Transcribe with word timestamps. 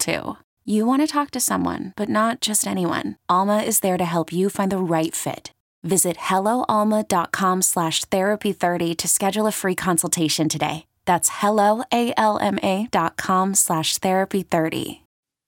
too. 0.00 0.36
You 0.64 0.86
want 0.86 1.02
to 1.02 1.06
talk 1.06 1.30
to 1.32 1.40
someone, 1.40 1.92
but 1.96 2.08
not 2.08 2.40
just 2.40 2.66
anyone. 2.66 3.16
Alma 3.28 3.58
is 3.58 3.80
there 3.80 3.98
to 3.98 4.04
help 4.04 4.32
you 4.32 4.50
find 4.50 4.72
the 4.72 4.78
right 4.78 5.14
fit. 5.14 5.52
Visit 5.82 6.16
helloalma.com 6.16 7.62
slash 7.62 8.04
therapy30 8.06 8.96
to 8.96 9.08
schedule 9.08 9.46
a 9.46 9.52
free 9.52 9.74
consultation 9.74 10.48
today. 10.48 10.86
That's 11.06 11.30
helloalma.com 11.30 13.54
slash 13.54 13.98
therapy30. 13.98 15.00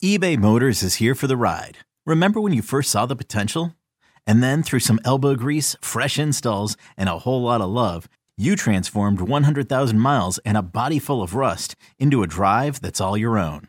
eBay 0.02 0.38
Motors 0.38 0.82
is 0.82 0.96
here 0.96 1.14
for 1.14 1.26
the 1.26 1.36
ride. 1.36 1.78
Remember 2.06 2.40
when 2.40 2.52
you 2.52 2.62
first 2.62 2.90
saw 2.90 3.06
the 3.06 3.14
potential? 3.14 3.76
And 4.26 4.42
then 4.42 4.62
through 4.62 4.80
some 4.80 5.00
elbow 5.04 5.34
grease, 5.34 5.76
fresh 5.80 6.18
installs, 6.18 6.76
and 6.96 7.08
a 7.08 7.18
whole 7.18 7.42
lot 7.42 7.60
of 7.60 7.70
love, 7.70 8.08
you 8.36 8.56
transformed 8.56 9.20
100,000 9.20 9.98
miles 9.98 10.38
and 10.38 10.56
a 10.56 10.62
body 10.62 10.98
full 10.98 11.22
of 11.22 11.34
rust 11.34 11.76
into 11.98 12.22
a 12.22 12.26
drive 12.26 12.80
that's 12.80 13.00
all 13.00 13.16
your 13.16 13.38
own. 13.38 13.68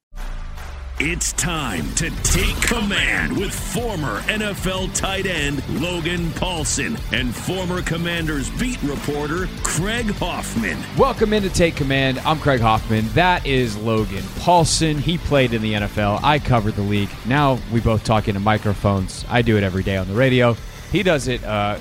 It's 1.03 1.33
time 1.33 1.91
to 1.95 2.11
take 2.21 2.55
command 2.61 3.35
with 3.35 3.51
former 3.51 4.19
NFL 4.21 4.93
tight 4.93 5.25
end 5.25 5.67
Logan 5.81 6.27
Paulsen 6.33 6.95
and 7.11 7.33
former 7.33 7.81
Commanders 7.81 8.51
beat 8.51 8.79
reporter 8.83 9.49
Craig 9.63 10.11
Hoffman. 10.11 10.77
Welcome 10.99 11.33
in 11.33 11.41
to 11.41 11.49
Take 11.49 11.75
Command. 11.75 12.19
I'm 12.19 12.37
Craig 12.37 12.61
Hoffman. 12.61 13.07
That 13.13 13.47
is 13.47 13.75
Logan 13.77 14.21
Paulsen. 14.35 14.99
He 14.99 15.17
played 15.17 15.53
in 15.53 15.63
the 15.63 15.73
NFL. 15.73 16.19
I 16.21 16.37
covered 16.37 16.75
the 16.75 16.83
league. 16.83 17.09
Now 17.25 17.57
we 17.73 17.79
both 17.79 18.03
talk 18.03 18.27
into 18.27 18.39
microphones. 18.39 19.25
I 19.27 19.41
do 19.41 19.57
it 19.57 19.63
every 19.63 19.81
day 19.81 19.97
on 19.97 20.07
the 20.07 20.13
radio. 20.13 20.55
He 20.91 21.03
does 21.03 21.29
it 21.29 21.41
uh, 21.45 21.79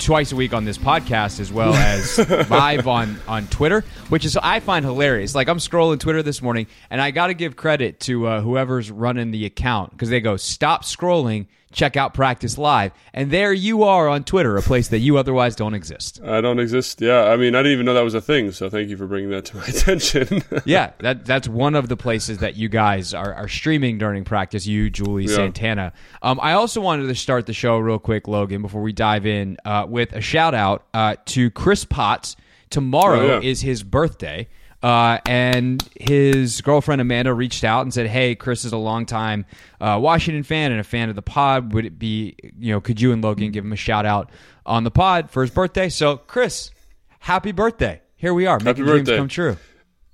twice 0.00 0.32
a 0.32 0.36
week 0.36 0.52
on 0.52 0.64
this 0.64 0.76
podcast 0.76 1.38
as 1.38 1.52
well 1.52 1.72
as 1.72 2.18
live 2.50 2.88
on, 2.88 3.16
on 3.28 3.46
Twitter, 3.46 3.84
which 4.08 4.24
is 4.24 4.36
I 4.36 4.58
find 4.58 4.84
hilarious. 4.84 5.36
Like 5.36 5.48
I'm 5.48 5.58
scrolling 5.58 6.00
Twitter 6.00 6.20
this 6.20 6.42
morning, 6.42 6.66
and 6.90 7.00
I 7.00 7.12
got 7.12 7.28
to 7.28 7.34
give 7.34 7.54
credit 7.54 8.00
to 8.00 8.26
uh, 8.26 8.40
whoever's 8.40 8.90
running 8.90 9.30
the 9.30 9.46
account 9.46 9.92
because 9.92 10.08
they 10.08 10.20
go 10.20 10.36
stop 10.36 10.82
scrolling, 10.82 11.46
check 11.72 11.96
out 11.96 12.14
practice 12.14 12.58
live, 12.58 12.92
and 13.14 13.30
there 13.30 13.52
you 13.52 13.84
are 13.84 14.08
on 14.08 14.24
Twitter, 14.24 14.56
a 14.56 14.62
place 14.62 14.88
that 14.88 14.98
you 14.98 15.16
otherwise 15.18 15.54
don't 15.54 15.74
exist. 15.74 16.20
I 16.24 16.40
don't 16.40 16.58
exist. 16.58 17.00
Yeah, 17.00 17.24
I 17.24 17.36
mean, 17.36 17.54
I 17.54 17.58
didn't 17.60 17.72
even 17.74 17.86
know 17.86 17.94
that 17.94 18.02
was 18.04 18.14
a 18.14 18.20
thing. 18.20 18.50
So 18.52 18.68
thank 18.68 18.88
you 18.88 18.96
for 18.96 19.06
bringing 19.06 19.30
that 19.30 19.44
to 19.46 19.56
my 19.56 19.64
attention. 19.68 20.42
yeah, 20.64 20.90
that 20.98 21.24
that's 21.24 21.46
one 21.48 21.74
of 21.74 21.88
the 21.88 21.96
places 21.96 22.38
that 22.38 22.56
you 22.56 22.68
guys 22.68 23.14
are, 23.14 23.32
are 23.34 23.48
streaming 23.48 23.98
during 23.98 24.24
practice. 24.24 24.66
You, 24.66 24.90
Julie, 24.90 25.24
Yeah. 25.26 25.36
Santana. 25.36 25.92
Um, 26.22 26.40
I 26.42 26.52
also 26.54 26.80
wanted 26.80 27.06
to 27.06 27.14
start 27.14 27.46
the 27.46 27.52
show 27.52 27.78
real 27.78 27.98
quick, 27.98 28.26
Logan, 28.26 28.62
before 28.62 28.82
we 28.82 28.92
dive 28.92 29.24
in, 29.26 29.56
uh, 29.64 29.86
with 29.88 30.12
a 30.12 30.20
shout 30.20 30.54
out 30.54 30.86
uh, 30.92 31.16
to 31.26 31.50
Chris 31.50 31.84
Potts. 31.84 32.36
Tomorrow 32.70 33.20
Oh, 33.20 33.26
yeah. 33.40 33.48
is 33.48 33.60
his 33.62 33.82
birthday. 33.82 34.48
Uh, 34.82 35.18
and 35.26 35.86
his 35.94 36.62
girlfriend 36.62 37.00
Amanda 37.02 37.34
reached 37.34 37.64
out 37.64 37.82
and 37.82 37.92
said, 37.92 38.06
"Hey, 38.06 38.34
Chris 38.34 38.64
is 38.64 38.72
a 38.72 38.78
longtime 38.78 39.44
uh, 39.80 39.98
Washington 40.00 40.42
fan 40.42 40.72
and 40.72 40.80
a 40.80 40.84
fan 40.84 41.10
of 41.10 41.16
the 41.16 41.22
pod. 41.22 41.74
Would 41.74 41.84
it 41.84 41.98
be, 41.98 42.34
you 42.58 42.72
know, 42.72 42.80
could 42.80 43.00
you 43.00 43.12
and 43.12 43.22
Logan 43.22 43.50
give 43.50 43.64
him 43.64 43.72
a 43.72 43.76
shout 43.76 44.06
out 44.06 44.30
on 44.64 44.84
the 44.84 44.90
pod 44.90 45.30
for 45.30 45.42
his 45.42 45.50
birthday?" 45.50 45.90
So, 45.90 46.16
Chris, 46.16 46.70
happy 47.18 47.52
birthday! 47.52 48.00
Here 48.16 48.32
we 48.32 48.46
are, 48.46 48.58
making 48.58 48.84
dreams 48.84 49.00
birthday. 49.00 49.16
come 49.18 49.28
true. 49.28 49.56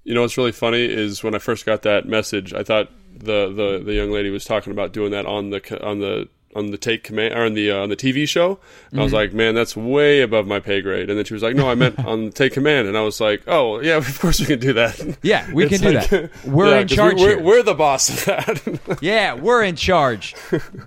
you 0.02 0.14
know 0.14 0.22
what's 0.22 0.36
really 0.36 0.52
funny 0.52 0.84
is 0.84 1.22
when 1.22 1.34
I 1.34 1.38
first 1.38 1.64
got 1.64 1.82
that 1.82 2.06
message, 2.06 2.52
I 2.52 2.64
thought 2.64 2.90
the 3.12 3.52
the, 3.52 3.82
the 3.84 3.94
young 3.94 4.10
lady 4.10 4.30
was 4.30 4.44
talking 4.44 4.72
about 4.72 4.92
doing 4.92 5.12
that 5.12 5.26
on 5.26 5.50
the 5.50 5.84
on 5.86 6.00
the 6.00 6.28
on 6.56 6.70
the 6.70 6.78
take 6.78 7.04
command 7.04 7.34
or 7.34 7.44
on 7.44 7.54
the 7.54 7.70
uh, 7.70 7.76
on 7.82 7.88
the 7.90 7.96
TV 7.96 8.26
show. 8.26 8.58
And 8.90 9.00
I 9.00 9.04
was 9.04 9.12
like, 9.12 9.32
man, 9.32 9.54
that's 9.54 9.76
way 9.76 10.20
above 10.22 10.46
my 10.46 10.58
pay 10.60 10.80
grade. 10.80 11.08
And 11.10 11.18
then 11.18 11.24
she 11.24 11.34
was 11.34 11.42
like, 11.42 11.54
no, 11.54 11.68
I 11.70 11.74
meant 11.74 11.98
on 12.04 12.30
take 12.32 12.52
command. 12.54 12.88
And 12.88 12.96
I 12.96 13.02
was 13.02 13.20
like, 13.20 13.42
oh 13.46 13.80
yeah, 13.80 13.96
of 13.96 14.18
course 14.20 14.40
we 14.40 14.46
can 14.46 14.58
do 14.58 14.72
that. 14.72 15.18
Yeah, 15.22 15.50
we 15.52 15.64
It's 15.66 15.80
can 15.80 15.92
do 15.92 15.98
like- 15.98 16.08
that. 16.10 16.30
We're 16.46 16.70
Yeah, 16.70 16.80
in 16.80 16.88
charge 16.88 17.20
We're, 17.20 17.28
here. 17.36 17.42
we're 17.42 17.62
the 17.62 17.74
boss 17.74 18.08
of 18.08 18.24
that. 18.24 18.98
Yeah, 19.02 19.34
we're 19.34 19.62
in 19.62 19.76
charge. 19.76 20.34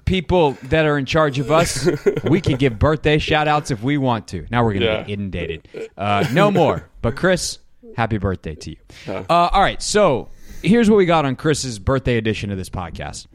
People 0.05 0.57
that 0.63 0.85
are 0.85 0.97
in 0.97 1.05
charge 1.05 1.39
of 1.39 1.51
us, 1.51 1.87
we 2.23 2.41
can 2.41 2.55
give 2.57 2.79
birthday 2.79 3.17
shout 3.19 3.47
outs 3.47 3.71
if 3.71 3.83
we 3.83 3.97
want 3.97 4.27
to. 4.29 4.45
Now 4.49 4.63
we're 4.63 4.71
going 4.73 4.81
to 4.81 4.87
Yeah. 4.87 5.03
get 5.03 5.09
inundated. 5.11 5.67
Uh, 5.97 6.25
no 6.33 6.49
more. 6.51 6.89
But 7.01 7.15
Chris, 7.15 7.59
happy 7.95 8.17
birthday 8.17 8.55
to 8.55 8.71
you. 8.71 8.77
Uh, 9.07 9.23
all 9.29 9.61
right, 9.61 9.81
so 9.81 10.29
here's 10.63 10.89
what 10.89 10.97
we 10.97 11.05
got 11.05 11.25
on 11.25 11.35
Chris's 11.35 11.77
birthday 11.79 12.17
edition 12.17 12.51
of 12.51 12.57
this 12.57 12.69
podcast. 12.69 13.27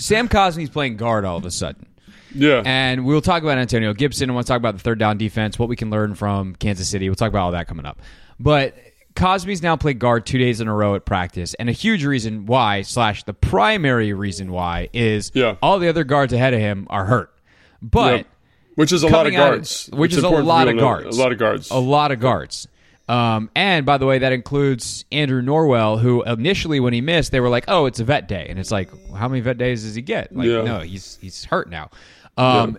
Sam 0.00 0.28
Cosmi's 0.28 0.70
playing 0.70 0.96
guard 0.96 1.24
all 1.24 1.36
of 1.36 1.44
a 1.44 1.50
sudden. 1.50 1.86
yeah. 2.34 2.62
And 2.64 3.04
we'll 3.04 3.20
talk 3.20 3.42
about 3.42 3.58
Antonio 3.58 3.92
Gibson. 3.94 4.30
and 4.30 4.34
we'll 4.34 4.44
talk 4.44 4.56
about 4.58 4.74
the 4.76 4.82
third 4.82 4.98
down 4.98 5.18
defense, 5.18 5.58
what 5.58 5.68
we 5.68 5.76
can 5.76 5.90
learn 5.90 6.14
from 6.14 6.54
Kansas 6.56 6.88
City. 6.88 7.08
We'll 7.08 7.16
talk 7.16 7.28
about 7.28 7.42
all 7.44 7.52
that 7.52 7.66
coming 7.68 7.86
up. 7.86 8.00
But 8.38 8.74
Cosmi's 9.16 9.62
now 9.62 9.76
played 9.76 9.98
guard 9.98 10.24
two 10.26 10.38
days 10.38 10.60
in 10.60 10.68
a 10.68 10.74
row 10.74 10.94
at 10.94 11.04
practice, 11.04 11.54
and 11.54 11.68
a 11.68 11.72
huge 11.72 12.04
reason 12.04 12.46
why, 12.46 12.82
slash 12.82 13.24
the 13.24 13.34
primary 13.34 14.12
reason 14.12 14.50
why, 14.52 14.88
is 14.92 15.30
Yeah. 15.34 15.56
all 15.62 15.78
the 15.78 15.88
other 15.88 16.04
guards 16.04 16.32
ahead 16.32 16.54
of 16.54 16.60
him 16.60 16.86
are 16.90 17.04
hurt. 17.06 17.32
But 17.82 18.16
Yep. 18.18 18.26
Which 18.76 18.92
is 18.92 19.02
a 19.02 19.08
lot 19.08 19.26
of 19.26 19.32
guards. 19.34 19.90
which 19.92 20.12
It's 20.12 20.18
is 20.18 20.24
a 20.24 20.28
lot 20.30 20.68
of 20.68 20.76
know. 20.76 20.80
guards. 20.82 21.18
A 21.18 21.20
lot 21.20 21.32
of 21.32 21.38
guards. 21.38 21.70
a 21.70 21.78
lot 21.78 22.12
of 22.12 22.20
guards. 22.20 22.66
Um, 23.10 23.50
and 23.56 23.84
by 23.84 23.98
the 23.98 24.06
way, 24.06 24.18
that 24.20 24.32
includes 24.32 25.04
Andrew 25.10 25.42
Norwell, 25.42 26.00
who 26.00 26.22
initially, 26.22 26.78
when 26.80 26.92
he 26.92 27.00
missed, 27.00 27.32
they 27.32 27.40
were 27.40 27.48
like, 27.48 27.64
"Oh, 27.66 27.86
it's 27.86 27.98
a 27.98 28.04
vet 28.04 28.28
day," 28.28 28.46
and 28.48 28.58
it's 28.58 28.70
like, 28.70 28.88
how 29.14 29.26
many 29.28 29.40
vet 29.40 29.58
days 29.58 29.82
does 29.82 29.94
he 29.96 30.02
get? 30.02 30.34
Like, 30.34 30.46
Yeah. 30.46 30.62
no, 30.62 30.80
he's 30.80 31.18
he's 31.20 31.44
hurt 31.44 31.68
now. 31.68 31.90
Um, 32.36 32.78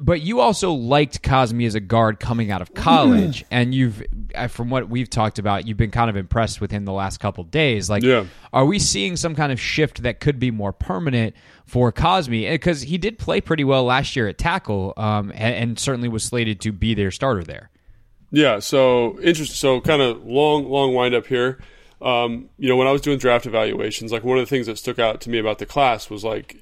But 0.00 0.20
you 0.22 0.38
also 0.38 0.70
liked 0.72 1.22
Cosmi 1.24 1.66
as 1.66 1.74
a 1.74 1.80
guard 1.80 2.20
coming 2.20 2.52
out 2.52 2.62
of 2.62 2.72
college, 2.72 3.44
and 3.50 3.74
you've, 3.74 4.00
from 4.48 4.70
what 4.70 4.88
we've 4.88 5.10
talked 5.10 5.40
about, 5.40 5.66
you've 5.66 5.76
been 5.76 5.90
kind 5.90 6.08
of 6.08 6.14
impressed 6.14 6.60
with 6.60 6.70
him 6.70 6.84
the 6.84 6.92
last 6.92 7.18
couple 7.18 7.42
days. 7.42 7.90
Like, 7.90 8.04
Yeah. 8.04 8.26
are 8.52 8.64
we 8.64 8.78
seeing 8.78 9.16
some 9.16 9.34
kind 9.34 9.50
of 9.50 9.58
shift 9.60 10.04
that 10.04 10.20
could 10.20 10.38
be 10.38 10.52
more 10.52 10.72
permanent 10.72 11.34
for 11.66 11.90
Cosmi? 11.90 12.48
Because 12.48 12.82
he 12.82 12.96
did 12.96 13.18
play 13.18 13.40
pretty 13.40 13.64
well 13.64 13.82
last 13.82 14.14
year 14.14 14.28
at 14.28 14.38
tackle, 14.38 14.94
um, 14.96 15.32
and, 15.34 15.54
and 15.56 15.78
certainly 15.80 16.08
was 16.08 16.22
slated 16.22 16.60
to 16.60 16.70
be 16.70 16.94
their 16.94 17.10
starter 17.10 17.42
there. 17.42 17.68
Yeah, 18.30 18.58
so 18.58 19.18
interesting. 19.20 19.54
So 19.54 19.80
kind 19.80 20.02
of 20.02 20.24
long, 20.24 20.68
long 20.68 20.94
wind 20.94 21.14
up 21.14 21.26
here. 21.26 21.58
Um, 22.00 22.50
you 22.58 22.68
know, 22.68 22.76
when 22.76 22.86
I 22.86 22.92
was 22.92 23.00
doing 23.00 23.18
draft 23.18 23.46
evaluations, 23.46 24.12
like 24.12 24.22
one 24.22 24.38
of 24.38 24.42
the 24.42 24.50
things 24.50 24.66
that 24.66 24.78
stuck 24.78 24.98
out 24.98 25.20
to 25.22 25.30
me 25.30 25.38
about 25.38 25.58
the 25.58 25.66
class 25.66 26.10
was 26.10 26.24
like, 26.24 26.56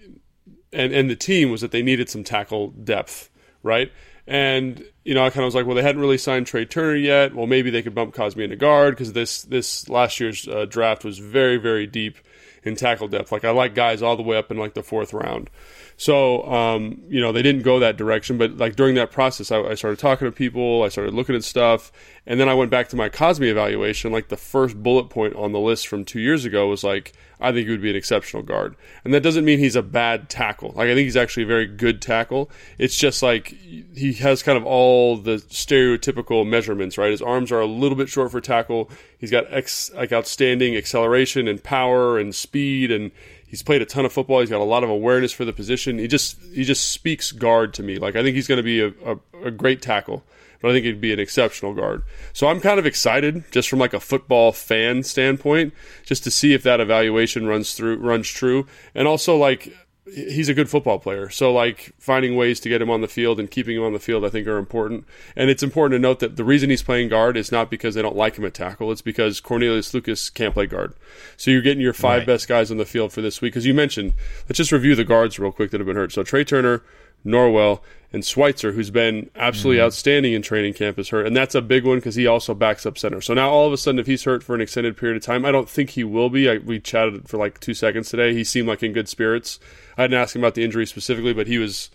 and 0.73 0.93
and 0.93 1.11
the 1.11 1.17
team 1.17 1.51
was 1.51 1.61
that 1.61 1.73
they 1.73 1.83
needed 1.83 2.09
some 2.09 2.25
tackle 2.25 2.69
depth, 2.71 3.31
right? 3.63 3.93
And 4.27 4.85
you 5.05 5.15
know, 5.15 5.25
I 5.25 5.31
kind 5.31 5.43
of 5.43 5.47
was 5.47 5.55
like, 5.55 5.67
well, 5.67 5.77
they 5.77 5.83
hadn't 5.83 6.01
really 6.01 6.19
signed 6.19 6.47
Trai 6.47 6.69
Turner 6.69 6.97
yet. 6.97 7.35
Well, 7.35 7.47
maybe 7.47 7.71
they 7.71 7.83
could 7.83 7.95
bump 7.95 8.15
Cosmi 8.15 8.45
into 8.45 8.57
guard 8.57 8.95
because 8.95 9.13
this 9.13 9.43
this 9.43 9.89
last 9.89 10.19
year's 10.21 10.49
uh, 10.49 10.65
draft 10.65 11.05
was 11.05 11.19
very, 11.19 11.59
very 11.59 11.87
deep 11.87 12.17
in 12.63 12.75
tackle 12.77 13.09
depth. 13.09 13.31
Like 13.31 13.45
I 13.45 13.51
like 13.51 13.75
guys 13.75 14.03
all 14.03 14.17
the 14.17 14.23
way 14.23 14.37
up 14.37 14.51
in 14.51 14.57
like 14.57 14.75
the 14.75 14.83
fourth 14.83 15.13
round. 15.13 15.51
So, 15.99 16.47
um, 16.47 17.01
you 17.09 17.21
know, 17.21 17.33
they 17.33 17.41
didn't 17.41 17.63
go 17.63 17.79
that 17.81 17.97
direction. 17.97 18.37
But 18.37 18.59
like 18.59 18.77
during 18.77 18.95
that 18.97 19.11
process, 19.11 19.51
I, 19.51 19.61
I, 19.63 19.75
started 19.75 19.99
talking 19.99 20.27
to 20.27 20.33
people, 20.33 20.83
I 20.83 20.89
started 20.89 21.15
looking 21.15 21.35
at 21.35 21.43
stuff, 21.43 21.91
and 22.27 22.39
then 22.39 22.51
I 22.51 22.55
went 22.55 22.71
back 22.71 22.89
to 22.91 22.97
my 22.97 23.09
Cosmi 23.09 23.49
evaluation. 23.49 24.13
Like 24.13 24.29
the 24.29 24.37
first 24.37 24.83
bullet 24.83 25.09
point 25.09 25.35
on 25.37 25.53
the 25.53 25.59
list 25.59 25.89
from 25.89 26.05
two 26.05 26.21
years 26.21 26.45
ago 26.45 26.69
was 26.69 26.85
like, 26.85 27.15
I 27.41 27.53
think 27.53 27.67
he 27.67 27.71
would 27.71 27.83
be 27.83 27.91
an 27.91 27.97
exceptional 27.97 28.43
guard. 28.43 28.77
And 29.05 29.15
that 29.15 29.23
doesn't 29.23 29.45
mean 29.45 29.59
he's 29.59 29.77
a 29.77 29.83
bad 29.83 30.29
tackle. 30.29 30.73
Like 30.75 30.89
I 30.89 30.95
think 30.95 31.05
he's 31.05 31.17
actually 31.17 31.45
a 31.45 31.47
very 31.47 31.67
good 31.67 32.03
tackle. 32.03 32.51
It's 32.79 32.97
just 32.97 33.23
like 33.23 33.49
he 33.49 34.15
has 34.21 34.43
kind 34.43 34.59
of 34.59 34.65
all 34.67 35.17
the 35.17 35.37
stereotypical 35.37 36.47
measurements, 36.47 36.99
right? 36.99 37.11
His 37.11 37.23
arms 37.23 37.53
are 37.53 37.61
a 37.61 37.67
little 37.67 37.97
bit 37.97 38.09
short 38.09 38.33
for 38.33 38.41
tackle. 38.41 38.91
He's 39.19 39.31
got 39.31 39.53
ex, 39.53 39.91
like 39.95 40.13
outstanding 40.13 40.77
acceleration 40.77 41.49
and 41.49 41.63
power 41.63 42.19
and 42.19 42.35
speed 42.35 42.91
and 42.91 43.13
He's 43.47 43.63
played 43.63 43.81
a 43.81 43.87
ton 43.87 44.05
of 44.05 44.13
football. 44.13 44.41
He's 44.41 44.51
got 44.51 44.61
a 44.61 44.65
lot 44.65 44.83
of 44.83 44.91
awareness 44.91 45.33
for 45.33 45.45
the 45.45 45.53
position. 45.53 45.99
He 45.99 46.09
just 46.09 46.37
he 46.53 46.65
just 46.65 46.93
speaks 46.93 47.33
guard 47.33 47.75
to 47.75 47.83
me. 47.83 47.99
Like 47.99 48.17
I 48.17 48.23
think 48.23 48.35
he's 48.35 48.49
going 48.49 48.59
to 48.59 48.63
be 48.63 48.81
a, 48.81 48.89
a, 49.05 49.47
a 49.47 49.51
great 49.51 49.81
tackle, 49.81 50.25
but 50.61 50.71
I 50.71 50.75
think 50.75 50.85
he'd 50.85 51.01
be 51.01 51.13
an 51.13 51.21
exceptional 51.21 51.73
guard. 51.73 52.03
So 52.33 52.49
I'm 52.49 52.61
kind 52.61 52.79
of 52.79 52.87
excited 52.87 53.45
just 53.53 53.69
from 53.69 53.79
like 53.79 53.95
a 53.95 54.01
football 54.01 54.53
fan 54.53 55.03
standpoint, 55.05 55.75
just 56.05 56.25
to 56.25 56.31
see 56.31 56.55
if 56.55 56.63
that 56.65 56.81
evaluation 56.81 57.47
runs 57.47 57.75
through 57.75 57.99
runs 57.99 58.29
true, 58.29 58.67
and 58.95 59.07
also 59.07 59.37
like 59.37 59.73
he's 60.07 60.49
a 60.49 60.55
good 60.55 60.71
football 60.71 60.99
player. 60.99 61.29
So 61.31 61.53
like 61.53 61.93
finding 61.99 62.37
ways 62.37 62.61
to 62.61 62.69
get 62.69 62.81
him 62.81 62.91
on 62.91 63.01
the 63.01 63.09
field 63.09 63.41
and 63.41 63.51
keeping 63.51 63.77
him 63.77 63.83
on 63.83 63.93
the 63.93 63.99
field, 63.99 64.25
I 64.25 64.29
think 64.29 64.47
are 64.47 64.59
important. 64.59 65.05
And 65.35 65.51
it's 65.51 65.63
important 65.63 65.99
to 65.99 65.99
note 65.99 66.21
that 66.21 66.37
the 66.37 66.45
reason 66.45 66.71
he's 66.71 66.83
playing 66.83 67.09
guard 67.09 67.37
is 67.37 67.51
not 67.51 67.71
because 67.71 67.95
they 67.95 68.03
don't 68.03 68.17
like 68.17 68.37
him 68.37 68.45
at 68.45 68.55
tackle. 68.55 68.93
It's 68.93 69.03
because 69.03 69.41
Cornelius 69.41 69.93
Lucas 69.93 70.31
can't 70.31 70.55
play 70.55 70.67
guard. 70.67 70.95
So 71.37 71.51
you're 71.51 71.63
getting 71.63 71.83
your 71.83 71.93
five 71.93 72.21
right. 72.21 72.27
best 72.27 72.47
guys 72.49 72.71
on 72.71 72.77
the 72.77 72.85
field 72.85 73.13
for 73.13 73.21
this 73.21 73.41
week. 73.41 73.53
Because 73.53 73.67
you 73.67 73.75
mentioned, 73.75 74.15
let's 74.49 74.59
just 74.59 74.73
review 74.73 74.95
the 74.95 75.05
guards 75.05 75.39
real 75.39 75.53
quick 75.53 75.71
that 75.73 75.81
have 75.81 75.87
been 75.87 75.97
hurt. 75.97 76.13
So 76.13 76.23
Trai 76.23 76.47
Turner, 76.47 76.83
Norwell, 77.27 77.81
and 78.13 78.25
Schweitzer, 78.25 78.73
who's 78.73 78.91
been 78.91 79.31
absolutely 79.37 79.79
mm-hmm. 79.79 79.87
outstanding 79.87 80.33
in 80.33 80.41
training 80.41 80.75
camp, 80.75 80.99
is 80.99 81.11
hurt, 81.11 81.27
and 81.27 81.37
that's 81.37 81.55
a 81.55 81.61
big 81.61 81.85
one 81.85 81.99
because 81.99 82.15
he 82.15 82.27
also 82.27 82.55
backs 82.55 82.87
up 82.87 82.97
center. 82.97 83.21
So 83.21 83.35
now 83.35 83.51
all 83.51 83.67
of 83.67 83.73
a 83.73 83.77
sudden, 83.77 83.99
if 83.99 84.07
he's 84.07 84.25
hurt 84.25 84.43
for 84.43 84.55
an 84.55 84.61
extended 84.61 84.97
period 84.97 85.17
of 85.17 85.23
time, 85.23 85.45
I 85.45 85.53
don't 85.53 85.69
think 85.69 85.91
he 85.91 86.05
will 86.05 86.31
be. 86.31 86.49
I, 86.49 86.59
we 86.59 86.81
chatted 86.81 87.29
for 87.29 87.37
like 87.37 87.61
two 87.61 87.75
seconds 87.75 88.09
today. 88.09 88.33
He 88.33 88.45
seemed 88.45 88.69
like 88.69 88.83
in 88.83 88.93
good 88.93 89.09
spirits. 89.09 89.59
I 89.99 90.05
didn't 90.05 90.21
ask 90.21 90.35
him 90.35 90.43
about 90.43 90.55
the 90.55 90.65
injury 90.65 90.87
specifically, 90.87 91.35
but 91.35 91.47
he 91.47 91.59
was 91.59 91.91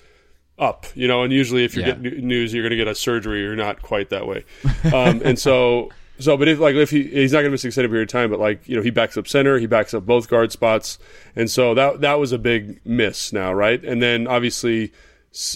up, 0.60 0.86
you 0.94 1.07
know. 1.07 1.24
And 1.24 1.31
usually, 1.31 1.63
if 1.63 1.75
you 1.75 1.81
yeah. 1.81 1.94
get 1.94 2.24
news, 2.24 2.54
you're 2.54 2.63
going 2.63 2.72
to 2.72 2.78
get 2.78 2.88
a 2.88 2.95
surgery. 2.95 3.42
You're 3.42 3.56
not 3.56 3.81
quite 3.81 4.10
that 4.10 4.28
way, 4.28 4.45
um, 4.94 5.22
and 5.24 5.38
so. 5.38 5.89
So, 6.19 6.38
but 6.38 6.48
if 6.48 6.60
like 6.60 6.75
if 6.75 6.92
he 6.92 7.01
he's 7.01 7.31
not 7.31 7.39
going 7.39 7.45
to 7.45 7.51
miss 7.51 7.63
an 7.63 7.69
extended 7.69 7.89
period 7.89 8.07
of 8.07 8.12
time, 8.12 8.30
but 8.30 8.39
like 8.39 8.69
you 8.69 8.75
know 8.75 8.83
he 8.83 8.92
backs 8.92 9.18
up 9.18 9.28
center, 9.28 9.57
he 9.57 9.66
backs 9.66 9.92
up 9.95 10.06
both 10.06 10.30
guard 10.30 10.51
spots, 10.51 11.00
and 11.36 11.50
so 11.50 11.74
that 11.74 12.01
that 12.01 12.19
was 12.19 12.31
a 12.31 12.38
big 12.38 12.80
miss 12.86 13.33
now, 13.33 13.51
right? 13.51 13.83
And 13.83 14.04
then 14.04 14.28
obviously 14.28 14.92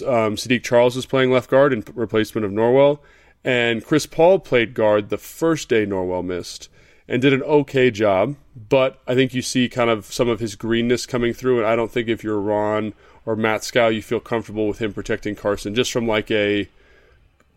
um, 0.06 0.36
Saahdiq 0.36 0.62
Charles 0.62 0.96
was 0.96 1.06
playing 1.06 1.30
left 1.30 1.50
guard 1.50 1.72
in 1.72 1.84
replacement 1.94 2.44
of 2.44 2.50
Norwell, 2.50 3.00
and 3.44 3.84
Chris 3.84 4.06
Paul 4.06 4.38
played 4.38 4.74
guard 4.74 5.08
the 5.08 5.18
first 5.18 5.68
day 5.68 5.86
Norwell 5.86 6.24
missed 6.24 6.68
and 7.08 7.22
did 7.22 7.32
an 7.32 7.42
okay 7.42 7.90
job. 7.90 8.36
But 8.68 9.00
I 9.06 9.14
think 9.14 9.34
you 9.34 9.42
see 9.42 9.68
kind 9.68 9.90
of 9.90 10.06
some 10.06 10.28
of 10.28 10.40
his 10.40 10.56
greenness 10.56 11.06
coming 11.06 11.32
through, 11.32 11.58
and 11.58 11.66
I 11.66 11.76
don't 11.76 11.92
think 11.92 12.08
if 12.08 12.24
you're 12.24 12.40
Ron 12.40 12.94
or 13.24 13.36
Matsko, 13.36 13.94
you 13.94 14.02
feel 14.02 14.20
comfortable 14.20 14.66
with 14.66 14.80
him 14.80 14.92
protecting 14.92 15.34
Carson 15.34 15.74
just 15.74 15.92
from 15.92 16.06
like 16.06 16.30
a 16.30 16.68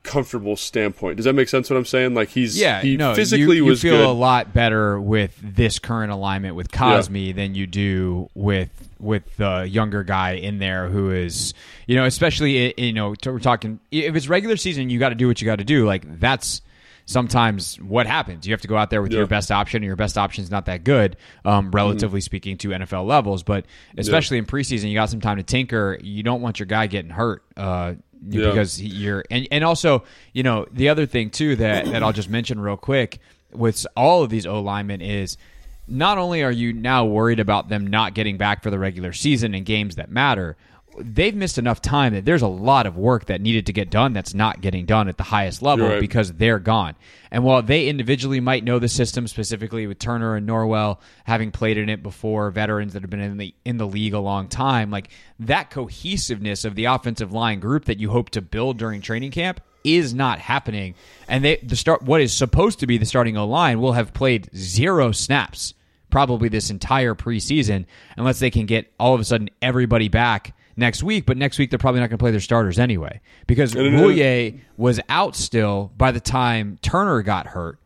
comfortable 0.03 0.55
standpoint. 0.55 1.17
Does 1.17 1.25
that 1.25 1.33
make 1.33 1.49
sense? 1.49 1.69
What 1.69 1.77
I'm 1.77 1.85
saying? 1.85 2.13
Like 2.13 2.29
he's 2.29 2.59
yeah, 2.59 2.81
he 2.81 2.97
no, 2.97 3.15
physically 3.15 3.57
you, 3.57 3.63
you 3.63 3.65
was 3.65 3.81
feel 3.81 3.97
good. 3.97 4.05
a 4.05 4.11
lot 4.11 4.53
better 4.53 4.99
with 4.99 5.37
this 5.41 5.79
current 5.79 6.11
alignment 6.11 6.55
with 6.55 6.71
Cosmi 6.71 7.27
yeah. 7.27 7.33
than 7.33 7.55
you 7.55 7.67
do 7.67 8.29
with 8.33 8.69
with 8.99 9.37
the 9.37 9.65
younger 9.69 10.03
guy 10.03 10.31
in 10.31 10.59
there 10.59 10.89
who 10.89 11.11
is 11.11 11.53
you 11.87 11.95
know 11.95 12.05
especially 12.05 12.73
you 12.77 12.93
know 12.93 13.15
we're 13.25 13.39
talking 13.39 13.79
if 13.91 14.15
it's 14.15 14.27
regular 14.27 14.57
season 14.57 14.89
you 14.89 14.99
got 14.99 15.09
to 15.09 15.15
do 15.15 15.27
what 15.27 15.39
you 15.41 15.45
got 15.45 15.57
to 15.57 15.63
do 15.63 15.85
like 15.85 16.19
that's 16.19 16.61
sometimes 17.05 17.77
what 17.77 18.05
happens 18.05 18.45
you 18.45 18.53
have 18.53 18.61
to 18.61 18.67
go 18.67 18.75
out 18.75 18.89
there 18.89 19.01
with 19.01 19.11
yeah. 19.11 19.19
your 19.19 19.27
best 19.27 19.51
option 19.51 19.77
and 19.77 19.85
your 19.85 19.95
best 19.95 20.17
option 20.17 20.43
is 20.43 20.51
not 20.51 20.65
that 20.65 20.83
good 20.83 21.15
um, 21.45 21.71
relatively 21.71 22.19
mm. 22.19 22.23
speaking 22.23 22.57
to 22.57 22.69
nfl 22.69 23.07
levels 23.07 23.41
but 23.41 23.65
especially 23.97 24.37
yeah. 24.37 24.41
in 24.41 24.45
preseason 24.45 24.89
you 24.89 24.95
got 24.95 25.09
some 25.09 25.21
time 25.21 25.37
to 25.37 25.43
tinker 25.43 25.97
you 26.01 26.21
don't 26.21 26.41
want 26.41 26.59
your 26.59 26.67
guy 26.67 26.85
getting 26.85 27.09
hurt 27.09 27.43
uh, 27.55 27.93
yeah. 28.27 28.49
because 28.49 28.81
you're 28.81 29.23
and, 29.29 29.47
and 29.51 29.63
also 29.63 30.03
you 30.33 30.43
know 30.43 30.65
the 30.71 30.89
other 30.89 31.05
thing 31.05 31.29
too 31.29 31.55
that 31.57 31.85
that 31.85 32.03
I'll 32.03 32.13
just 32.13 32.29
mention 32.29 32.59
real 32.59 32.77
quick 32.77 33.19
with 33.51 33.85
all 33.95 34.23
of 34.23 34.29
these 34.29 34.45
O 34.45 34.61
linemen 34.61 35.01
is 35.01 35.37
not 35.87 36.17
only 36.17 36.43
are 36.43 36.51
you 36.51 36.71
now 36.71 37.05
worried 37.05 37.39
about 37.39 37.69
them 37.69 37.87
not 37.87 38.13
getting 38.13 38.37
back 38.37 38.61
for 38.61 38.69
the 38.69 38.79
regular 38.79 39.11
season 39.11 39.55
and 39.55 39.65
games 39.65 39.95
that 39.95 40.11
matter, 40.11 40.55
they've 40.99 41.35
missed 41.35 41.57
enough 41.57 41.81
time 41.81 42.13
that 42.13 42.25
there's 42.25 42.41
a 42.41 42.47
lot 42.47 42.85
of 42.85 42.97
work 42.97 43.25
that 43.25 43.41
needed 43.41 43.65
to 43.65 43.73
get 43.73 43.89
done 43.89 44.13
that's 44.13 44.33
not 44.33 44.61
getting 44.61 44.85
done 44.85 45.07
at 45.07 45.17
the 45.17 45.23
highest 45.23 45.61
level 45.61 45.87
right. 45.87 45.99
because 45.99 46.33
they're 46.33 46.59
gone. 46.59 46.95
And 47.31 47.43
while 47.43 47.61
they 47.61 47.87
individually 47.87 48.39
might 48.39 48.63
know 48.63 48.79
the 48.79 48.87
system, 48.87 49.27
specifically 49.27 49.87
with 49.87 49.99
Turner 49.99 50.35
and 50.35 50.47
Norwell 50.47 50.99
having 51.23 51.51
played 51.51 51.77
in 51.77 51.89
it 51.89 52.03
before, 52.03 52.51
veterans 52.51 52.93
that 52.93 53.03
have 53.03 53.09
been 53.09 53.19
in 53.19 53.37
the 53.37 53.53
in 53.65 53.77
the 53.77 53.87
league 53.87 54.13
a 54.13 54.19
long 54.19 54.47
time, 54.47 54.91
like 54.91 55.09
that 55.39 55.69
cohesiveness 55.69 56.65
of 56.65 56.75
the 56.75 56.85
offensive 56.85 57.31
line 57.31 57.59
group 57.59 57.85
that 57.85 57.99
you 57.99 58.09
hope 58.09 58.29
to 58.31 58.41
build 58.41 58.77
during 58.77 59.01
training 59.01 59.31
camp 59.31 59.61
is 59.83 60.13
not 60.13 60.39
happening. 60.39 60.95
And 61.27 61.43
they 61.43 61.57
the 61.57 61.75
start 61.75 62.01
what 62.01 62.21
is 62.21 62.33
supposed 62.33 62.79
to 62.79 62.87
be 62.87 62.97
the 62.97 63.05
starting 63.05 63.37
O 63.37 63.47
line 63.47 63.79
will 63.79 63.93
have 63.93 64.13
played 64.13 64.49
zero 64.55 65.11
snaps 65.11 65.73
probably 66.09 66.49
this 66.49 66.69
entire 66.69 67.13
preseason 67.13 67.85
unless 68.17 68.39
they 68.39 68.49
can 68.49 68.65
get 68.65 68.91
all 68.99 69.13
of 69.13 69.21
a 69.21 69.23
sudden 69.23 69.49
everybody 69.61 70.07
back 70.07 70.55
next 70.79 71.03
week, 71.03 71.25
but 71.25 71.37
next 71.37 71.59
week 71.59 71.69
they're 71.69 71.79
probably 71.79 71.99
not 71.99 72.09
going 72.09 72.17
to 72.17 72.23
play 72.23 72.31
their 72.31 72.39
starters 72.39 72.79
anyway 72.79 73.21
because 73.47 73.73
Roullier 73.73 74.59
was 74.77 74.99
out 75.09 75.35
still 75.35 75.91
by 75.97 76.11
the 76.11 76.19
time 76.19 76.79
Turner 76.81 77.21
got 77.21 77.47
hurt. 77.47 77.79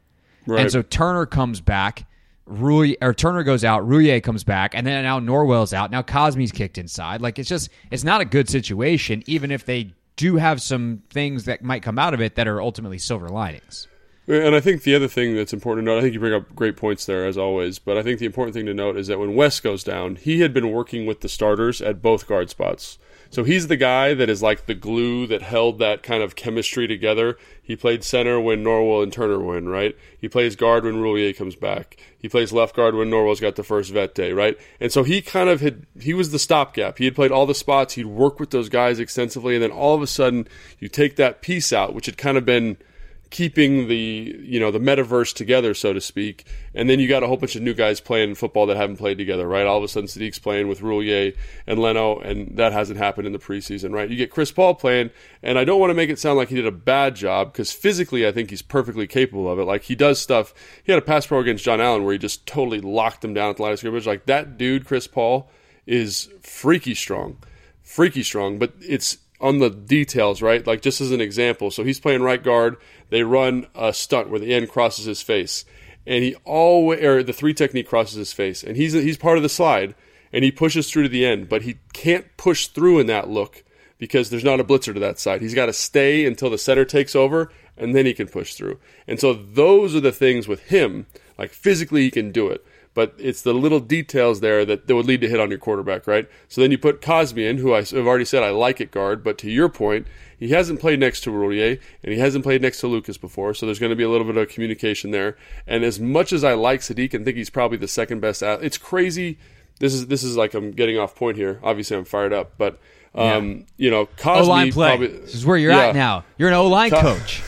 Right. 0.45 0.62
And 0.62 0.72
so 0.72 0.81
Turner 0.81 1.25
comes 1.25 1.62
back, 1.62 2.06
Roullier, 2.48 2.95
or 3.01 3.13
Turner 3.13 3.44
goes 3.44 3.63
out, 3.63 3.88
Roullier 3.88 4.22
comes 4.22 4.44
back, 4.44 4.75
and 4.75 4.86
then 4.86 5.04
now 5.04 5.19
Norwell's 5.19 5.74
out. 5.74 5.92
Now 5.92 6.01
Cosmi's 6.01 6.51
kicked 6.51 6.78
inside. 6.78 7.22
Like 7.22 7.40
it's 7.40 7.50
just 7.50 7.69
it's 7.92 8.04
not 8.04 8.22
a 8.22 8.25
good 8.25 8.50
situation, 8.50 9.24
even 9.25 9.51
if 9.51 9.66
they 9.66 9.94
do 10.16 10.36
have 10.36 10.62
some 10.62 11.04
things 11.10 11.46
that 11.46 11.63
might 11.63 11.81
come 11.81 11.98
out 11.98 12.13
of 12.13 12.22
it 12.22 12.36
that 12.36 12.48
are 12.48 12.62
ultimately 12.62 12.98
silver 12.98 13.30
linings. 13.30 13.88
And 14.25 14.56
I 14.56 14.62
think 14.62 14.84
the 14.84 14.96
other 14.96 15.10
thing 15.10 15.36
that's 15.36 15.52
important 15.52 15.86
to 15.86 15.92
note, 15.92 15.98
I 15.98 16.02
think 16.02 16.14
you 16.14 16.20
bring 16.20 16.34
up 16.34 16.56
great 16.56 16.78
points 16.78 17.06
there 17.06 17.25
as 17.25 17.38
always, 17.38 17.78
but 17.78 17.98
I 17.98 18.04
think 18.04 18.20
the 18.20 18.25
important 18.25 18.56
thing 18.56 18.66
to 18.68 18.74
note 18.74 18.96
is 18.96 19.08
that 19.08 19.20
when 19.20 19.36
Wes 19.36 19.60
goes 19.60 19.84
down, 19.84 20.16
he 20.16 20.40
had 20.40 20.54
been 20.54 20.72
working 20.72 21.06
with 21.06 21.20
the 21.20 21.28
starters 21.28 21.81
at 21.81 22.02
both 22.02 22.25
guard 22.25 22.50
spots. 22.50 22.98
So 23.30 23.44
he's 23.44 23.68
the 23.68 23.75
guy 23.75 24.14
that 24.14 24.30
is 24.30 24.42
like 24.42 24.66
the 24.66 24.75
glue 24.75 25.28
that 25.28 25.42
held 25.42 25.80
that 25.80 26.04
kind 26.04 26.24
of 26.24 26.36
chemistry 26.36 26.88
together. 26.88 27.38
He 27.62 27.75
played 27.75 28.04
center 28.04 28.40
when 28.40 28.64
Norwell 28.64 29.04
and 29.04 29.12
Turner 29.12 29.40
win, 29.40 29.68
right? 29.68 29.98
He 30.22 30.30
plays 30.30 30.56
guard 30.56 30.86
when 30.86 31.02
Roullier 31.02 31.36
comes 31.36 31.56
back. 31.56 31.98
He 32.18 32.30
plays 32.30 32.54
left 32.54 32.78
guard 32.78 32.96
when 32.96 33.10
Norwell's 33.10 33.42
got 33.42 33.56
the 33.56 33.64
first 33.64 33.92
vet 33.92 34.16
day, 34.16 34.31
right? 34.31 34.58
And 34.80 34.92
so 34.92 35.04
he 35.04 35.22
kind 35.22 35.50
of 35.50 35.60
had, 35.60 35.86
he 36.00 36.14
was 36.14 36.31
the 36.31 36.40
stopgap. 36.40 36.98
He 36.98 37.06
had 37.06 37.15
played 37.15 37.32
all 37.32 37.46
the 37.46 37.56
spots. 37.56 37.96
He'd 37.96 38.06
worked 38.06 38.39
with 38.39 38.51
those 38.51 38.70
guys 38.70 39.00
extensively. 39.00 39.56
And 39.56 39.63
then 39.63 39.72
all 39.72 39.96
of 39.96 40.01
a 40.01 40.08
sudden, 40.08 40.48
you 40.80 40.88
take 40.88 41.18
that 41.18 41.42
piece 41.42 41.74
out, 41.74 41.94
which 41.94 42.06
had 42.06 42.18
kind 42.18 42.38
of 42.38 42.46
been– 42.46 42.77
keeping 43.34 43.88
the 43.88 44.38
you 44.44 44.60
know 44.60 44.70
the 44.70 44.80
metaverse 44.80 45.34
together, 45.34 45.74
so 45.74 45.92
to 45.92 46.00
speak. 46.00 46.46
And 46.75 46.88
then 46.88 47.00
you 47.00 47.08
got 47.08 47.24
a 47.24 47.28
whole 47.28 47.36
bunch 47.36 47.56
of 47.56 47.63
new 47.63 47.74
guys 47.74 48.00
playing 48.00 48.36
football 48.36 48.68
that 48.68 48.78
haven't 48.78 48.98
played 48.98 49.18
together, 49.18 49.48
right? 49.48 49.66
All 49.66 49.80
of 49.80 49.84
a 49.84 49.88
sudden, 49.88 50.08
Saahdiq's 50.08 50.38
playing 50.38 50.68
with 50.68 50.82
Roullier 50.82 51.36
and 51.66 51.80
Leno, 51.80 52.20
and 52.20 52.56
that 52.58 52.72
hasn't 52.74 53.00
happened 53.00 53.25
in 53.25 53.34
the 53.34 53.40
preseason, 53.40 53.92
right? 53.92 54.08
You 54.08 54.16
get 54.16 54.30
Chris 54.30 54.52
Paul 54.52 54.75
playing, 54.75 55.10
and 55.42 55.58
I 55.58 55.66
don't 55.66 55.80
want 55.80 55.90
to 55.90 55.96
make 55.96 56.12
it 56.12 56.20
sound 56.20 56.38
like 56.38 56.50
he 56.50 56.56
did 56.56 56.68
a 56.68 56.72
bad 56.72 57.16
job 57.16 57.52
because 57.52 57.72
physically, 57.72 58.25
I 58.25 58.32
think 58.32 58.52
he's 58.52 58.62
perfectly 58.62 59.08
capable 59.08 59.52
of 59.52 59.58
it. 59.58 59.66
Like 59.66 59.82
he 59.84 59.96
does 59.96 60.22
stuff. 60.22 60.54
He 60.84 60.92
had 60.92 61.02
a 61.02 61.06
pass 61.06 61.25
pro 61.25 61.40
against 61.40 61.66
John 61.66 61.82
Allen 61.82 62.04
where 62.04 62.13
he 62.13 62.20
just 62.20 62.46
totally 62.46 62.82
locked 62.82 63.25
him 63.25 63.34
down 63.34 63.50
at 63.50 63.58
the 63.58 63.63
line 63.63 63.74
of 63.74 63.80
scrimmage. 63.80 64.06
Like 64.06 64.28
that 64.28 64.60
dude, 64.60 64.86
Chris 64.86 65.08
Paul, 65.08 65.50
is 65.88 66.30
freaky 66.42 66.94
strong, 66.94 67.38
freaky 67.82 68.22
strong. 68.22 68.60
But 68.60 68.74
it's 68.80 69.18
on 69.44 69.60
the 69.60 69.70
details, 69.70 70.42
right? 70.42 70.66
Like 70.66 70.82
just 70.82 71.02
as 71.02 71.12
an 71.12 71.20
example, 71.20 71.70
so 71.70 71.84
he's 71.84 72.00
playing 72.00 72.24
right 72.24 72.42
guard. 72.42 72.78
They 73.10 73.24
run 73.24 73.68
a 73.76 73.94
stunt 73.94 74.30
where 74.30 74.40
the 74.40 74.54
end 74.54 74.70
crosses 74.70 75.04
his 75.04 75.22
face, 75.22 75.66
and 76.08 76.24
he 76.24 76.36
always 76.46 77.04
or 77.04 77.22
the 77.22 77.34
three 77.34 77.54
technique 77.54 77.90
crosses 77.90 78.16
his 78.16 78.32
face, 78.32 78.64
and 78.64 78.78
he's 78.78 78.94
he's 78.94 79.18
part 79.18 79.36
of 79.36 79.44
the 79.44 79.50
slide, 79.50 79.96
and 80.32 80.46
he 80.46 80.52
pushes 80.52 80.90
through 80.90 81.04
to 81.04 81.10
the 81.10 81.26
end, 81.26 81.50
but 81.50 81.64
he 81.64 81.76
can't 81.92 82.26
push 82.38 82.68
through 82.68 83.00
in 83.00 83.08
that 83.08 83.30
look 83.30 83.66
because 83.98 84.30
there's 84.30 84.46
not 84.46 84.62
a 84.62 84.64
blitzer 84.64 84.94
to 84.94 85.00
that 85.02 85.20
side. 85.20 85.42
He's 85.42 85.54
got 85.54 85.66
to 85.66 85.74
stay 85.74 86.26
until 86.26 86.50
the 86.50 86.58
center 86.58 86.86
takes 86.86 87.14
over, 87.14 87.52
and 87.78 87.94
then 87.94 88.06
he 88.06 88.14
can 88.14 88.30
push 88.30 88.54
through. 88.54 88.80
And 89.08 89.20
so 89.20 89.34
those 89.34 89.94
are 89.94 90.02
the 90.02 90.14
things 90.14 90.48
with 90.48 90.62
him. 90.62 91.06
Like 91.38 91.52
physically, 91.52 92.04
he 92.04 92.12
can 92.12 92.32
do 92.32 92.48
it 92.48 92.66
but 92.94 93.14
it's 93.18 93.42
the 93.42 93.54
little 93.54 93.80
details 93.80 94.40
there 94.40 94.66
that, 94.66 94.88
that 94.88 94.96
would 94.96 95.06
lead 95.06 95.22
to 95.22 95.30
hit 95.30 95.40
on 95.40 95.50
your 95.50 95.60
quarterback, 95.60 96.08
right? 96.08 96.30
So 96.48 96.62
then 96.62 96.72
you 96.72 96.78
put 96.78 97.02
Cosmi 97.02 97.50
in, 97.50 97.58
who 97.58 97.74
I 97.74 97.80
have 97.84 97.94
already 98.08 98.26
said 98.26 98.44
I 98.44 98.50
like 98.50 98.80
at 98.82 98.92
guard, 98.92 99.24
but 99.24 99.38
to 99.40 99.50
your 99.50 99.70
point, 99.70 100.08
he 100.38 100.50
hasn't 100.50 100.80
played 100.80 101.00
next 101.00 101.22
to 101.22 101.30
Roullier 101.32 101.80
and 102.04 102.14
he 102.14 102.20
hasn't 102.20 102.44
played 102.44 102.62
next 102.62 102.80
to 102.82 102.88
Lucas 102.88 103.18
before, 103.18 103.54
so 103.54 103.66
there's 103.66 103.80
going 103.80 103.92
to 103.92 103.96
be 103.96 104.04
a 104.04 104.10
little 104.10 104.28
bit 104.28 104.38
of 104.38 104.50
communication 104.50 105.12
there. 105.12 105.38
And 105.66 105.84
as 105.84 106.00
much 106.00 106.34
as 106.34 106.44
I 106.44 106.54
like 106.54 106.82
Saahdiq 106.82 107.14
and 107.14 107.26
think 107.26 107.38
he's 107.38 107.50
probably 107.50 107.78
the 107.78 107.88
second 107.88 108.20
best, 108.20 108.42
it's 108.42 108.78
crazy 108.78 109.38
this 109.80 109.94
is 109.94 110.08
this 110.08 110.24
is 110.24 110.38
like 110.38 110.54
I'm 110.54 110.72
getting 110.72 110.98
off 110.98 111.16
point 111.16 111.38
here. 111.38 111.60
Obviously, 111.64 111.98
I'm 111.98 112.06
fired 112.06 112.34
up, 112.34 112.54
but 112.58 112.80
um, 113.16 113.26
Yeah. 113.52 113.64
you 113.78 113.92
know, 113.92 114.08
O-line 114.24 114.72
play. 114.72 114.88
probably 114.90 115.08
this 115.08 115.36
is 115.36 115.46
where 115.46 115.58
you're 115.58 115.72
yeah. 115.72 115.88
at 115.88 115.96
now. 115.96 116.24
You're 116.38 116.50
an 116.50 116.56
O 116.56 116.68
line 116.68 116.90
Co- 116.90 117.02
coach. 117.02 117.43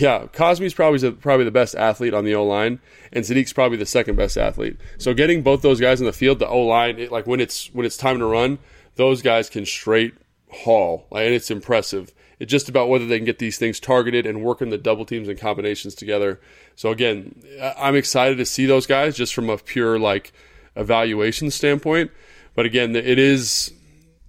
Yeah, 0.00 0.26
Cosmi's 0.32 0.74
probably 0.74 1.00
the, 1.00 1.10
probably 1.10 1.44
the 1.44 1.50
best 1.50 1.74
athlete 1.74 2.14
on 2.14 2.24
the 2.24 2.34
O 2.36 2.44
line, 2.44 2.78
and 3.12 3.24
Saahdiq's 3.24 3.52
probably 3.52 3.78
the 3.78 3.86
second 3.86 4.14
best 4.14 4.36
athlete. 4.36 4.76
So 4.96 5.12
getting 5.12 5.42
both 5.42 5.62
those 5.62 5.80
guys 5.80 6.00
in 6.00 6.06
the 6.06 6.12
field, 6.12 6.38
the 6.38 6.46
O 6.46 6.60
line, 6.60 7.08
like 7.10 7.26
when 7.26 7.40
it's 7.40 7.66
when 7.74 7.84
it's 7.84 7.96
time 7.96 8.20
to 8.20 8.26
run, 8.26 8.58
those 8.94 9.22
guys 9.22 9.50
can 9.50 9.66
straight 9.66 10.14
haul, 10.50 11.08
like, 11.10 11.26
and 11.26 11.34
it's 11.34 11.50
impressive. 11.50 12.14
It's 12.38 12.50
just 12.50 12.68
about 12.68 12.88
whether 12.88 13.06
they 13.06 13.18
can 13.18 13.24
get 13.24 13.40
these 13.40 13.58
things 13.58 13.80
targeted 13.80 14.24
and 14.24 14.44
working 14.44 14.70
the 14.70 14.78
double 14.78 15.04
teams 15.04 15.26
and 15.26 15.36
combinations 15.36 15.96
together. 15.96 16.40
So 16.76 16.92
again, 16.92 17.34
I'm 17.76 17.96
excited 17.96 18.38
to 18.38 18.46
see 18.46 18.66
those 18.66 18.86
guys 18.86 19.16
just 19.16 19.34
from 19.34 19.50
a 19.50 19.58
pure 19.58 19.98
like 19.98 20.32
evaluation 20.76 21.50
standpoint. 21.50 22.12
But 22.54 22.66
again, 22.66 22.94
it 22.94 23.18
is 23.18 23.72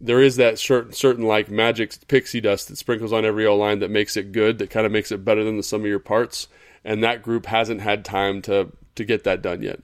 there 0.01 0.21
is 0.21 0.37
that 0.37 0.59
certain 0.59 0.93
certain 0.93 1.25
like 1.25 1.49
magic 1.49 1.93
pixie 2.07 2.41
dust 2.41 2.67
that 2.69 2.77
sprinkles 2.77 3.11
on 3.13 3.25
every 3.25 3.45
O 3.45 3.55
line 3.55 3.79
that 3.79 3.91
makes 3.91 4.15
it 4.17 4.31
good, 4.31 4.57
that 4.59 4.69
kind 4.69 4.85
of 4.85 4.91
makes 4.91 5.11
it 5.11 5.25
better 5.25 5.43
than 5.43 5.57
the 5.57 5.63
sum 5.63 5.81
of 5.81 5.87
your 5.87 5.99
parts. 5.99 6.47
And 6.85 7.03
that 7.03 7.21
group 7.21 7.45
hasn't 7.45 7.81
had 7.81 8.05
time 8.05 8.41
to 8.43 8.71
to 8.95 9.03
get 9.03 9.23
that 9.25 9.41
done 9.41 9.61
yet. 9.61 9.79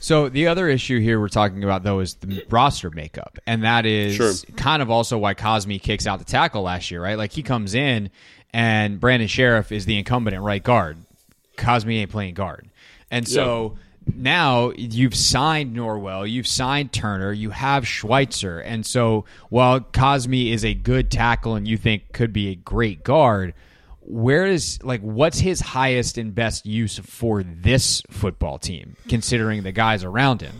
So 0.00 0.28
the 0.28 0.46
other 0.46 0.68
issue 0.68 1.00
here 1.00 1.18
we're 1.18 1.28
talking 1.28 1.64
about 1.64 1.82
though 1.82 1.98
is 2.00 2.14
the 2.14 2.44
roster 2.50 2.90
makeup, 2.90 3.38
and 3.46 3.64
that 3.64 3.84
is 3.84 4.14
Sure. 4.14 4.32
kind 4.56 4.80
of 4.80 4.90
also 4.90 5.18
why 5.18 5.34
Cosmi 5.34 5.82
kicks 5.82 6.06
out 6.06 6.20
the 6.20 6.24
tackle 6.24 6.62
last 6.62 6.90
year, 6.90 7.02
right? 7.02 7.18
Like 7.18 7.32
he 7.32 7.42
comes 7.42 7.74
in, 7.74 8.10
and 8.52 9.00
Brandon 9.00 9.28
Scherff 9.28 9.72
is 9.72 9.86
the 9.86 9.98
incumbent 9.98 10.34
at 10.36 10.40
right 10.42 10.62
guard. 10.62 10.98
Cosmi 11.56 11.96
ain't 11.98 12.12
playing 12.12 12.34
guard, 12.34 12.68
and 13.10 13.26
so 13.26 13.76
now 14.14 14.72
you've 14.76 15.14
signed 15.14 15.76
Norwell, 15.76 16.30
you've 16.30 16.46
signed 16.46 16.92
Turner, 16.92 17.32
you 17.32 17.50
have 17.50 17.86
Schweitzer, 17.86 18.60
and 18.60 18.84
so 18.84 19.24
while 19.48 19.80
Cosmi 19.80 20.52
is 20.52 20.64
a 20.64 20.74
good 20.74 21.10
tackle 21.10 21.54
and 21.54 21.66
you 21.66 21.76
think 21.76 22.12
could 22.12 22.32
be 22.32 22.48
a 22.48 22.54
great 22.54 23.04
guard, 23.04 23.54
where 24.00 24.46
is 24.46 24.78
like 24.82 25.00
what's 25.02 25.38
his 25.38 25.60
highest 25.60 26.16
and 26.16 26.34
best 26.34 26.64
use 26.64 26.98
for 26.98 27.42
this 27.42 28.02
football 28.10 28.58
team 28.58 28.96
considering 29.06 29.62
the 29.62 29.72
guys 29.72 30.02
around 30.02 30.40
him 30.40 30.54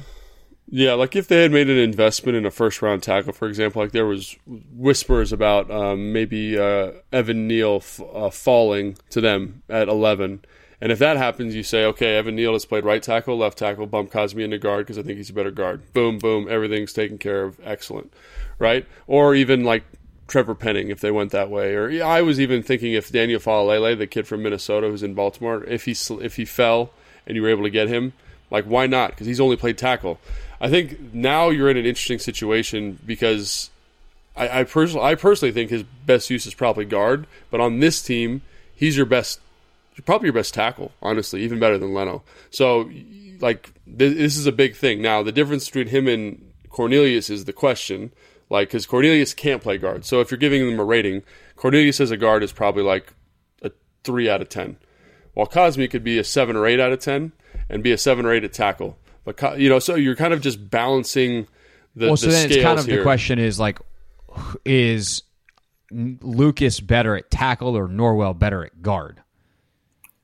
Yeah, 0.70 0.92
like 0.92 1.16
if 1.16 1.28
they 1.28 1.42
had 1.42 1.50
made 1.50 1.70
an 1.70 1.78
investment 1.78 2.36
in 2.36 2.44
a 2.44 2.50
first 2.50 2.82
round 2.82 3.02
tackle, 3.02 3.32
for 3.32 3.48
example, 3.48 3.80
like 3.80 3.92
there 3.92 4.04
was 4.04 4.36
whispers 4.46 5.32
about 5.32 5.70
um, 5.70 6.12
maybe 6.12 6.58
uh, 6.58 6.92
Evan 7.10 7.48
Neal 7.48 7.76
f- 7.76 8.02
uh, 8.12 8.28
falling 8.28 8.98
to 9.08 9.22
them 9.22 9.62
at 9.70 9.88
11. 9.88 10.44
And 10.80 10.92
if 10.92 10.98
that 11.00 11.16
happens, 11.16 11.54
you 11.54 11.64
say, 11.64 11.84
okay, 11.86 12.16
Evan 12.16 12.36
Neal 12.36 12.52
has 12.52 12.64
played 12.64 12.84
right 12.84 13.02
tackle, 13.02 13.36
left 13.36 13.58
tackle, 13.58 13.86
bump 13.86 14.12
Cosmi 14.12 14.44
into 14.44 14.58
guard 14.58 14.86
because 14.86 14.98
I 14.98 15.02
think 15.02 15.16
he's 15.16 15.30
a 15.30 15.34
better 15.34 15.50
guard. 15.50 15.92
Boom, 15.92 16.18
boom, 16.18 16.46
everything's 16.48 16.92
taken 16.92 17.18
care 17.18 17.42
of. 17.42 17.58
Excellent. 17.64 18.12
Right? 18.60 18.86
Or 19.08 19.34
even 19.34 19.64
like 19.64 19.84
Trevor 20.28 20.54
Penning 20.54 20.90
if 20.90 21.00
they 21.00 21.10
went 21.10 21.32
that 21.32 21.50
way. 21.50 21.74
Or 21.74 21.88
yeah, 21.88 22.06
I 22.06 22.22
was 22.22 22.38
even 22.38 22.62
thinking 22.62 22.92
if 22.92 23.10
Daniel 23.10 23.40
Faalele, 23.40 23.98
the 23.98 24.06
kid 24.06 24.28
from 24.28 24.42
Minnesota 24.42 24.88
who's 24.88 25.02
in 25.02 25.14
Baltimore, 25.14 25.64
if 25.64 25.86
he 25.86 25.96
if 26.22 26.36
he 26.36 26.44
fell 26.44 26.90
and 27.26 27.34
you 27.34 27.42
were 27.42 27.48
able 27.48 27.64
to 27.64 27.70
get 27.70 27.88
him, 27.88 28.12
like 28.50 28.64
why 28.64 28.86
not? 28.86 29.10
Because 29.10 29.26
he's 29.26 29.40
only 29.40 29.56
played 29.56 29.78
tackle. 29.78 30.20
I 30.60 30.68
think 30.68 31.12
now 31.12 31.50
you're 31.50 31.70
in 31.70 31.76
an 31.76 31.86
interesting 31.86 32.18
situation 32.18 32.98
because 33.04 33.70
I, 34.36 34.60
I 34.60 34.64
personally 34.64 35.04
I 35.04 35.14
personally 35.16 35.52
think 35.52 35.70
his 35.70 35.82
best 35.82 36.30
use 36.30 36.46
is 36.46 36.54
probably 36.54 36.84
guard, 36.84 37.26
but 37.50 37.60
on 37.60 37.80
this 37.80 38.02
team, 38.02 38.42
he's 38.74 38.96
your 38.96 39.06
best 39.06 39.40
probably 40.04 40.26
your 40.26 40.34
best 40.34 40.54
tackle, 40.54 40.92
honestly, 41.02 41.42
even 41.42 41.58
better 41.58 41.78
than 41.78 41.94
Leno. 41.94 42.22
So, 42.50 42.90
like, 43.40 43.72
th- 43.86 44.16
this 44.16 44.36
is 44.36 44.46
a 44.46 44.52
big 44.52 44.74
thing. 44.74 45.02
Now, 45.02 45.22
the 45.22 45.32
difference 45.32 45.66
between 45.66 45.88
him 45.88 46.08
and 46.08 46.52
Cornelius 46.68 47.30
is 47.30 47.44
the 47.44 47.52
question, 47.52 48.12
like, 48.50 48.68
because 48.68 48.86
Cornelius 48.86 49.34
can't 49.34 49.62
play 49.62 49.78
guard. 49.78 50.04
So, 50.04 50.20
if 50.20 50.30
you're 50.30 50.38
giving 50.38 50.68
them 50.68 50.80
a 50.80 50.84
rating, 50.84 51.22
Cornelius 51.56 52.00
as 52.00 52.10
a 52.10 52.16
guard 52.16 52.42
is 52.42 52.52
probably 52.52 52.82
like 52.82 53.12
a 53.62 53.70
three 54.04 54.28
out 54.28 54.40
of 54.40 54.48
ten, 54.48 54.76
while 55.34 55.46
Cosmi 55.46 55.90
could 55.90 56.04
be 56.04 56.18
a 56.18 56.24
seven 56.24 56.56
or 56.56 56.66
eight 56.66 56.80
out 56.80 56.92
of 56.92 57.00
ten 57.00 57.32
and 57.68 57.82
be 57.82 57.92
a 57.92 57.98
seven 57.98 58.26
or 58.26 58.32
eight 58.32 58.44
at 58.44 58.52
tackle. 58.52 58.98
But 59.24 59.60
you 59.60 59.68
know, 59.68 59.78
so 59.78 59.94
you're 59.94 60.16
kind 60.16 60.32
of 60.32 60.40
just 60.40 60.70
balancing 60.70 61.46
the. 61.94 62.06
well 62.06 62.12
the 62.12 62.18
so 62.18 62.30
then 62.30 62.50
it's 62.50 62.62
kind 62.62 62.78
of 62.78 62.86
here. 62.86 62.98
the 62.98 63.02
question 63.02 63.38
is 63.38 63.58
like 63.58 63.78
is 64.64 65.22
lucas 65.90 66.80
better 66.80 67.16
at 67.16 67.30
tackle 67.30 67.76
or 67.76 67.88
norwell 67.88 68.38
better 68.38 68.64
at 68.64 68.82
guard 68.82 69.22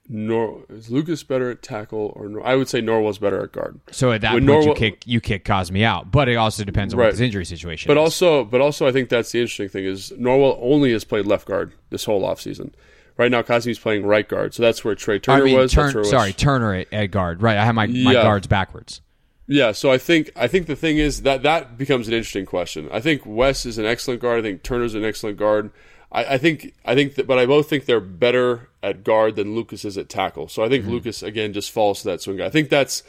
Nor 0.06 0.64
is 0.68 0.90
Lucas 0.90 1.22
better 1.22 1.50
at 1.50 1.62
tackle 1.62 2.12
or 2.14 2.28
Nor- 2.28 2.46
I 2.46 2.56
would 2.56 2.68
say 2.68 2.82
Norwell's 2.82 3.18
better 3.18 3.42
at 3.42 3.52
guard. 3.52 3.80
so 3.90 4.12
at 4.12 4.20
that 4.20 4.34
When 4.34 4.46
point 4.46 4.66
you 4.66 4.74
kick 4.74 5.02
you 5.06 5.20
kick 5.20 5.44
cosmi 5.46 5.82
out 5.82 6.10
but 6.10 6.28
it 6.28 6.34
also 6.36 6.62
depends 6.62 6.92
on 6.92 7.00
what 7.00 7.10
his 7.10 7.20
injury 7.22 7.46
situation 7.46 7.88
But 7.88 7.96
is. 7.96 8.00
also, 8.02 8.44
but 8.44 8.60
also, 8.60 8.86
I 8.86 8.92
think 8.92 9.08
that's 9.08 9.32
the 9.32 9.40
interesting 9.40 9.68
thing 9.70 9.84
is 9.86 10.12
Norwell 10.18 10.58
only 10.60 10.92
has 10.92 11.04
played 11.04 11.24
left 11.26 11.46
guard 11.48 11.72
this 11.90 12.04
whole 12.04 12.22
offseason. 12.22 12.72
Right 13.16 13.30
now, 13.30 13.42
Cosmi's 13.42 13.78
playing 13.78 14.04
right 14.04 14.28
guard, 14.28 14.52
so 14.54 14.62
that's 14.62 14.84
where 14.84 14.94
Trai 14.96 15.14
I 15.14 15.18
Turner 15.18 15.44
mean, 15.44 15.56
was. 15.56 15.72
Turn- 15.72 15.84
that's 15.84 15.94
where 15.94 16.00
was- 16.00 16.10
sorry, 16.10 16.32
Turner 16.32 16.74
at, 16.74 16.92
at 16.92 17.06
guard. 17.12 17.40
Right, 17.42 17.56
I 17.56 17.64
have 17.64 17.74
my, 17.74 17.86
my 17.86 18.12
Yeah. 18.12 18.22
guards 18.24 18.46
backwards. 18.48 19.00
Yeah, 19.46 19.72
so 19.72 19.90
I 19.92 19.98
think 19.98 20.30
I 20.36 20.48
think 20.48 20.66
the 20.66 20.74
thing 20.76 20.98
is 20.98 21.22
that 21.22 21.42
that 21.44 21.78
becomes 21.78 22.08
an 22.08 22.14
interesting 22.14 22.44
question. 22.46 22.88
I 22.92 23.00
think 23.00 23.22
Wes 23.24 23.64
is 23.66 23.78
an 23.78 23.84
excellent 23.86 24.20
guard. 24.20 24.40
I 24.40 24.42
think 24.42 24.62
Turner's 24.62 24.94
an 24.94 25.04
excellent 25.04 25.36
guard. 25.38 25.70
I, 26.14 26.34
I 26.34 26.38
think 26.38 26.74
I 26.84 26.94
think 26.94 27.16
that, 27.16 27.26
but 27.26 27.38
I 27.38 27.44
both 27.44 27.68
think 27.68 27.84
they're 27.84 28.00
better 28.00 28.70
at 28.82 29.04
guard 29.04 29.36
than 29.36 29.54
Lucas 29.54 29.84
is 29.84 29.98
at 29.98 30.08
tackle. 30.08 30.48
So 30.48 30.62
I 30.62 30.68
think 30.68 30.86
Lucas 30.86 31.22
again 31.22 31.52
just 31.52 31.70
falls 31.70 32.02
to 32.02 32.08
that 32.08 32.22
swing 32.22 32.38
guy. 32.38 32.46
I 32.46 32.50
think 32.50 32.70
that's 32.70 33.02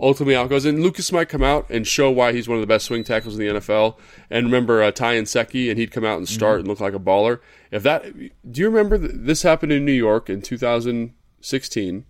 ultimately 0.00 0.34
how 0.34 0.44
it 0.44 0.48
goes. 0.48 0.64
And 0.64 0.82
Lucas 0.82 1.12
might 1.12 1.28
come 1.28 1.42
out 1.42 1.68
and 1.68 1.86
show 1.86 2.10
why 2.10 2.32
he's 2.32 2.48
one 2.48 2.56
of 2.56 2.60
the 2.62 2.66
best 2.66 2.86
swing 2.86 3.04
tackles 3.04 3.38
in 3.38 3.46
the 3.46 3.60
NFL. 3.60 3.96
And 4.30 4.46
remember 4.46 4.82
uh, 4.82 4.90
Ty 4.90 5.16
Nsekhe, 5.16 5.68
and 5.70 5.78
he'd 5.78 5.90
come 5.92 6.04
out 6.04 6.18
and 6.18 6.28
start 6.28 6.60
and 6.60 6.68
look 6.68 6.80
like 6.80 6.94
a 6.94 6.98
baller. 6.98 7.40
If 7.70 7.82
that, 7.82 8.04
do 8.16 8.60
you 8.60 8.68
remember 8.68 8.98
th- 8.98 9.10
this 9.14 9.42
happened 9.42 9.72
in 9.72 9.84
New 9.84 9.92
York 9.92 10.30
in 10.30 10.42
2016? 10.42 12.04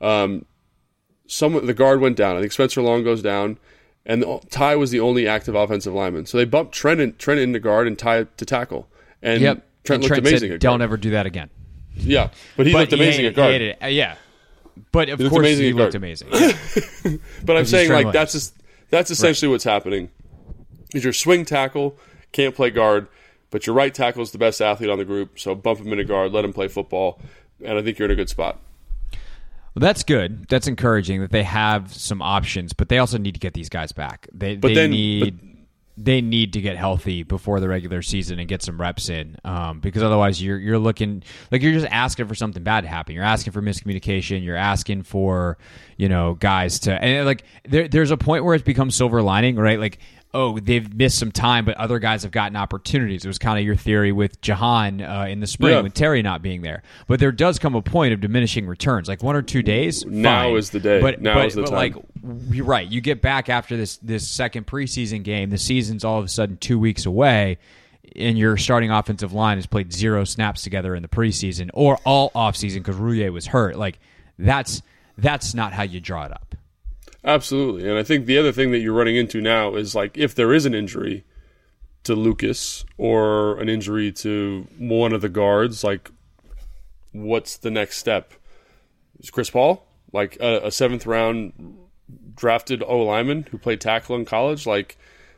Um, 0.00 0.44
some 1.26 1.66
the 1.66 1.74
guard 1.74 2.00
went 2.00 2.16
down. 2.16 2.36
I 2.36 2.40
think 2.40 2.52
Spencer 2.52 2.82
Long 2.82 3.02
goes 3.02 3.22
down, 3.22 3.58
and 4.04 4.22
the, 4.22 4.40
Ty 4.50 4.76
was 4.76 4.90
the 4.90 5.00
only 5.00 5.26
active 5.26 5.54
offensive 5.54 5.94
lineman. 5.94 6.26
So 6.26 6.38
they 6.38 6.44
bumped 6.44 6.72
Trent 6.72 7.00
in, 7.00 7.16
Trent 7.16 7.40
into 7.40 7.58
guard 7.58 7.86
and 7.86 7.98
Ty 7.98 8.24
to 8.24 8.44
tackle. 8.44 8.88
And 9.22 9.42
Yep. 9.42 9.66
Trent 9.86 10.02
and 10.02 10.10
looked 10.10 10.18
amazing 10.26 10.50
said, 10.52 10.60
Don't 10.60 10.82
ever 10.82 10.96
do 10.96 11.10
that 11.10 11.26
again. 11.26 11.50
yeah, 11.94 12.30
but 12.56 12.66
he 12.66 12.72
but 12.72 12.80
looked 12.80 12.92
amazing 12.92 13.22
he 13.22 13.26
at 13.28 13.34
guard. 13.34 13.76
Uh, 13.82 13.86
yeah, 13.86 14.16
but 14.92 15.08
of 15.08 15.20
looked 15.20 15.32
course 15.32 15.46
he 15.46 15.72
looked 15.72 15.94
amazing. 15.94 16.28
But 17.44 17.56
I'm 17.56 17.64
saying 17.64 17.88
Trent 17.88 18.06
like 18.06 18.12
that's 18.12 18.32
just, 18.32 18.54
that's 18.90 19.10
essentially 19.10 19.50
what's 19.50 19.64
happening. 19.64 20.10
Is 20.94 21.04
your 21.04 21.12
swing 21.12 21.44
tackle 21.44 21.98
can't 22.32 22.54
play 22.54 22.70
guard, 22.70 23.08
but 23.50 23.66
your 23.66 23.74
right 23.74 23.92
tackle 23.94 24.22
is 24.22 24.30
the 24.32 24.38
best 24.38 24.60
athlete 24.60 24.90
on 24.90 24.98
the 24.98 25.04
group. 25.04 25.38
So 25.38 25.54
bump 25.54 25.78
him 25.80 25.92
into 25.92 26.04
guard, 26.04 26.32
let 26.32 26.44
him 26.44 26.52
play 26.52 26.68
football, 26.68 27.20
and 27.64 27.78
I 27.78 27.82
think 27.82 27.98
you're 27.98 28.06
in 28.06 28.12
a 28.12 28.16
good 28.16 28.28
spot. 28.28 28.60
Well, 29.12 29.80
that's 29.80 30.02
good. 30.04 30.48
That's 30.48 30.66
encouraging 30.66 31.20
that 31.20 31.30
they 31.32 31.42
have 31.42 31.92
some 31.92 32.22
options, 32.22 32.72
but 32.72 32.88
they 32.88 32.98
also 32.98 33.18
need 33.18 33.34
to 33.34 33.40
get 33.40 33.52
these 33.54 33.68
guys 33.68 33.92
back. 33.92 34.26
They 34.32 34.56
But 34.56 34.68
they 34.68 34.74
then- 34.74 34.90
need 34.90 35.55
they 35.98 36.20
need 36.20 36.52
to 36.52 36.60
get 36.60 36.76
healthy 36.76 37.22
before 37.22 37.58
the 37.58 37.68
regular 37.68 38.02
season 38.02 38.38
and 38.38 38.48
get 38.48 38.62
some 38.62 38.78
reps 38.78 39.08
in, 39.08 39.36
um, 39.44 39.80
because 39.80 40.02
otherwise 40.02 40.42
you're 40.42 40.58
you're 40.58 40.78
looking 40.78 41.22
like 41.50 41.62
you're 41.62 41.72
just 41.72 41.86
asking 41.86 42.26
for 42.28 42.34
something 42.34 42.62
bad 42.62 42.82
to 42.82 42.88
happen. 42.88 43.14
You're 43.14 43.24
asking 43.24 43.52
for 43.54 43.62
miscommunication. 43.62 44.44
You're 44.44 44.56
asking 44.56 45.04
for 45.04 45.56
you 45.96 46.08
know 46.08 46.34
guys 46.34 46.80
to 46.80 46.92
and 46.92 47.24
like 47.24 47.44
there, 47.64 47.88
there's 47.88 48.10
a 48.10 48.16
point 48.16 48.44
where 48.44 48.54
it 48.54 48.64
becomes 48.64 48.94
silver 48.94 49.22
lining, 49.22 49.56
right? 49.56 49.80
Like 49.80 49.98
oh 50.34 50.58
they've 50.58 50.92
missed 50.94 51.18
some 51.18 51.32
time, 51.32 51.64
but 51.64 51.76
other 51.76 51.98
guys 51.98 52.22
have 52.22 52.32
gotten 52.32 52.56
opportunities. 52.56 53.24
It 53.24 53.28
was 53.28 53.38
kind 53.38 53.58
of 53.58 53.64
your 53.64 53.76
theory 53.76 54.12
with 54.12 54.40
Jahan 54.40 55.00
uh, 55.00 55.26
in 55.28 55.40
the 55.40 55.46
spring 55.46 55.72
Yeah. 55.72 55.80
with 55.80 55.94
Terry 55.94 56.22
not 56.22 56.42
being 56.42 56.62
there. 56.62 56.82
But 57.06 57.20
there 57.20 57.32
does 57.32 57.58
come 57.58 57.74
a 57.74 57.82
point 57.82 58.12
of 58.12 58.20
diminishing 58.20 58.66
returns, 58.66 59.08
like 59.08 59.22
one 59.22 59.36
or 59.36 59.42
two 59.42 59.62
days. 59.62 60.04
Now 60.04 60.44
fine. 60.44 60.56
is 60.56 60.70
the 60.70 60.80
day. 60.80 61.00
But, 61.00 61.22
Now 61.22 61.34
but, 61.34 61.46
is 61.46 61.54
the 61.54 61.62
but 61.62 61.70
time. 61.70 61.76
like 61.78 61.94
you're 62.50 62.66
right. 62.66 62.86
You 62.86 63.00
get 63.00 63.22
back 63.22 63.48
after 63.48 63.76
this 63.76 63.96
this 63.98 64.26
second 64.28 64.66
preseason 64.66 65.22
game. 65.22 65.50
The 65.50 65.58
season's 65.58 66.04
all 66.04 66.18
of 66.18 66.24
a 66.24 66.28
sudden 66.28 66.56
two 66.58 66.78
weeks 66.78 67.06
away, 67.06 67.58
and 68.14 68.36
your 68.36 68.56
starting 68.56 68.90
offensive 68.90 69.32
line 69.32 69.58
has 69.58 69.66
played 69.66 69.92
zero 69.92 70.24
snaps 70.24 70.62
together 70.62 70.94
in 70.94 71.02
the 71.02 71.08
preseason 71.08 71.70
or 71.72 71.98
all 72.04 72.30
offseason 72.30 72.78
because 72.78 72.96
Roullier 72.96 73.32
was 73.32 73.46
hurt. 73.46 73.76
Like 73.76 73.98
that's 74.38 74.82
that's 75.16 75.54
not 75.54 75.72
how 75.72 75.84
you 75.84 76.00
draw 76.00 76.24
it 76.24 76.32
up. 76.32 76.55
Absolutely. 77.26 77.88
And 77.88 77.98
I 77.98 78.04
think 78.04 78.26
the 78.26 78.38
other 78.38 78.52
thing 78.52 78.70
that 78.70 78.78
you're 78.78 78.94
running 78.94 79.16
into 79.16 79.40
now 79.40 79.74
is 79.74 79.96
like 79.96 80.16
if 80.16 80.34
there 80.34 80.54
is 80.54 80.64
an 80.64 80.74
injury 80.74 81.24
to 82.04 82.14
Lucas 82.14 82.84
or 82.96 83.58
an 83.58 83.68
injury 83.68 84.12
to 84.12 84.68
one 84.78 85.12
of 85.12 85.22
the 85.22 85.28
guards, 85.28 85.82
like 85.82 86.08
what's 87.10 87.56
the 87.56 87.70
next 87.70 87.98
step? 87.98 88.32
Is 89.18 89.30
Chris 89.30 89.50
Paul 89.50 89.84
like 90.12 90.36
a, 90.40 90.66
a 90.66 90.70
seventh 90.70 91.04
round 91.04 91.76
drafted 92.36 92.80
O 92.84 93.00
lineman 93.00 93.48
who 93.50 93.58
played 93.58 93.80
tackle 93.80 94.14
in 94.14 94.24
college? 94.24 94.64
Like 94.64 94.96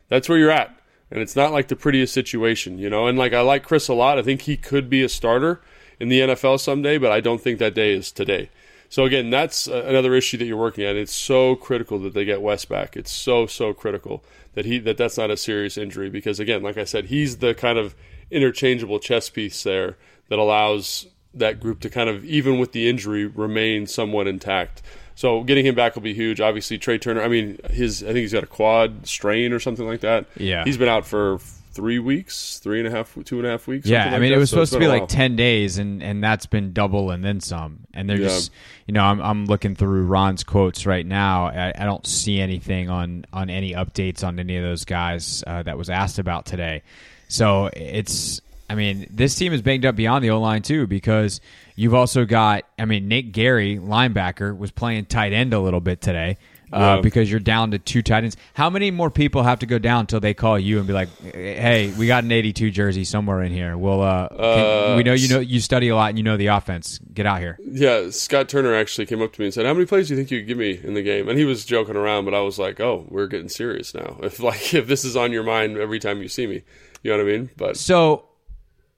that's 0.09 0.28
where 0.28 0.37
you're 0.37 0.50
at. 0.50 0.75
And 1.11 1.21
it's 1.23 1.37
not 1.37 1.52
like 1.52 1.68
the 1.68 1.76
prettiest 1.76 2.12
situation, 2.12 2.76
you 2.76 2.90
know. 2.90 3.07
And 3.07 3.16
like 3.16 3.33
I 3.33 3.40
like 3.40 3.62
Chris 3.62 3.88
a 3.88 3.95
lot. 3.95 4.18
I 4.18 4.23
think 4.23 4.42
he 4.42 4.59
could 4.59 4.90
be 4.90 5.02
a 5.02 5.09
starter 5.09 5.62
in 5.99 6.11
the 6.11 6.21
NFL 6.21 6.61
someday, 6.61 6.99
but 6.99 7.11
I 7.11 7.21
don't 7.21 7.40
think 7.40 7.59
that 7.59 7.75
day 7.75 7.95
is 7.95 8.12
today. 8.12 8.50
So 8.88 9.04
again, 9.04 9.30
that's 9.30 9.68
uh, 9.68 9.85
another 9.87 10.14
issue 10.14 10.38
that 10.38 10.47
you're 10.47 10.57
working 10.57 10.85
at. 10.85 10.97
It's 10.97 11.12
so 11.12 11.57
critical 11.57 11.99
that 12.00 12.14
they 12.14 12.25
get 12.25 12.40
Wes 12.40 12.64
back. 12.64 12.97
It's 12.97 13.11
so 13.11 13.47
so 13.47 13.75
critical 13.75 14.25
that 14.54 14.64
he 14.64 14.78
that 14.78 14.97
that's 14.97 15.18
not 15.18 15.30
a 15.30 15.37
serious 15.37 15.76
injury 15.76 16.11
because 16.11 16.40
again, 16.40 16.62
like 16.62 16.78
I 16.78 16.85
said, 16.85 17.07
he's 17.07 17.38
the 17.38 17.54
kind 17.54 17.78
of 17.78 17.95
interchangeable 18.30 18.99
chess 18.99 19.28
piece 19.28 19.62
there 19.62 19.97
that 20.28 20.38
allows 20.38 21.07
that 21.35 21.61
group 21.61 21.80
to 21.80 21.90
kind 21.90 22.09
of 22.09 22.25
even 22.25 22.59
with 22.59 22.73
the 22.73 22.88
injury 22.88 23.26
remain 23.26 23.87
somewhat 23.87 24.26
intact. 24.26 24.83
So 25.14 25.42
getting 25.42 25.66
him 25.66 25.75
back 25.75 25.95
will 25.95 26.02
be 26.02 26.14
huge. 26.14 26.40
Obviously, 26.40 26.78
Trai 26.78 27.00
Turner. 27.00 27.23
I 27.23 27.28
mean, 27.28 27.59
his 27.71 28.02
I 28.02 28.07
think 28.07 28.18
he's 28.18 28.33
got 28.33 28.45
a 28.45 28.49
quad 28.49 29.07
strain 29.07 29.52
or 29.52 29.61
something 29.61 29.87
like 29.87 30.00
that. 30.00 30.26
Yeah, 30.37 30.64
he's 30.64 30.78
been 30.78 30.88
out 30.88 31.07
for 31.07 31.40
three 31.73 31.99
weeks, 31.99 32.59
three 32.59 32.79
and 32.81 32.89
a 32.89 32.91
half, 32.91 33.17
two 33.25 33.39
and 33.39 33.47
a 33.47 33.51
half 33.51 33.67
weeks. 33.67 33.87
Yeah, 33.87 34.07
I 34.07 34.19
mean, 34.19 34.31
that. 34.31 34.37
it 34.37 34.39
was 34.39 34.51
so 34.51 34.57
supposed 34.57 34.73
to 34.73 34.79
be 34.79 34.89
like 34.89 35.09
ten 35.09 35.37
days, 35.37 35.79
and 35.79 36.03
and 36.03 36.23
that's 36.23 36.47
been 36.47 36.73
double 36.73 37.11
and 37.11 37.25
then 37.25 37.41
some. 37.41 37.81
And 37.95 38.09
they're 38.09 38.19
Yeah. 38.19 38.29
just, 38.29 38.51
you 38.87 38.95
know, 38.95 39.03
I'm 39.05 39.21
I'm 39.21 39.47
looking 39.47 39.75
through 39.75 40.07
Ron's 40.07 40.45
quotes 40.45 40.87
right 40.87 41.07
now. 41.07 41.47
I, 41.47 41.73
I 41.79 41.85
don't 41.85 42.07
see 42.07 42.41
anything 42.41 42.91
on 42.91 43.25
on 43.33 43.51
any 43.51 43.73
updates 43.73 44.25
on 44.25 44.39
any 44.39 44.57
of 44.57 44.63
those 44.65 44.85
guys 44.85 45.45
uh, 45.47 45.63
that 45.63 45.79
was 45.79 45.89
asked 45.91 46.19
about 46.19 46.47
today. 46.47 46.83
So 47.29 47.71
it's, 47.75 48.41
I 48.71 48.75
mean, 48.75 49.07
this 49.11 49.35
team 49.35 49.53
is 49.53 49.63
banged 49.63 49.85
up 49.85 49.97
beyond 49.97 50.25
the 50.25 50.31
O 50.31 50.41
line 50.41 50.63
too 50.63 50.87
because 50.87 51.41
you've 51.77 51.95
also 51.95 52.25
got, 52.25 52.65
I 52.79 52.87
mean, 52.87 53.07
Nate 53.09 53.33
Gary, 53.33 53.77
linebacker, 53.79 54.57
was 54.57 54.71
playing 54.71 55.05
tight 55.07 55.33
end 55.33 55.53
a 55.53 55.61
little 55.61 55.81
bit 55.81 56.01
today. 56.01 56.39
Uh, 56.73 56.97
Yeah. 56.97 57.01
because 57.01 57.31
you're 57.31 57.41
down 57.41 57.71
to 57.71 57.79
two 57.79 58.03
tight 58.03 58.25
ends. 58.25 58.37
How 58.55 58.69
many 58.69 58.91
more 58.91 59.11
people 59.11 59.43
have 59.43 59.59
to 59.61 59.67
go 59.67 59.79
down 59.79 60.01
until 60.01 60.21
they 60.21 60.35
call 60.35 60.59
you 60.59 60.79
and 60.79 60.87
be 60.87 60.93
like, 60.93 61.09
"Hey, 61.35 61.93
we 61.99 62.07
got 62.07 62.25
an 62.25 62.31
82 62.33 62.71
jersey 62.71 63.05
somewhere 63.05 63.43
in 63.43 63.53
here. 63.53 63.77
We'll, 63.79 64.03
uh, 64.03 64.29
can- 64.29 64.39
Uh, 64.39 64.95
we 64.97 65.03
know 65.03 65.15
you 65.15 65.29
know 65.29 65.41
you 65.41 65.61
study 65.61 65.89
a 65.89 65.97
lot 65.97 66.11
and 66.11 66.19
you 66.19 66.25
know 66.25 66.37
the 66.37 66.49
offense. 66.49 66.99
Get 67.15 67.25
out 67.25 67.41
here." 67.41 67.59
Yeah, 67.65 68.11
Scott 68.11 68.49
Turner 68.49 68.75
actually 68.75 69.07
came 69.07 69.23
up 69.23 69.33
to 69.33 69.41
me 69.41 69.47
and 69.47 69.55
said, 69.55 69.65
"How 69.65 69.73
many 69.73 69.87
plays 69.87 70.09
do 70.09 70.15
you 70.15 70.19
think 70.19 70.31
you 70.31 70.41
could 70.41 70.49
give 70.49 70.59
me 70.59 70.79
in 70.83 70.95
the 70.95 71.03
game?" 71.03 71.29
And 71.29 71.39
he 71.39 71.45
was 71.45 71.65
joking 71.65 71.97
around, 71.97 72.25
but 72.27 72.35
I 72.35 72.41
was 72.41 72.59
like, 72.59 72.81
"Oh, 72.81 73.07
we're 73.09 73.29
getting 73.29 73.49
serious 73.49 73.95
now. 73.95 74.19
If 74.23 74.39
like 74.41 74.75
if 74.75 74.87
this 74.87 75.05
is 75.07 75.17
on 75.17 75.33
your 75.33 75.45
mind 75.45 75.79
every 75.79 75.99
time 75.99 76.21
you 76.21 76.29
see 76.29 76.47
me, 76.47 76.63
you 77.03 77.11
know 77.11 77.17
what 77.17 77.27
I 77.27 77.37
mean?" 77.37 77.51
But 77.57 77.77
So, 77.79 78.25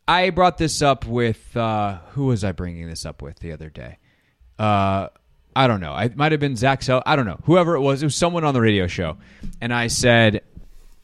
I 0.09 0.31
brought 0.31 0.59
this 0.59 0.83
up 0.83 1.07
with 1.07 1.57
uh, 1.57 1.99
who 2.15 2.27
was 2.27 2.43
I 2.43 2.51
bringing 2.51 2.89
this 2.89 3.07
up 3.07 3.23
with 3.23 3.39
the 3.39 3.53
other 3.53 3.71
day? 3.71 3.99
I 5.57 5.67
don't 5.67 5.81
know. 5.81 5.97
It 5.97 6.17
might 6.17 6.33
have 6.33 6.41
been 6.41 6.57
Zach 6.57 6.83
Sell. 6.83 7.03
I 7.07 7.17
don't 7.17 7.27
know. 7.27 7.41
Whoever 7.45 7.75
it 7.75 7.81
was, 7.81 8.03
it 8.03 8.07
was 8.07 8.15
someone 8.17 8.45
on 8.45 8.55
the 8.55 8.61
radio 8.61 8.87
show, 8.87 9.17
and 9.61 9.73
I 9.75 9.89
said, 9.89 10.43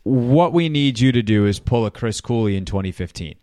"What 0.05 0.53
we 0.53 0.69
need 0.69 0.99
you 1.01 1.13
to 1.13 1.23
do 1.23 1.47
is 1.47 1.59
pull 1.59 1.87
a 1.87 1.91
Chris 1.91 2.21
Cooley 2.21 2.57
in 2.57 2.65
2015, 2.65 3.35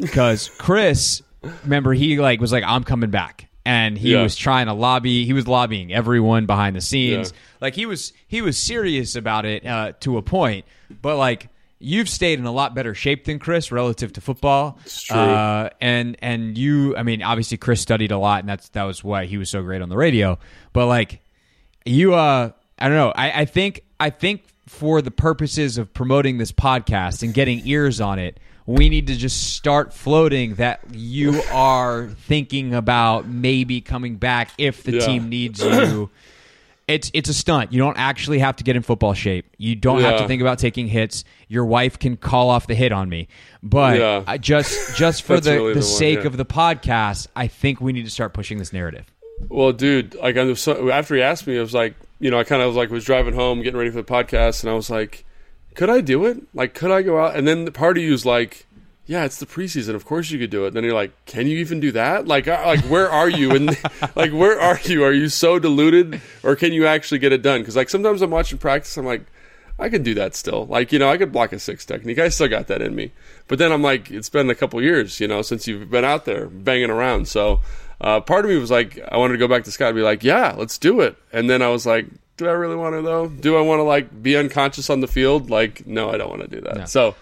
because 0.00 0.50
Chris, 0.58 1.22
remember 1.64 1.92
he 1.94 2.18
like 2.18 2.40
was 2.40 2.52
like 2.52 2.64
I'm 2.66 2.84
coming 2.84 3.10
back." 3.10 3.48
And 3.64 3.96
he 3.96 4.10
Yeah. 4.14 4.24
was 4.24 4.34
trying 4.34 4.66
to 4.66 4.72
lobby. 4.72 5.24
He 5.24 5.32
was 5.32 5.46
lobbying 5.46 5.92
everyone 5.92 6.46
behind 6.46 6.74
the 6.74 6.80
scenes. 6.80 7.30
Yeah. 7.30 7.38
Like 7.60 7.74
he 7.76 7.86
was, 7.86 8.12
he 8.26 8.42
was 8.42 8.58
serious 8.58 9.14
about 9.14 9.44
it 9.44 9.64
uh, 9.64 9.92
to 10.00 10.16
a 10.18 10.22
point. 10.22 10.64
But 11.00 11.16
like 11.16 11.48
you've 11.82 12.08
stayed 12.08 12.38
in 12.38 12.46
a 12.46 12.52
lot 12.52 12.74
better 12.74 12.94
shape 12.94 13.24
than 13.24 13.38
Chris 13.38 13.70
relative 13.72 14.12
to 14.14 14.20
football. 14.20 14.78
It's 14.84 15.02
true. 15.02 15.16
Uh, 15.16 15.68
and 15.80 16.16
and 16.20 16.56
you, 16.56 16.96
I 16.96 17.02
mean, 17.02 17.22
obviously 17.22 17.56
Chris 17.58 17.80
studied 17.80 18.10
a 18.12 18.18
lot, 18.18 18.40
and 18.40 18.48
that's 18.48 18.68
that 18.70 18.84
was 18.84 19.02
why 19.04 19.26
he 19.26 19.36
was 19.38 19.50
so 19.50 19.62
great 19.62 19.82
on 19.82 19.88
the 19.88 19.96
radio. 19.96 20.38
But 20.72 20.86
like 20.86 21.20
you, 21.84 22.14
uh, 22.14 22.50
I 22.78 22.88
don't 22.88 22.96
know. 22.96 23.12
I, 23.14 23.42
I 23.42 23.44
think 23.44 23.82
I 24.00 24.10
think 24.10 24.42
for 24.68 25.02
the 25.02 25.10
purposes 25.10 25.76
of 25.78 25.92
promoting 25.92 26.38
this 26.38 26.52
podcast 26.52 27.22
and 27.22 27.34
getting 27.34 27.66
ears 27.66 28.00
on 28.00 28.18
it. 28.18 28.38
We 28.64 28.88
need 28.88 29.08
to 29.08 29.16
just 29.16 29.54
start 29.54 29.92
floating 29.92 30.54
that 30.54 30.82
you 30.92 31.42
are 31.52 32.06
thinking 32.28 32.74
about 32.74 33.26
maybe 33.26 33.80
coming 33.80 34.16
back 34.18 34.50
if 34.56 34.84
the 34.84 34.92
Yeah. 34.92 35.06
team 35.06 35.28
needs 35.28 35.60
you. 35.60 36.10
It's 36.88 37.10
it's 37.14 37.28
a 37.28 37.34
stunt. 37.34 37.72
You 37.72 37.78
don't 37.78 37.96
actually 37.96 38.38
have 38.40 38.56
to 38.56 38.64
get 38.64 38.76
in 38.76 38.82
football 38.82 39.14
shape. 39.14 39.46
You 39.56 39.74
don't 39.74 40.00
have 40.00 40.18
to 40.18 40.26
think 40.26 40.42
about 40.42 40.58
taking 40.58 40.88
hits. 40.88 41.24
Your 41.48 41.64
wife 41.64 41.98
can 41.98 42.16
call 42.16 42.50
off 42.50 42.66
the 42.66 42.74
hit 42.74 42.92
on 42.92 43.08
me. 43.08 43.28
But 43.62 43.98
Yeah. 43.98 44.24
I 44.26 44.38
just 44.38 44.96
just 44.96 45.22
for 45.24 45.40
the, 45.40 45.52
really 45.52 45.74
the, 45.74 45.80
the 45.80 45.86
one, 45.86 45.96
sake 45.96 46.20
yeah. 46.20 46.26
of 46.26 46.36
the 46.36 46.44
podcast, 46.44 47.28
I 47.36 47.46
think 47.46 47.80
we 47.80 47.92
need 47.92 48.04
to 48.04 48.10
start 48.10 48.34
pushing 48.34 48.58
this 48.58 48.72
narrative. 48.72 49.12
Well, 49.48 49.72
dude, 49.72 50.14
like 50.16 50.36
I 50.36 50.44
was 50.44 50.60
so, 50.60 50.90
after 50.90 51.14
he 51.14 51.22
asked 51.22 51.46
me, 51.46 51.58
I 51.58 51.60
was 51.60 51.74
like, 51.74 51.94
you 52.18 52.30
know, 52.30 52.38
I 52.38 52.44
kind 52.44 52.62
of 52.62 52.68
was 52.68 52.76
like 52.76 52.90
was 52.90 53.04
driving 53.04 53.34
home, 53.34 53.62
getting 53.62 53.78
ready 53.78 53.90
for 53.90 53.96
the 53.96 54.04
podcast, 54.04 54.62
and 54.62 54.70
I 54.70 54.74
was 54.74 54.90
like, 54.90 55.24
could 55.74 55.90
I 55.90 56.00
do 56.00 56.24
it? 56.26 56.42
Like, 56.54 56.74
could 56.74 56.90
I 56.90 57.02
go 57.02 57.18
out? 57.24 57.36
And 57.36 57.46
then 57.46 57.64
the 57.64 57.72
part 57.72 57.96
of 57.96 58.02
you 58.04 58.12
was 58.12 58.26
like, 58.26 58.66
yeah, 59.06 59.24
it's 59.24 59.38
the 59.38 59.46
preseason. 59.46 59.94
Of 59.94 60.04
course 60.04 60.30
you 60.30 60.38
could 60.38 60.50
do 60.50 60.64
it. 60.64 60.68
And 60.68 60.76
then 60.76 60.84
you're 60.84 60.94
like, 60.94 61.12
can 61.26 61.46
you 61.46 61.58
even 61.58 61.80
do 61.80 61.92
that? 61.92 62.26
Like, 62.26 62.46
like 62.46 62.80
where 62.84 63.10
are 63.10 63.28
you? 63.28 63.50
And 63.52 63.76
like, 64.16 64.32
where 64.32 64.60
are 64.60 64.78
you? 64.84 65.04
Are 65.04 65.12
you 65.12 65.28
so 65.28 65.58
deluded, 65.58 66.20
or 66.42 66.56
can 66.56 66.72
you 66.72 66.86
actually 66.86 67.18
get 67.18 67.32
it 67.32 67.42
done? 67.42 67.60
Because 67.60 67.76
like 67.76 67.90
sometimes 67.90 68.22
I'm 68.22 68.30
watching 68.30 68.58
practice, 68.58 68.96
I'm 68.96 69.06
like. 69.06 69.22
I 69.78 69.88
can 69.88 70.02
do 70.02 70.14
that 70.14 70.36
still. 70.36 70.66
Like, 70.66 70.92
you 70.92 70.98
know, 70.98 71.10
I 71.10 71.16
could 71.16 71.32
block 71.32 71.52
a 71.52 71.58
six 71.58 71.84
technique. 71.84 72.18
I 72.18 72.28
still 72.28 72.46
got 72.46 72.68
that 72.68 72.82
in 72.82 72.94
me. 72.94 73.10
But 73.48 73.58
then 73.58 73.72
I'm 73.72 73.82
like, 73.82 74.10
it's 74.10 74.28
been 74.28 74.48
a 74.50 74.54
couple 74.54 74.80
years, 74.80 75.18
you 75.18 75.26
know, 75.26 75.42
since 75.42 75.66
you've 75.66 75.90
been 75.90 76.04
out 76.04 76.24
there 76.24 76.46
banging 76.46 76.90
around. 76.90 77.26
So 77.26 77.60
uh, 78.00 78.20
part 78.20 78.44
of 78.44 78.50
me 78.50 78.58
was 78.58 78.70
like, 78.70 79.00
I 79.10 79.16
wanted 79.16 79.32
to 79.32 79.38
go 79.38 79.48
back 79.48 79.64
to 79.64 79.72
Scott 79.72 79.88
and 79.88 79.96
be 79.96 80.02
like, 80.02 80.22
yeah, 80.22 80.54
let's 80.56 80.76
do 80.76 81.00
it. 81.00 81.16
And 81.32 81.48
then 81.48 81.62
I 81.62 81.68
was 81.68 81.86
like, 81.86 82.06
do 82.36 82.48
I 82.48 82.52
really 82.52 82.76
want 82.76 82.94
to 82.96 83.02
though? 83.02 83.28
Do 83.28 83.56
I 83.56 83.60
want 83.62 83.80
to 83.80 83.84
like 83.84 84.22
be 84.22 84.36
unconscious 84.36 84.90
on 84.90 85.00
the 85.00 85.06
field? 85.08 85.50
Like, 85.50 85.86
no, 85.86 86.10
I 86.10 86.16
don't 86.16 86.28
want 86.28 86.42
to 86.42 86.48
do 86.48 86.60
that. 86.62 86.88
So 86.88 87.14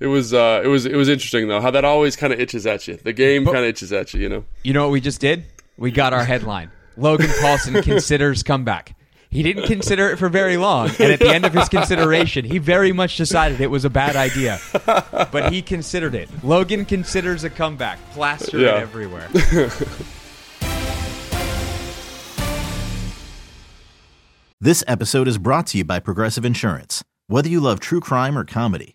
it 0.00 0.06
was, 0.06 0.34
uh, 0.34 0.60
it 0.64 0.68
was, 0.68 0.86
it 0.86 0.96
was 0.96 1.08
interesting 1.08 1.48
though 1.48 1.60
how 1.60 1.70
that 1.70 1.84
always 1.84 2.16
kind 2.16 2.32
of 2.32 2.40
itches 2.40 2.66
at 2.66 2.86
you. 2.88 2.96
The 2.96 3.12
game 3.12 3.44
kind 3.44 3.58
of 3.58 3.64
itches 3.64 3.92
at 3.92 4.12
you, 4.14 4.20
you 4.20 4.28
know. 4.28 4.44
You 4.62 4.72
know 4.72 4.82
what 4.84 4.92
we 4.92 5.00
just 5.00 5.20
did? 5.20 5.44
We 5.76 5.90
got 5.90 6.12
our 6.12 6.24
headline. 6.24 6.70
Logan 6.96 7.26
Paulsen 7.28 7.82
considers 7.82 8.42
comeback. 8.42 8.96
He 9.30 9.42
didn't 9.42 9.66
consider 9.66 10.10
it 10.10 10.16
for 10.18 10.28
very 10.28 10.56
long, 10.56 10.90
and 11.00 11.10
at 11.12 11.18
the 11.18 11.28
end 11.28 11.44
of 11.44 11.52
his 11.52 11.68
consideration, 11.68 12.44
he 12.44 12.58
very 12.58 12.92
much 12.92 13.16
decided 13.16 13.60
it 13.60 13.66
was 13.66 13.84
a 13.84 13.90
bad 13.90 14.14
idea. 14.14 14.60
But 14.86 15.52
he 15.52 15.60
considered 15.60 16.14
it. 16.14 16.28
Logan 16.44 16.84
considers 16.84 17.42
a 17.42 17.50
comeback. 17.50 17.98
Plastered 18.12 18.60
Yeah. 18.60 18.76
everywhere. 18.76 19.28
This 24.60 24.84
episode 24.86 25.28
is 25.28 25.36
brought 25.38 25.66
to 25.68 25.78
you 25.78 25.84
by 25.84 25.98
Progressive 26.00 26.44
Insurance. 26.44 27.04
Whether 27.26 27.48
you 27.48 27.60
love 27.60 27.80
true 27.80 28.00
crime 28.00 28.38
or 28.38 28.44
comedy, 28.44 28.94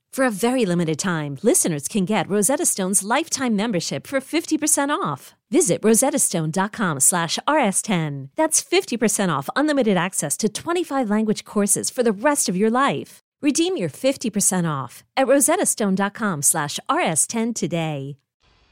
For 0.11 0.25
a 0.25 0.31
very 0.31 0.65
limited 0.65 0.99
time, 0.99 1.37
listeners 1.41 1.87
can 1.87 2.03
get 2.03 2.27
Rosetta 2.27 2.65
Stone's 2.65 3.01
lifetime 3.01 3.55
membership 3.55 4.05
for 4.05 4.19
50% 4.19 4.89
off. 4.89 5.35
Visit 5.49 5.81
rosettastone.com 5.83 6.99
slash 6.99 7.39
rs10. 7.47 8.27
That's 8.35 8.61
50% 8.61 9.29
off 9.29 9.49
unlimited 9.55 9.95
access 9.95 10.35
to 10.37 10.49
25 10.49 11.09
language 11.09 11.45
courses 11.45 11.89
for 11.89 12.03
the 12.03 12.11
rest 12.11 12.49
of 12.49 12.57
your 12.57 12.69
life. 12.69 13.19
Redeem 13.41 13.77
your 13.77 13.87
50% 13.87 14.69
off 14.69 15.05
at 15.15 15.27
rosettastone.com 15.27 16.41
slash 16.41 16.77
rs10 16.89 17.55
today. 17.55 18.17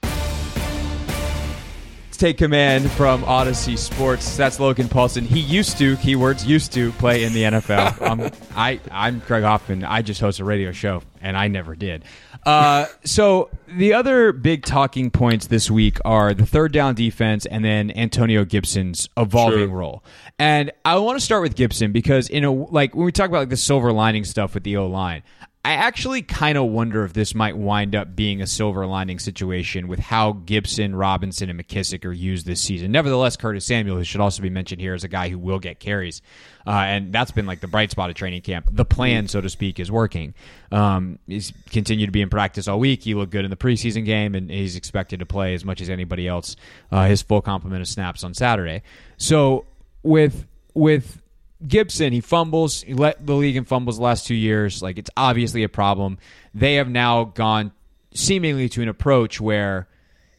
Let's 0.04 2.18
take 2.18 2.38
command 2.38 2.92
from 2.92 3.24
Audacy 3.24 3.78
Sports. 3.78 4.36
That's 4.36 4.60
Logan 4.60 4.90
Paulsen. 4.90 5.24
He 5.24 5.40
used 5.40 5.78
to, 5.78 5.96
keywords 5.98 6.46
used 6.46 6.74
to, 6.74 6.92
play 6.94 7.24
in 7.24 7.32
the 7.32 7.44
NFL. 7.44 8.02
um, 8.02 8.30
I, 8.58 8.82
I'm 8.92 9.22
Craig 9.22 9.44
Hoffman. 9.44 9.86
I 9.86 10.02
just 10.02 10.20
host 10.20 10.42
a 10.42 10.44
radio 10.44 10.74
show. 10.74 11.02
And 11.22 11.36
I 11.38 11.48
never 11.48 11.76
did. 11.76 12.06
Uh, 12.46 12.86
so 13.04 13.50
the 13.68 13.94
other 13.94 14.32
big 14.32 14.64
talking 14.66 15.10
points 15.12 15.48
this 15.48 15.70
week 15.70 15.98
are 16.06 16.34
the 16.34 16.46
third 16.46 16.72
down 16.72 16.96
defense 16.96 17.46
and 17.46 17.64
then 17.64 17.92
Antonio 17.92 18.46
Gibson's 18.46 19.10
evolving 19.18 19.68
Sure. 19.68 19.78
role. 19.78 20.04
And 20.38 20.72
I 20.86 20.98
want 21.00 21.20
to 21.20 21.24
start 21.26 21.42
with 21.42 21.56
Gibson 21.56 21.92
because 21.92 22.30
in 22.30 22.44
a 22.44 22.52
like 22.52 22.96
when 22.96 23.06
we 23.06 23.12
talk 23.12 23.30
about 23.30 23.40
like 23.40 23.50
the 23.50 23.58
silver 23.58 23.92
lining 23.92 24.24
stuff 24.24 24.54
with 24.54 24.64
the 24.64 24.78
O 24.78 24.88
line, 24.88 25.24
I 25.66 25.74
actually 25.74 26.22
kind 26.22 26.58
of 26.58 26.68
wonder 26.68 27.04
if 27.04 27.12
this 27.12 27.36
might 27.36 27.58
wind 27.58 27.94
up 27.94 28.16
being 28.16 28.42
a 28.42 28.48
silver 28.48 28.86
lining 28.88 29.20
situation 29.20 29.90
with 29.90 30.00
how 30.00 30.32
Gibson, 30.32 30.96
Robinson, 30.96 31.50
and 31.50 31.60
McKissic 31.60 32.06
are 32.06 32.14
used 32.14 32.46
this 32.46 32.62
season. 32.62 32.94
Nevertheless, 32.94 33.36
Curtis 33.36 33.66
Samuel, 33.66 33.98
who 33.98 34.06
should 34.06 34.22
also 34.22 34.42
be 34.42 34.50
mentioned 34.50 34.80
here, 34.80 34.94
is 34.94 35.04
a 35.04 35.10
guy 35.10 35.28
who 35.28 35.38
will 35.38 35.60
get 35.60 35.82
carries, 35.82 36.22
uh, 36.66 36.72
and 36.72 37.12
that's 37.12 37.32
been 37.32 37.46
like 37.46 37.60
the 37.60 37.68
bright 37.68 37.92
spot 37.92 38.10
of 38.10 38.16
training 38.16 38.42
camp. 38.42 38.70
The 38.72 38.86
plan, 38.86 39.28
so 39.28 39.42
to 39.42 39.50
speak, 39.50 39.82
is 39.82 39.92
working. 39.92 40.34
Um, 40.72 41.20
he's 41.28 41.52
continued 41.70 42.06
to 42.06 42.14
be 42.14 42.22
in 42.22 42.30
practice 42.30 42.70
all 42.70 42.80
week. 42.80 43.04
He 43.04 43.14
looked 43.14 43.34
good 43.34 43.44
in 43.44 43.52
the 43.52 43.58
preseason 43.58 44.06
game, 44.06 44.36
and 44.36 44.50
he's 44.50 44.78
expected 44.78 45.20
to 45.20 45.26
play 45.26 45.54
as 45.54 45.66
much 45.66 45.82
as 45.82 45.90
anybody 45.90 46.26
else. 46.26 46.56
Uh, 46.90 47.08
his 47.08 47.22
full 47.22 47.42
complement 47.42 47.82
of 47.82 47.88
snaps 47.90 48.24
on 48.24 48.34
Saturday. 48.34 48.82
So 49.18 49.66
with 50.04 50.48
with 50.74 51.22
Gibson, 51.68 52.14
he 52.14 52.22
fumbles. 52.22 52.82
He 52.82 52.94
led 52.94 53.26
the 53.26 53.36
league 53.36 53.56
in 53.56 53.66
fumbles 53.66 53.98
the 53.98 54.04
last 54.04 54.26
two 54.26 54.36
years. 54.36 54.82
Like 54.82 54.98
it's 54.98 55.10
obviously 55.18 55.64
a 55.64 55.70
problem. 55.70 56.18
They 56.54 56.76
have 56.76 56.90
now 56.90 57.26
gone 57.26 57.72
seemingly 58.14 58.70
to 58.70 58.82
an 58.82 58.88
approach 58.88 59.42
where 59.42 59.88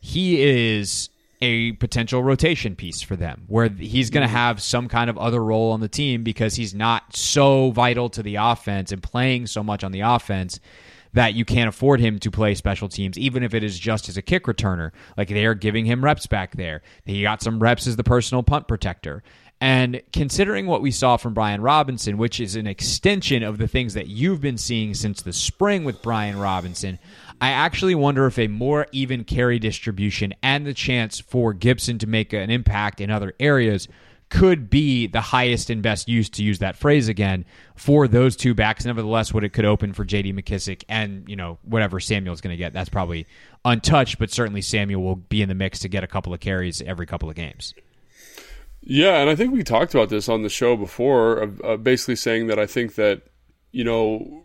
he 0.01 0.41
is 0.43 1.11
a 1.43 1.73
potential 1.73 2.23
rotation 2.23 2.77
piece 2.77 3.01
for 3.01 3.17
them, 3.17 3.45
where 3.49 3.69
he's 3.69 4.11
going 4.11 4.23
to 4.23 4.27
mm-hmm. 4.27 4.37
have 4.37 4.63
some 4.63 4.89
kind 4.89 5.09
of 5.09 5.17
other 5.19 5.43
role 5.43 5.73
on 5.73 5.81
the 5.81 5.89
team 5.89 6.23
because 6.23 6.55
he's 6.55 6.75
not 6.75 7.17
so 7.17 7.71
vital 7.71 8.09
to 8.11 8.23
the 8.23 8.37
offense 8.37 8.93
and 8.93 9.03
playing 9.03 9.47
so 9.47 9.63
much 9.63 9.83
on 9.83 9.93
the 9.93 10.01
offense 10.01 10.61
that 11.13 11.35
you 11.35 11.45
can't 11.45 11.69
afford 11.69 11.99
him 11.99 12.19
to 12.21 12.31
play 12.31 12.55
special 12.55 12.89
teams, 12.89 13.19
even 13.19 13.43
if 13.43 13.53
it 13.53 13.65
is 13.65 13.79
just 13.79 14.09
as 14.09 14.17
a 14.17 14.23
kick 14.23 14.45
returner. 14.45 14.93
Like 15.17 15.29
they 15.29 15.45
are 15.45 15.55
giving 15.55 15.85
him 15.85 16.05
reps 16.05 16.27
back 16.27 16.57
there. 16.57 16.83
He 17.05 17.23
got 17.23 17.43
some 17.43 17.59
reps 17.59 17.87
as 17.87 17.97
the 17.97 18.05
personal 18.05 18.43
punt 18.43 18.69
protector. 18.69 19.23
And 19.61 20.01
considering 20.13 20.67
what 20.67 20.81
we 20.81 20.91
saw 20.91 21.19
from 21.19 21.35
Brian 21.35 21.61
Robinson, 21.61 22.17
which 22.17 22.41
is 22.41 22.57
an 22.57 22.67
extension 22.67 23.43
of 23.43 23.59
the 23.59 23.69
things 23.69 23.93
that 23.93 24.07
you've 24.07 24.41
been 24.41 24.57
seeing 24.57 24.95
since 24.95 25.21
the 25.21 25.35
spring 25.35 25.85
with 25.85 26.01
Brian 26.01 26.39
Robinson, 26.39 26.99
I 27.43 27.51
actually 27.51 27.95
wonder 27.95 28.27
if 28.27 28.39
a 28.39 28.49
more 28.49 28.87
even 28.93 29.25
carry 29.25 29.59
distribution 29.59 30.35
and 30.43 30.67
the 30.67 30.73
chance 30.73 31.21
for 31.21 31.53
Gibson 31.53 31.99
to 31.99 32.07
make 32.07 32.33
an 32.33 32.51
impact 32.51 33.03
in 33.03 33.11
other 33.11 33.35
areas 33.39 33.87
could 34.31 34.71
be 34.71 35.09
the 35.09 35.21
highest 35.21 35.71
and 35.71 35.83
best 35.83 36.09
use 36.09 36.31
to 36.31 36.43
use 36.43 36.61
that 36.61 36.77
phrase 36.77 37.09
again 37.09 37.45
for 37.75 38.07
those 38.07 38.37
two 38.37 38.55
backs. 38.55 38.85
Nevertheless, 38.85 39.35
what 39.35 39.45
it 39.45 39.53
could 39.53 39.65
open 39.65 39.93
for 39.93 40.05
J.D. 40.05 40.33
McKissic 40.33 40.85
and 40.89 41.29
you 41.29 41.37
know 41.37 41.59
whatever 41.63 42.01
Samuel's 42.01 42.41
going 42.41 42.53
to 42.53 42.57
get, 42.57 42.73
that's 42.73 42.89
probably 42.89 43.27
untouched. 43.65 44.19
But 44.19 44.31
certainly 44.31 44.63
Samuel 44.63 45.03
will 45.03 45.17
be 45.17 45.43
in 45.43 45.49
the 45.49 45.55
mix 45.55 45.81
to 45.81 45.89
get 45.89 46.05
a 46.05 46.07
couple 46.07 46.33
of 46.33 46.41
carries 46.41 46.81
every 46.81 47.07
couple 47.07 47.29
of 47.29 47.35
games. 47.35 47.75
Yeah, 48.83 49.21
and 49.21 49.29
I 49.29 49.35
think 49.35 49.53
we 49.53 49.63
talked 49.63 49.95
about 49.95 50.09
this 50.09 50.29
on 50.29 50.43
the 50.43 50.49
show 50.49 50.77
before, 50.77 51.51
uh, 51.63 51.77
basically 51.77 52.17
saying 52.17 52.47
that 52.47 52.59
I 52.59 52.67
think 52.67 52.95
that 52.95 53.23
you 53.73 53.85
know 53.85 54.45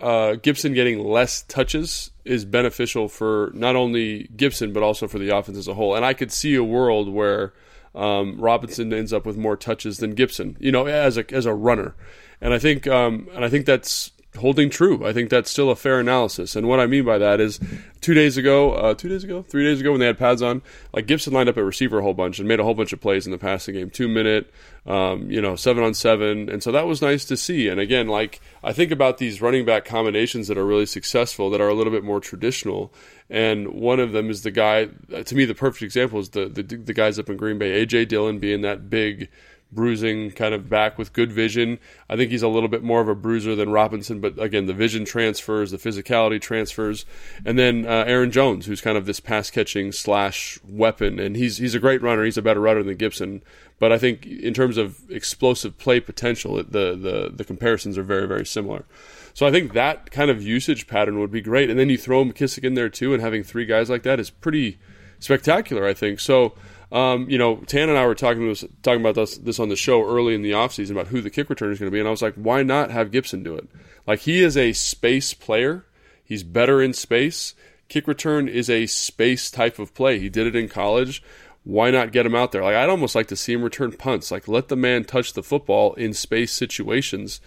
uh, 0.00 0.34
Gibson 0.34 0.74
getting 0.74 1.02
less 1.02 1.42
touches 1.42 2.10
is 2.24 2.44
beneficial 2.44 3.08
for 3.08 3.50
not 3.54 3.76
only 3.76 4.28
Gibson 4.36 4.72
but 4.72 4.82
also 4.82 5.08
for 5.08 5.18
the 5.18 5.34
offense 5.34 5.58
as 5.58 5.66
a 5.66 5.74
whole. 5.74 5.94
And 5.96 6.04
I 6.04 6.14
could 6.14 6.30
see 6.30 6.54
a 6.54 6.62
world 6.62 7.08
where 7.08 7.52
um, 7.94 8.40
Robinson 8.40 8.92
ends 8.92 9.12
up 9.12 9.26
with 9.26 9.36
more 9.36 9.56
touches 9.56 9.98
than 9.98 10.14
Gibson, 10.14 10.56
you 10.60 10.70
know, 10.70 10.86
as 10.86 11.16
a 11.16 11.34
as 11.34 11.46
a 11.46 11.54
runner. 11.54 11.94
And 12.40 12.54
I 12.54 12.58
think 12.58 12.86
um, 12.86 13.28
and 13.34 13.44
I 13.44 13.48
think 13.48 13.66
that's 13.66 14.12
holding 14.38 14.70
true. 14.70 15.04
I 15.06 15.12
think 15.12 15.28
that's 15.28 15.50
still 15.50 15.70
a 15.70 15.76
fair 15.76 15.98
analysis. 15.98 16.54
And 16.54 16.68
what 16.68 16.80
I 16.80 16.86
mean 16.86 17.04
by 17.04 17.18
that 17.18 17.40
is, 17.40 17.58
two 18.00 18.14
days 18.14 18.36
ago, 18.36 18.72
uh, 18.72 18.94
two 18.94 19.08
days 19.08 19.24
ago, 19.24 19.42
three 19.42 19.64
days 19.64 19.80
ago, 19.80 19.90
when 19.90 20.00
they 20.00 20.06
had 20.06 20.18
pads 20.18 20.40
on, 20.40 20.62
like 20.92 21.06
Gibson 21.06 21.32
lined 21.32 21.48
up 21.48 21.58
at 21.58 21.64
receiver 21.64 21.98
a 21.98 22.02
whole 22.02 22.14
bunch 22.14 22.38
and 22.38 22.46
made 22.46 22.60
a 22.60 22.64
whole 22.64 22.74
bunch 22.74 22.92
of 22.92 23.00
plays 23.00 23.26
in 23.26 23.32
the 23.32 23.38
passing 23.38 23.74
game, 23.74 23.90
two 23.90 24.08
minute, 24.08 24.52
um, 24.86 25.30
you 25.30 25.40
know, 25.40 25.56
seven 25.56 25.82
on 25.82 25.94
seven, 25.94 26.48
and 26.48 26.62
so 26.62 26.72
that 26.72 26.86
was 26.86 27.02
nice 27.02 27.24
to 27.26 27.36
see. 27.36 27.68
And 27.68 27.80
again, 27.80 28.06
like 28.06 28.40
I 28.62 28.72
think 28.72 28.92
about 28.92 29.18
these 29.18 29.42
running 29.42 29.64
back 29.64 29.84
combinations 29.84 30.48
that 30.48 30.56
are 30.56 30.66
really 30.66 30.86
successful, 30.86 31.50
that 31.50 31.60
are 31.60 31.68
a 31.68 31.74
little 31.74 31.92
bit 31.92 32.04
more 32.04 32.20
traditional. 32.20 32.92
And 33.28 33.68
one 33.68 34.00
of 34.00 34.12
them 34.12 34.28
is 34.30 34.42
the 34.42 34.50
guy. 34.50 34.86
To 35.24 35.34
me, 35.34 35.44
the 35.44 35.54
perfect 35.54 35.82
example 35.82 36.18
is 36.18 36.30
the 36.30 36.46
the, 36.46 36.62
the 36.62 36.94
guys 36.94 37.18
up 37.18 37.28
in 37.28 37.36
Green 37.36 37.58
Bay, 37.58 37.84
AJ 37.84 38.08
Dillon 38.08 38.38
being 38.38 38.62
that 38.62 38.90
big 38.90 39.28
bruising 39.72 40.30
kind 40.32 40.54
of 40.54 40.68
back 40.68 40.98
with 40.98 41.12
good 41.12 41.32
vision. 41.32 41.78
I 42.08 42.16
think 42.16 42.30
he's 42.30 42.42
a 42.42 42.48
little 42.48 42.68
bit 42.68 42.82
more 42.82 43.00
of 43.00 43.08
a 43.08 43.14
bruiser 43.14 43.54
than 43.54 43.70
Robinson, 43.70 44.20
but 44.20 44.38
again, 44.38 44.66
the 44.66 44.74
vision 44.74 45.04
transfers, 45.04 45.70
the 45.70 45.76
physicality 45.78 46.40
transfers, 46.40 47.06
and 47.44 47.58
then 47.58 47.86
uh, 47.86 48.04
Aaron 48.06 48.30
Jones, 48.30 48.66
who's 48.66 48.80
kind 48.80 48.98
of 48.98 49.06
this 49.06 49.20
pass 49.20 49.50
catching 49.50 49.92
slash 49.92 50.58
weapon, 50.68 51.18
and 51.18 51.36
he's 51.36 51.58
he's 51.58 51.74
a 51.74 51.78
great 51.78 52.02
runner. 52.02 52.24
He's 52.24 52.38
a 52.38 52.42
better 52.42 52.60
runner 52.60 52.82
than 52.82 52.96
Gibson, 52.96 53.42
but 53.78 53.92
I 53.92 53.98
think 53.98 54.26
in 54.26 54.54
terms 54.54 54.76
of 54.76 55.08
explosive 55.10 55.78
play 55.78 56.00
potential, 56.00 56.56
the 56.56 56.96
the 56.96 57.30
the 57.34 57.44
comparisons 57.44 57.96
are 57.96 58.02
very 58.02 58.26
very 58.26 58.46
similar. 58.46 58.84
So 59.32 59.46
I 59.46 59.52
think 59.52 59.72
that 59.74 60.10
kind 60.10 60.30
of 60.30 60.42
usage 60.42 60.86
pattern 60.86 61.20
would 61.20 61.30
be 61.30 61.40
great, 61.40 61.70
and 61.70 61.78
then 61.78 61.88
you 61.88 61.96
throw 61.96 62.24
McKissic 62.24 62.64
in 62.64 62.74
there 62.74 62.88
too, 62.88 63.14
and 63.14 63.22
having 63.22 63.42
three 63.42 63.64
guys 63.64 63.88
like 63.88 64.02
that 64.02 64.18
is 64.18 64.30
pretty 64.30 64.78
spectacular. 65.20 65.86
I 65.86 65.94
think 65.94 66.18
so. 66.18 66.54
Um, 66.92 67.30
you 67.30 67.38
know, 67.38 67.56
Tan 67.56 67.88
and 67.88 67.96
I 67.96 68.06
were 68.06 68.16
talking 68.16 68.48
this, 68.48 68.64
talking 68.82 69.00
about 69.00 69.14
this, 69.14 69.38
this 69.38 69.60
on 69.60 69.68
the 69.68 69.76
show 69.76 70.04
early 70.04 70.34
in 70.34 70.42
the 70.42 70.52
offseason 70.52 70.90
about 70.92 71.08
who 71.08 71.20
the 71.20 71.30
kick 71.30 71.48
returner 71.48 71.72
is 71.72 71.78
going 71.78 71.90
to 71.90 71.94
be, 71.94 72.00
and 72.00 72.08
I 72.08 72.10
was 72.10 72.22
like, 72.22 72.34
why 72.34 72.62
not 72.62 72.90
have 72.90 73.12
Gibson 73.12 73.42
do 73.42 73.54
it? 73.54 73.68
Like 74.06 74.20
he 74.20 74.42
is 74.42 74.56
a 74.56 74.72
space 74.72 75.32
player. 75.32 75.84
He's 76.24 76.42
better 76.42 76.82
in 76.82 76.92
space. 76.92 77.54
Kick 77.88 78.08
return 78.08 78.48
is 78.48 78.68
a 78.68 78.86
space 78.86 79.50
type 79.50 79.78
of 79.78 79.94
play. 79.94 80.18
He 80.18 80.28
did 80.28 80.46
it 80.46 80.56
in 80.56 80.68
college. 80.68 81.22
Why 81.62 81.90
not 81.90 82.12
get 82.12 82.26
him 82.26 82.34
out 82.34 82.52
there? 82.52 82.62
Like 82.62 82.76
I'd 82.76 82.88
almost 82.88 83.14
like 83.14 83.26
to 83.28 83.36
see 83.36 83.52
him 83.52 83.62
return 83.62 83.92
punts. 83.92 84.30
Like 84.30 84.48
let 84.48 84.68
the 84.68 84.76
man 84.76 85.04
touch 85.04 85.32
the 85.32 85.42
football 85.42 85.94
in 85.94 86.12
space 86.12 86.52
situations, 86.52 87.40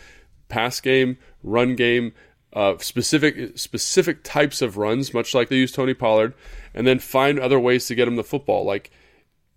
pass 0.50 0.80
game, 0.80 1.18
run 1.42 1.76
game, 1.76 2.14
uh, 2.54 2.78
specific 2.78 3.58
specific 3.58 4.24
types 4.24 4.62
of 4.62 4.78
runs, 4.78 5.14
much 5.14 5.34
like 5.34 5.50
they 5.50 5.56
use 5.56 5.72
Tony 5.72 5.94
Pollard, 5.94 6.34
and 6.74 6.86
then 6.86 7.00
find 7.00 7.40
other 7.40 7.60
ways 7.60 7.88
to 7.88 7.96
get 7.96 8.08
him 8.08 8.16
the 8.16 8.24
football. 8.24 8.64
Like 8.64 8.92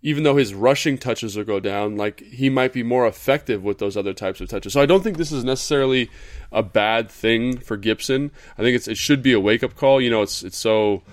even 0.01 0.23
though 0.23 0.37
his 0.37 0.53
rushing 0.53 0.97
touches 0.97 1.35
will 1.35 1.43
go 1.43 1.59
down, 1.59 1.97
like 1.97 2.21
he 2.21 2.49
might 2.49 2.71
be 2.71 2.83
more 2.83 3.07
effective 3.07 3.63
with 3.63 3.79
those 3.79 3.97
other 3.97 4.13
types 4.13 4.39
of 4.39 4.47
touches. 4.47 4.73
So 4.73 4.81
I 4.81 4.85
don't 4.85 5.03
think 5.03 5.17
this 5.17 5.31
is 5.31 5.43
necessarily 5.43 6.09
a 6.51 6.61
bad 6.61 7.09
thing 7.09 7.57
for 7.57 7.77
Gibson. 7.77 8.31
I 8.57 8.61
think 8.61 8.75
it's 8.75 8.87
it 8.87 8.97
should 8.97 9.23
be 9.23 9.33
a 9.33 9.39
wake 9.39 9.63
up 9.63 9.75
call. 9.75 9.99
You 9.99 10.09
know, 10.09 10.21
it's 10.21 10.43
it's 10.43 10.57
so 10.57 11.03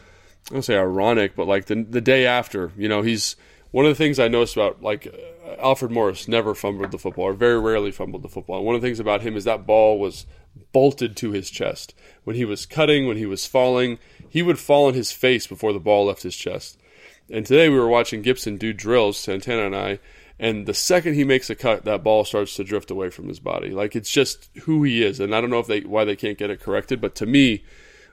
I 0.50 0.54
don't 0.54 0.62
say 0.62 0.76
ironic, 0.76 1.34
but 1.34 1.46
like 1.46 1.66
the 1.66 1.82
the 1.82 2.02
day 2.02 2.26
after, 2.26 2.72
you 2.76 2.88
know, 2.88 3.02
he's 3.02 3.36
one 3.70 3.86
of 3.86 3.90
the 3.90 3.96
things 3.96 4.18
I 4.18 4.28
noticed 4.28 4.56
about 4.56 4.82
like 4.82 5.06
uh, 5.06 5.54
Alfred 5.60 5.90
Morris 5.90 6.28
never 6.28 6.54
fumbled 6.54 6.90
the 6.90 6.98
football 6.98 7.24
or 7.24 7.32
very 7.32 7.58
rarely 7.58 7.90
fumbled 7.90 8.22
the 8.22 8.28
football. 8.28 8.58
And 8.58 8.66
one 8.66 8.74
of 8.74 8.82
the 8.82 8.86
things 8.86 9.00
about 9.00 9.22
him 9.22 9.34
is 9.34 9.44
that 9.44 9.66
ball 9.66 9.98
was 9.98 10.26
bolted 10.72 11.16
to 11.16 11.32
his 11.32 11.50
chest 11.50 11.94
when 12.24 12.36
he 12.36 12.44
was 12.44 12.66
cutting, 12.66 13.08
when 13.08 13.16
he 13.16 13.26
was 13.26 13.46
falling. 13.46 13.98
He 14.28 14.42
would 14.42 14.58
fall 14.58 14.86
on 14.86 14.94
his 14.94 15.10
face 15.10 15.46
before 15.46 15.72
the 15.72 15.80
ball 15.80 16.06
left 16.06 16.22
his 16.22 16.36
chest. 16.36 16.78
And 17.30 17.46
today 17.46 17.68
we 17.68 17.78
were 17.78 17.88
watching 17.88 18.22
Gibson 18.22 18.56
do 18.56 18.72
drills, 18.72 19.16
Santana 19.16 19.66
and 19.66 19.76
I, 19.76 19.98
and 20.38 20.66
the 20.66 20.74
second 20.74 21.14
he 21.14 21.24
makes 21.24 21.48
a 21.48 21.54
cut, 21.54 21.84
that 21.84 22.02
ball 22.02 22.24
starts 22.24 22.56
to 22.56 22.64
drift 22.64 22.90
away 22.90 23.10
from 23.10 23.28
his 23.28 23.40
body. 23.40 23.70
Like 23.70 23.94
it's 23.94 24.10
just 24.10 24.50
who 24.62 24.82
he 24.82 25.02
is, 25.02 25.20
and 25.20 25.34
I 25.34 25.40
don't 25.40 25.50
know 25.50 25.60
if 25.60 25.66
they 25.66 25.80
why 25.80 26.04
they 26.04 26.16
can't 26.16 26.38
get 26.38 26.50
it 26.50 26.60
corrected, 26.60 27.00
but 27.00 27.14
to 27.16 27.26
me, 27.26 27.64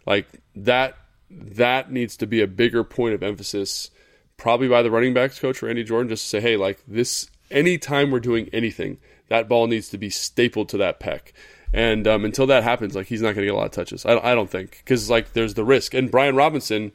like 0.06 0.28
that 0.56 0.98
that 1.30 1.92
needs 1.92 2.18
to 2.18 2.28
be 2.28 2.42
a 2.42 2.48
bigger 2.48 2.84
point 2.84 3.14
of 3.14 3.24
emphasis, 3.24 3.90
probably 4.38 4.68
by 4.68 4.82
the 4.82 4.92
running 4.92 5.14
backs 5.14 5.40
coach 5.40 5.62
or 5.64 5.70
Andy 5.70 5.84
Jordan, 5.84 6.10
just 6.10 6.24
to 6.24 6.30
say, 6.30 6.42
hey, 6.42 6.58
like 6.58 6.84
this, 6.88 7.30
anytime 7.50 8.12
we're 8.12 8.20
doing 8.20 8.50
anything, 8.54 8.98
that 9.30 9.50
ball 9.50 9.68
needs 9.68 9.90
to 9.90 9.98
be 9.98 10.10
stapled 10.10 10.70
to 10.70 10.78
that 10.78 11.00
peck. 11.00 11.34
And 11.74 12.06
um, 12.06 12.26
until 12.26 12.48
that 12.48 12.64
happens, 12.64 12.96
like 12.96 13.08
he's 13.08 13.22
not 13.22 13.34
going 13.34 13.44
to 13.44 13.46
get 13.46 13.54
a 13.54 13.58
lot 13.58 13.66
of 13.66 13.72
touches. 13.72 14.06
I, 14.06 14.18
I 14.18 14.36
don't 14.36 14.50
think 14.50 14.82
because 14.84 15.10
like 15.10 15.34
there's 15.34 15.54
the 15.54 15.64
risk. 15.64 15.94
And 15.94 16.12
Brian 16.12 16.36
Robinson 16.36 16.94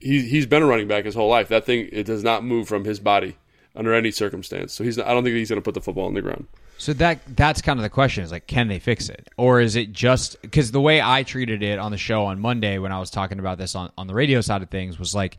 he 0.00 0.22
he's 0.22 0.46
been 0.46 0.62
a 0.62 0.66
running 0.66 0.88
back 0.88 1.04
his 1.04 1.14
whole 1.14 1.28
life. 1.28 1.48
That 1.48 1.64
thing 1.64 1.88
it 1.92 2.04
does 2.04 2.22
not 2.22 2.44
move 2.44 2.68
from 2.68 2.84
his 2.84 3.00
body 3.00 3.36
under 3.74 3.94
any 3.94 4.10
circumstance. 4.10 4.72
So 4.72 4.84
he's 4.84 4.96
not, 4.96 5.06
I 5.06 5.12
don't 5.12 5.22
think 5.22 5.36
he's 5.36 5.50
going 5.50 5.60
to 5.60 5.64
put 5.64 5.74
the 5.74 5.80
football 5.80 6.06
on 6.06 6.14
the 6.14 6.22
ground. 6.22 6.46
So 6.78 6.92
that 6.94 7.20
that's 7.36 7.62
kind 7.62 7.78
of 7.78 7.82
the 7.82 7.90
question 7.90 8.22
is 8.22 8.30
like, 8.30 8.46
can 8.46 8.68
they 8.68 8.78
fix 8.78 9.08
it, 9.08 9.28
or 9.38 9.60
is 9.60 9.76
it 9.76 9.92
just 9.92 10.40
because 10.42 10.72
the 10.72 10.80
way 10.80 11.00
I 11.00 11.22
treated 11.22 11.62
it 11.62 11.78
on 11.78 11.90
the 11.90 11.98
show 11.98 12.26
on 12.26 12.38
Monday 12.38 12.78
when 12.78 12.92
I 12.92 13.00
was 13.00 13.10
talking 13.10 13.38
about 13.38 13.56
this 13.56 13.74
on 13.74 13.90
on 13.96 14.06
the 14.06 14.14
radio 14.14 14.42
side 14.42 14.62
of 14.62 14.68
things 14.68 14.98
was 14.98 15.14
like, 15.14 15.38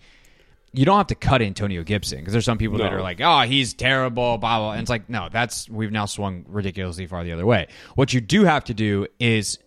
you 0.73 0.83
don't 0.83 0.97
have 0.97 1.07
to 1.07 1.15
cut 1.15 1.43
Antonio 1.43 1.83
Gibson 1.83 2.19
because 2.19 2.33
there's 2.33 2.45
some 2.45 2.57
people 2.57 2.79
that 2.79 2.91
are 2.91 3.01
like, 3.03 3.21
oh, 3.21 3.41
he's 3.41 3.75
terrible, 3.75 4.39
blah 4.39 4.57
blah, 4.57 4.71
and 4.71 4.81
it's 4.81 4.89
like, 4.89 5.09
no, 5.09 5.29
that's 5.31 5.69
we've 5.69 5.91
now 5.91 6.05
swung 6.05 6.43
ridiculously 6.47 7.05
far 7.05 7.23
the 7.23 7.33
other 7.33 7.45
way. 7.45 7.67
What 7.93 8.13
you 8.13 8.21
do 8.21 8.43
have 8.45 8.63
to 8.65 8.73
do 8.73 9.05
is 9.19 9.59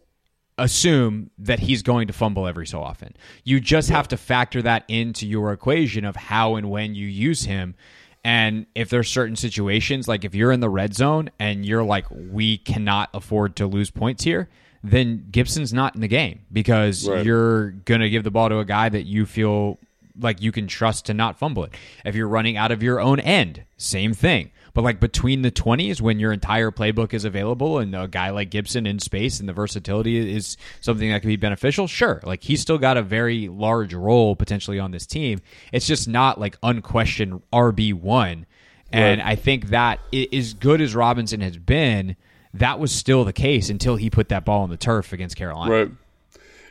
assume 0.63 1.31
that 1.39 1.59
he's 1.59 1.83
going 1.83 2.07
to 2.07 2.13
fumble 2.13 2.47
every 2.47 2.67
so 2.67 2.81
often. 2.83 3.17
You 3.45 3.59
just 3.61 3.91
have 3.91 4.07
to 4.09 4.17
factor 4.17 4.63
that 4.63 4.85
into 4.89 5.27
your 5.27 5.53
equation 5.53 6.05
of 6.05 6.15
how 6.17 6.55
and 6.57 6.71
when 6.71 6.95
you 6.95 7.07
use 7.07 7.45
him. 7.45 7.75
And 8.23 8.67
if 8.75 8.91
there's 8.91 9.09
certain 9.09 9.35
situations, 9.37 10.07
like 10.07 10.25
if 10.25 10.35
you're 10.35 10.53
in 10.53 10.61
the 10.61 10.69
red 10.69 10.95
zone 10.95 11.31
and 11.39 11.65
you're 11.65 11.83
like, 11.85 12.05
we 12.11 12.59
cannot 12.59 13.09
afford 13.15 13.57
to 13.57 13.67
lose 13.67 13.91
points 13.91 14.25
here, 14.25 14.49
then 14.85 15.27
Gibson's 15.31 15.73
not 15.73 15.95
in 15.95 16.01
the 16.03 16.09
game 16.09 16.41
because 16.53 17.09
Right. 17.09 17.25
you're 17.25 17.71
going 17.71 18.01
to 18.03 18.11
give 18.11 18.25
the 18.25 18.31
ball 18.31 18.49
to 18.51 18.59
a 18.59 18.65
guy 18.65 18.89
that 18.91 19.05
you 19.05 19.27
feel 19.27 19.79
like 20.19 20.43
you 20.43 20.53
can 20.53 20.67
trust 20.67 21.07
to 21.07 21.15
not 21.15 21.39
fumble 21.39 21.65
it. 21.65 21.73
If 22.05 22.15
you're 22.15 22.29
running 22.29 22.57
out 22.59 22.71
of 22.73 22.83
your 22.83 23.01
own 23.01 23.21
end, 23.21 23.65
same 23.79 24.13
thing. 24.13 24.51
But 24.75 24.85
like 24.85 25.01
between 25.01 25.43
the 25.43 25.51
20s, 25.51 26.01
when 26.01 26.19
your 26.19 26.33
entire 26.33 26.71
playbook 26.71 27.13
is 27.15 27.25
available 27.25 27.79
and 27.79 27.95
a 27.95 28.09
guy 28.09 28.31
like 28.31 28.51
Gibson 28.51 28.87
in 28.87 28.99
space 28.99 29.41
and 29.41 29.49
the 29.49 29.53
versatility 29.53 30.35
is 30.35 30.57
something 30.81 31.11
that 31.11 31.21
can 31.21 31.29
be 31.29 31.37
beneficial, 31.37 31.87
sure. 31.87 32.21
Like 32.25 32.43
he's 32.45 32.61
still 32.61 32.79
got 32.79 32.97
a 32.97 33.03
very 33.03 33.49
large 33.49 33.95
role 33.95 34.37
potentially 34.37 34.79
on 34.79 34.91
this 34.91 35.07
team. 35.07 35.41
It's 35.73 35.87
just 35.87 36.09
not 36.09 36.39
like 36.41 36.57
unquestioned 36.63 37.43
RB1. 37.53 38.45
And 38.93 39.23
I 39.23 39.37
think 39.37 39.69
that 39.69 40.01
as 40.33 40.55
good 40.55 40.81
as 40.81 40.95
Robinson 40.95 41.41
has 41.41 41.57
been, 41.57 42.17
that 42.55 42.81
was 42.81 42.91
still 42.91 43.25
the 43.25 43.33
case 43.33 43.71
until 43.71 43.97
he 43.97 44.11
put 44.11 44.29
that 44.31 44.45
ball 44.45 44.63
on 44.63 44.71
the 44.71 44.77
turf 44.77 45.13
against 45.13 45.37
Carolina. 45.37 45.73
Right. 45.73 45.91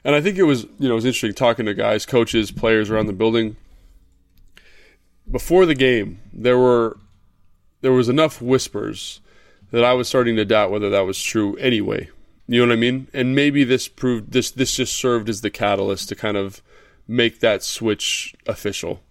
And 0.04 0.16
I 0.16 0.22
think 0.22 0.38
it 0.38 0.44
was, 0.44 0.64
you 0.80 0.88
know, 0.88 0.92
it 0.92 0.96
was 0.96 1.06
interesting 1.06 1.34
talking 1.34 1.66
to 1.66 1.74
guys, 1.74 2.06
coaches, 2.06 2.52
players 2.52 2.90
around 2.90 3.08
the 3.08 3.14
building. 3.14 3.56
Before 5.30 5.66
the 5.66 5.76
game, 5.76 6.20
there 6.34 6.58
were 6.58 6.98
there 7.82 7.92
was 7.92 8.10
enough 8.10 8.42
whispers 8.42 9.22
that 9.72 9.84
I 9.84 9.94
was 9.94 10.08
starting 10.08 10.36
to 10.36 10.46
doubt 10.46 10.72
whether 10.72 10.90
that 10.90 11.06
was 11.06 11.22
true 11.22 11.56
anyway. 11.58 12.10
You 12.48 12.62
know 12.62 12.68
what 12.68 12.78
I 12.78 12.80
mean? 12.80 13.08
And 13.14 13.36
maybe 13.36 13.64
this 13.64 13.88
proved 13.88 14.32
this 14.32 14.50
this 14.52 14.76
just 14.76 14.96
served 14.96 15.30
as 15.30 15.42
the 15.42 15.52
catalyst 15.52 16.10
to 16.10 16.16
kind 16.16 16.38
of 16.38 16.64
make 17.08 17.40
that 17.40 17.64
switch 17.64 18.36
official. 18.48 19.02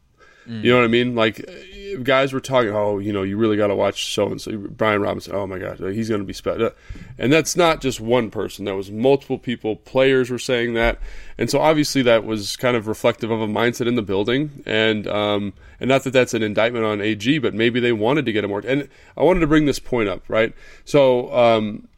You 0.49 0.71
know 0.71 0.79
what 0.79 0.85
I 0.85 0.89
mean? 0.89 1.15
Like 1.15 1.45
uh, 1.49 2.01
guys 2.03 2.33
were 2.33 2.41
talking, 2.41 2.71
oh, 2.71 2.99
you 2.99 3.13
know, 3.13 3.23
you 3.23 3.37
really 3.37 3.57
got 3.57 3.69
to 3.69 3.75
watch 3.75 4.15
so 4.15 4.27
and 4.29 4.41
so. 4.41 4.57
Brian 4.57 5.01
Robinson, 5.01 5.35
oh 5.35 5.47
my 5.47 5.59
God, 5.59 5.79
he's 5.79 6.09
going 6.09 6.21
to 6.21 6.27
be 6.27 6.33
special. 6.33 6.71
And 7.19 7.33
that's 7.33 7.57
not 7.57 7.81
just 7.81 8.01
one 8.01 8.31
person. 8.31 8.65
That 8.65 8.75
was 8.75 8.91
multiple 8.91 9.39
people. 9.39 9.77
Players 9.77 10.31
were 10.31 10.39
saying 10.39 10.75
that, 10.75 10.99
and 11.37 11.51
so 11.51 11.61
obviously 11.61 12.03
that 12.03 12.25
was 12.25 12.57
kind 12.57 12.77
of 12.77 12.87
reflective 12.87 13.31
of 13.31 13.41
a 13.41 13.47
mindset 13.47 13.87
in 13.87 13.95
the 13.95 14.03
building. 14.03 14.63
And 14.67 15.07
um, 15.07 15.53
and 15.81 15.89
not 15.89 16.05
that 16.05 16.13
that's 16.13 16.35
an 16.35 16.43
indictment 16.43 16.85
on 16.85 17.01
AG, 17.01 17.39
but 17.39 17.55
maybe 17.55 17.81
they 17.81 17.93
wanted 17.93 18.25
to 18.27 18.33
get 18.33 18.45
him 18.45 18.51
more. 18.51 18.63
And 18.67 18.89
I 19.17 19.23
wanted 19.23 19.41
to 19.41 19.47
bring 19.47 19.67
this 19.67 19.79
point 19.79 20.09
up, 20.09 20.25
right? 20.29 20.55
So. 20.85 21.33
Um, 21.35 21.89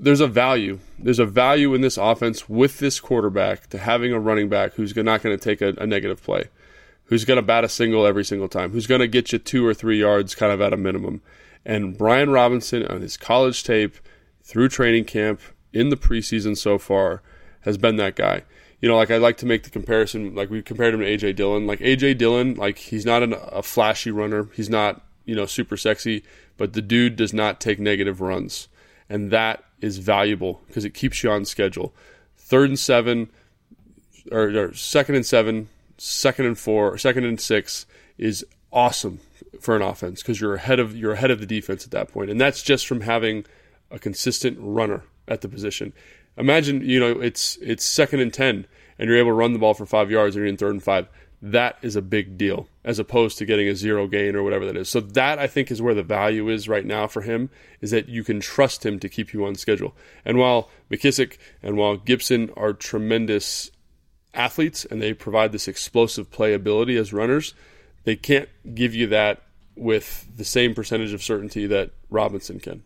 there's 0.00 0.20
a 0.20 0.28
value. 0.28 0.78
There's 0.98 1.18
a 1.18 1.26
value 1.26 1.74
in 1.74 1.80
this 1.80 1.96
offense 1.96 2.48
with 2.48 2.78
this 2.78 3.00
quarterback 3.00 3.68
to 3.70 3.78
having 3.78 4.12
a 4.12 4.20
running 4.20 4.48
back 4.48 4.74
who's 4.74 4.94
not 4.94 5.22
going 5.22 5.36
to 5.36 5.42
take 5.42 5.60
a, 5.60 5.74
a 5.82 5.86
negative 5.86 6.22
play, 6.22 6.44
who's 7.08 7.24
going 7.24 7.36
to 7.36 7.42
bat 7.42 7.64
a 7.64 7.68
single 7.68 8.06
every 8.06 8.24
single 8.24 8.48
time, 8.48 8.70
who's 8.72 8.86
going 8.86 9.00
to 9.00 9.08
get 9.08 9.32
you 9.32 9.38
two 9.38 9.66
or 9.66 9.74
three 9.74 9.98
yards 9.98 10.34
kind 10.34 10.52
of 10.52 10.60
at 10.60 10.72
a 10.72 10.76
minimum. 10.76 11.22
And 11.64 11.96
Brian 11.96 12.30
Robinson 12.30 12.86
on 12.86 13.00
his 13.00 13.16
college 13.16 13.64
tape, 13.64 13.96
through 14.42 14.68
training 14.68 15.04
camp, 15.04 15.40
in 15.72 15.90
the 15.90 15.96
preseason 15.96 16.56
so 16.56 16.78
far, 16.78 17.22
has 17.62 17.76
been 17.76 17.96
that 17.96 18.16
guy. 18.16 18.44
You 18.80 18.88
know, 18.88 18.96
like 18.96 19.10
I 19.10 19.16
like 19.16 19.36
to 19.38 19.46
make 19.46 19.64
the 19.64 19.70
comparison, 19.70 20.34
like 20.34 20.50
we 20.50 20.62
compared 20.62 20.94
him 20.94 21.00
to 21.00 21.06
AJ 21.06 21.36
Dillon. 21.36 21.66
Like 21.66 21.80
AJ 21.80 22.18
Dillon, 22.18 22.54
like 22.54 22.78
he's 22.78 23.04
not 23.04 23.22
an, 23.22 23.34
a 23.34 23.62
flashy 23.62 24.10
runner. 24.10 24.48
He's 24.54 24.70
not, 24.70 25.02
you 25.24 25.34
know, 25.34 25.46
super 25.46 25.76
sexy, 25.76 26.24
but 26.56 26.74
the 26.74 26.82
dude 26.82 27.16
does 27.16 27.34
not 27.34 27.60
take 27.60 27.78
negative 27.78 28.20
runs. 28.20 28.68
And 29.10 29.30
that 29.30 29.64
is 29.80 29.98
valuable 29.98 30.62
because 30.66 30.84
it 30.84 30.94
keeps 30.94 31.22
you 31.22 31.30
on 31.30 31.44
schedule. 31.44 31.94
Third 32.36 32.70
and 32.70 32.78
seven, 32.78 33.30
or, 34.30 34.48
or 34.56 34.74
second 34.74 35.16
and 35.16 35.26
seven, 35.26 35.68
second 35.98 36.46
and 36.46 36.58
four, 36.58 36.96
second 36.96 37.24
and 37.24 37.40
six 37.40 37.86
is 38.16 38.44
awesome 38.72 39.20
for 39.60 39.76
an 39.76 39.82
offense 39.82 40.22
because 40.22 40.40
you're 40.40 40.54
ahead 40.54 40.78
of 40.78 40.96
you're 40.96 41.12
ahead 41.12 41.30
of 41.30 41.40
the 41.40 41.46
defense 41.46 41.84
at 41.84 41.90
that 41.90 42.08
point, 42.08 42.30
and 42.30 42.40
that's 42.40 42.62
just 42.62 42.86
from 42.86 43.02
having 43.02 43.44
a 43.90 43.98
consistent 43.98 44.56
runner 44.60 45.04
at 45.26 45.40
the 45.40 45.48
position. 45.48 45.92
Imagine 46.36 46.82
you 46.82 47.00
know 47.00 47.20
it's 47.20 47.58
it's 47.60 47.84
second 47.84 48.20
and 48.20 48.32
ten, 48.32 48.66
and 48.98 49.08
you're 49.08 49.18
able 49.18 49.30
to 49.30 49.34
run 49.34 49.52
the 49.52 49.58
ball 49.58 49.74
for 49.74 49.86
five 49.86 50.10
yards, 50.10 50.36
and 50.36 50.42
you're 50.42 50.48
in 50.48 50.56
third 50.56 50.72
and 50.72 50.82
five. 50.82 51.08
That 51.40 51.78
is 51.82 51.94
a 51.94 52.02
big 52.02 52.36
deal, 52.36 52.68
as 52.84 52.98
opposed 52.98 53.38
to 53.38 53.44
getting 53.44 53.68
a 53.68 53.76
zero 53.76 54.08
gain 54.08 54.34
or 54.34 54.42
whatever 54.42 54.66
that 54.66 54.76
is. 54.76 54.88
So 54.88 55.00
that 55.00 55.38
I 55.38 55.46
think 55.46 55.70
is 55.70 55.80
where 55.80 55.94
the 55.94 56.02
value 56.02 56.48
is 56.48 56.68
right 56.68 56.84
now 56.84 57.06
for 57.06 57.22
him, 57.22 57.48
is 57.80 57.92
that 57.92 58.08
you 58.08 58.24
can 58.24 58.40
trust 58.40 58.84
him 58.84 58.98
to 58.98 59.08
keep 59.08 59.32
you 59.32 59.44
on 59.44 59.54
schedule. 59.54 59.94
And 60.24 60.36
while 60.36 60.68
McKissic 60.90 61.38
and 61.62 61.76
while 61.76 61.96
Gibson 61.96 62.50
are 62.56 62.72
tremendous 62.72 63.70
athletes 64.38 64.84
and 64.84 65.02
they 65.02 65.12
provide 65.12 65.52
this 65.52 65.68
explosive 65.68 66.30
playability 66.30 66.98
as 66.98 67.12
runners, 67.12 67.54
they 68.04 68.16
can't 68.16 68.48
give 68.74 68.94
you 68.94 69.06
that 69.08 69.42
with 69.76 70.28
the 70.36 70.44
same 70.44 70.74
percentage 70.74 71.12
of 71.12 71.22
certainty 71.22 71.66
that 71.66 71.90
Robinson 72.10 72.60
can. 72.60 72.82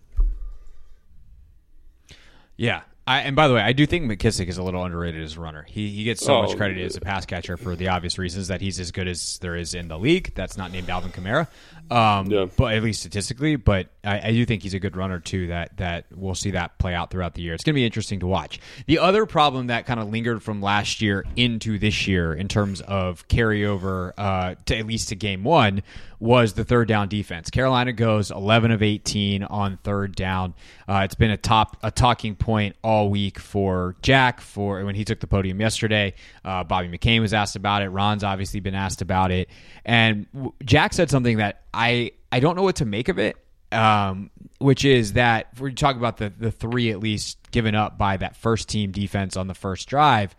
Yeah. 2.56 2.82
I, 3.04 3.20
and 3.22 3.34
by 3.34 3.48
the 3.48 3.54
way, 3.54 3.60
I 3.60 3.72
do 3.72 3.84
think 3.84 4.04
McKissic 4.10 4.46
is 4.46 4.58
a 4.58 4.62
little 4.62 4.84
underrated 4.84 5.22
as 5.24 5.36
a 5.36 5.40
runner. 5.40 5.64
He 5.68 5.88
he 5.90 6.04
gets 6.04 6.24
so 6.24 6.36
Oh, 6.36 6.42
much 6.42 6.56
credit 6.56 6.78
as 6.78 6.96
a 6.96 7.00
pass 7.00 7.26
catcher 7.26 7.56
for 7.56 7.74
the 7.74 7.88
obvious 7.88 8.16
reasons 8.16 8.46
that 8.48 8.60
he's 8.60 8.78
as 8.78 8.92
good 8.92 9.08
as 9.08 9.38
there 9.38 9.56
is 9.56 9.74
in 9.74 9.88
the 9.88 9.98
league. 9.98 10.32
That's 10.36 10.56
not 10.56 10.70
named 10.70 10.88
Alvin 10.88 11.10
Kamara, 11.10 11.48
um, 11.90 12.26
Yeah. 12.30 12.46
but 12.56 12.74
at 12.74 12.82
least 12.84 13.00
statistically. 13.00 13.56
But 13.56 13.88
I, 14.04 14.28
I 14.28 14.30
do 14.30 14.44
think 14.46 14.62
he's 14.62 14.74
a 14.74 14.78
good 14.78 14.96
runner 14.96 15.18
too. 15.18 15.48
That 15.48 15.76
that 15.78 16.04
we'll 16.14 16.36
see 16.36 16.52
that 16.52 16.78
play 16.78 16.94
out 16.94 17.10
throughout 17.10 17.34
the 17.34 17.42
year. 17.42 17.54
It's 17.54 17.64
going 17.64 17.74
to 17.74 17.78
be 17.80 17.84
interesting 17.84 18.20
to 18.20 18.28
watch. 18.28 18.60
The 18.86 19.00
other 19.00 19.26
problem 19.26 19.66
that 19.66 19.84
kind 19.84 19.98
of 19.98 20.08
lingered 20.08 20.40
from 20.40 20.62
last 20.62 21.02
year 21.02 21.24
into 21.34 21.78
this 21.80 22.06
year 22.06 22.32
in 22.32 22.46
terms 22.46 22.80
of 22.82 23.26
carryover 23.26 24.12
uh, 24.16 24.54
to 24.66 24.76
at 24.78 24.86
least 24.86 25.08
to 25.08 25.16
game 25.16 25.42
one 25.42 25.82
was 26.22 26.52
the 26.52 26.62
third 26.62 26.86
down 26.86 27.08
defense. 27.08 27.50
Carolina 27.50 27.92
goes 27.92 28.30
11 28.30 28.70
of 28.70 28.80
18 28.80 29.42
on 29.42 29.76
third 29.78 30.14
down. 30.14 30.54
Uh, 30.88 31.00
it's 31.04 31.16
been 31.16 31.32
a 31.32 31.36
top 31.36 31.76
a 31.82 31.90
talking 31.90 32.36
point 32.36 32.76
all 32.84 33.10
week 33.10 33.40
for 33.40 33.96
Jack 34.02 34.40
for 34.40 34.84
when 34.84 34.94
he 34.94 35.04
took 35.04 35.18
the 35.18 35.26
podium 35.26 35.60
yesterday. 35.60 36.14
Uh, 36.44 36.62
Bobby 36.62 36.86
McCain 36.86 37.20
was 37.20 37.34
asked 37.34 37.56
about 37.56 37.82
it. 37.82 37.88
Ron's 37.88 38.22
obviously 38.22 38.60
been 38.60 38.76
asked 38.76 39.02
about 39.02 39.32
it, 39.32 39.50
and 39.84 40.26
Jack 40.64 40.92
said 40.92 41.10
something 41.10 41.38
that 41.38 41.62
I 41.74 42.12
I 42.30 42.38
don't 42.38 42.54
know 42.54 42.62
what 42.62 42.76
to 42.76 42.84
make 42.84 43.08
of 43.08 43.18
it. 43.18 43.36
Um, 43.72 44.30
which 44.58 44.84
is 44.84 45.14
that 45.14 45.48
if 45.54 45.60
we 45.60 45.74
talk 45.74 45.96
about 45.96 46.18
the 46.18 46.32
the 46.38 46.52
three 46.52 46.92
at 46.92 47.00
least 47.00 47.38
given 47.50 47.74
up 47.74 47.98
by 47.98 48.16
that 48.18 48.36
first 48.36 48.68
team 48.68 48.92
defense 48.92 49.36
on 49.36 49.48
the 49.48 49.54
first 49.54 49.88
drive 49.88 50.36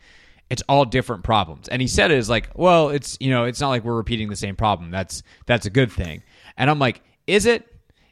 it's 0.54 0.62
all 0.70 0.86
different 0.86 1.24
problems. 1.24 1.68
And 1.68 1.82
he 1.82 1.88
said 1.88 2.12
it 2.12 2.18
is 2.20 2.30
like, 2.30 2.48
well, 2.54 2.90
it's 2.90 3.18
you 3.20 3.32
know, 3.32 3.46
it's 3.46 3.60
not 3.60 3.70
like 3.70 3.84
we're 3.84 3.96
repeating 3.96 4.30
the 4.30 4.36
same 4.36 4.56
problem. 4.56 4.92
That's 4.92 5.24
that's 5.48 5.66
a 5.66 5.72
good 5.72 5.92
thing. 5.92 6.22
And 6.56 6.70
I'm 6.70 6.78
like, 6.78 7.02
is 7.26 7.48
it? 7.48 7.68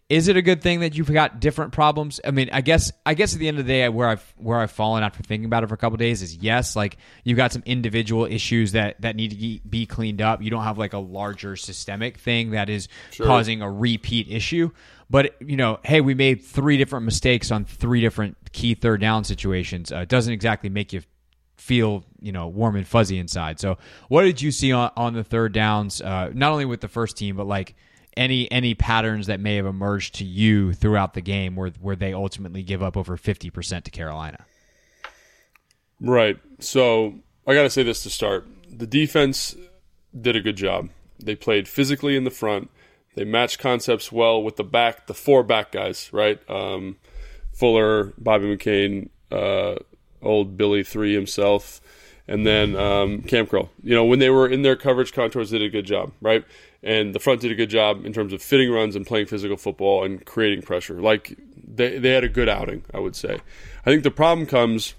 Is 0.10 0.28
it 0.28 0.36
a 0.36 0.42
good 0.42 0.62
thing 0.62 0.82
that 0.82 0.98
you've 0.98 1.14
got 1.14 1.40
different 1.40 1.72
problems? 1.72 2.20
I 2.26 2.32
mean, 2.32 2.50
I 2.52 2.60
guess 2.62 2.92
I 3.06 3.14
guess 3.14 3.34
at 3.34 3.40
the 3.40 3.48
end 3.48 3.60
of 3.60 3.66
the 3.66 3.72
day, 3.72 3.88
where 3.90 4.08
I've 4.10 4.34
where 4.38 4.58
I've 4.60 4.72
fallen 4.72 5.04
after 5.04 5.22
thinking 5.22 5.46
about 5.46 5.64
it 5.64 5.68
for 5.68 5.76
a 5.76 5.78
couple 5.78 5.98
days 5.98 6.24
is 6.24 6.36
yes, 6.36 6.76
like 6.76 6.98
you've 7.24 7.38
got 7.38 7.54
some 7.54 7.62
individual 7.66 8.26
issues 8.26 8.72
that 8.72 9.00
that 9.02 9.16
need 9.16 9.32
to 9.32 9.70
be- 9.70 9.86
cleaned 9.86 10.22
up. 10.22 10.42
You 10.42 10.50
don't 10.50 10.64
have 10.64 10.80
like 10.80 10.94
a 10.94 10.98
larger 10.98 11.56
systemic 11.56 12.18
thing 12.18 12.52
that 12.52 12.70
is 12.70 12.90
causing 13.20 13.62
a 13.62 13.72
repeat 13.72 14.30
issue. 14.32 14.72
But 15.12 15.36
you 15.42 15.58
know, 15.58 15.80
hey, 15.84 16.02
we 16.02 16.16
made 16.16 16.44
three 16.44 16.78
different 16.78 17.06
mistakes 17.06 17.52
on 17.52 17.66
three 17.66 18.02
different 18.02 18.36
key 18.52 18.74
third 18.74 19.00
down 19.00 19.26
situations. 19.26 19.92
Uh, 19.92 19.98
it 19.98 20.10
doesn't 20.10 20.34
exactly 20.34 20.70
make 20.70 20.92
you 20.92 21.04
feel 21.62 22.04
you 22.20 22.32
know 22.32 22.48
warm 22.48 22.76
and 22.76 22.88
fuzzy 22.88 23.20
inside. 23.20 23.60
So, 23.60 23.78
what 24.10 24.24
did 24.24 24.42
you 24.42 24.52
see 24.52 24.72
on, 24.72 24.92
on 24.98 25.14
the 25.14 25.24
third 25.24 25.54
downs? 25.54 26.02
Uh, 26.02 26.32
not 26.34 26.52
only 26.52 26.66
with 26.66 26.82
the 26.82 26.88
first 26.88 27.18
team, 27.18 27.36
but 27.36 27.46
like 27.46 27.76
any 28.18 28.52
any 28.52 28.74
patterns 28.74 29.28
that 29.28 29.40
may 29.40 29.56
have 29.56 29.68
emerged 29.68 30.16
to 30.16 30.26
you 30.26 30.74
throughout 30.74 31.14
the 31.14 31.22
game, 31.22 31.56
where 31.56 31.70
where 31.80 31.96
they 31.96 32.14
ultimately 32.14 32.64
give 32.64 32.82
up 32.82 32.98
over 32.98 33.16
fifty 33.16 33.50
percent 33.50 33.86
to 33.86 33.92
Carolina. 33.92 34.46
Right. 36.00 36.40
So 36.60 37.20
I 37.46 37.54
got 37.54 37.64
to 37.64 37.70
say 37.70 37.84
this 37.84 38.02
to 38.04 38.10
start. 38.10 38.48
The 38.68 38.88
defense 38.88 39.56
did 40.20 40.36
a 40.36 40.42
good 40.42 40.56
job. 40.56 40.90
They 41.20 41.36
played 41.36 41.68
physically 41.68 42.18
in 42.18 42.24
the 42.24 42.32
front. 42.32 42.72
They 43.14 43.24
matched 43.24 43.60
concepts 43.60 44.12
well 44.12 44.42
with 44.42 44.56
the 44.56 44.64
back, 44.64 45.06
the 45.06 45.14
four 45.14 45.44
back 45.44 45.72
guys, 45.72 46.10
right? 46.12 46.40
Um, 46.50 46.98
Fuller, 47.54 48.14
Bobby 48.18 48.46
McCain, 48.46 49.10
uh, 49.32 49.76
old 50.22 50.58
Billy 50.58 50.84
Three 50.84 51.14
himself, 51.14 51.82
and 52.28 52.46
then 52.46 52.76
um, 52.76 53.22
Kam 53.24 53.48
Curl. 53.48 53.70
You 53.84 53.96
know, 53.96 54.06
when 54.06 54.20
they 54.20 54.30
were 54.30 54.48
in 54.48 54.62
their 54.62 54.76
coverage 54.76 55.14
contours, 55.14 55.52
did 55.52 55.62
a 55.62 55.70
good 55.70 55.86
job, 55.86 56.12
right? 56.22 56.44
And 56.84 57.14
the 57.14 57.20
front 57.20 57.42
did 57.42 57.52
a 57.52 57.56
good 57.56 57.70
job 57.70 58.06
in 58.06 58.14
terms 58.14 58.34
of 58.34 58.42
fitting 58.42 58.72
runs 58.72 58.96
and 58.96 59.06
playing 59.06 59.28
physical 59.28 59.58
football 59.58 60.04
and 60.04 60.26
creating 60.26 60.64
pressure. 60.64 61.02
Like 61.02 61.38
they 61.56 61.98
they 61.98 62.12
had 62.12 62.24
a 62.24 62.30
good 62.30 62.50
outing, 62.50 62.84
I 62.94 63.00
would 63.00 63.16
say. 63.16 63.40
I 63.86 63.90
think 63.90 64.04
the 64.04 64.12
problem 64.12 64.48
comes 64.48 64.96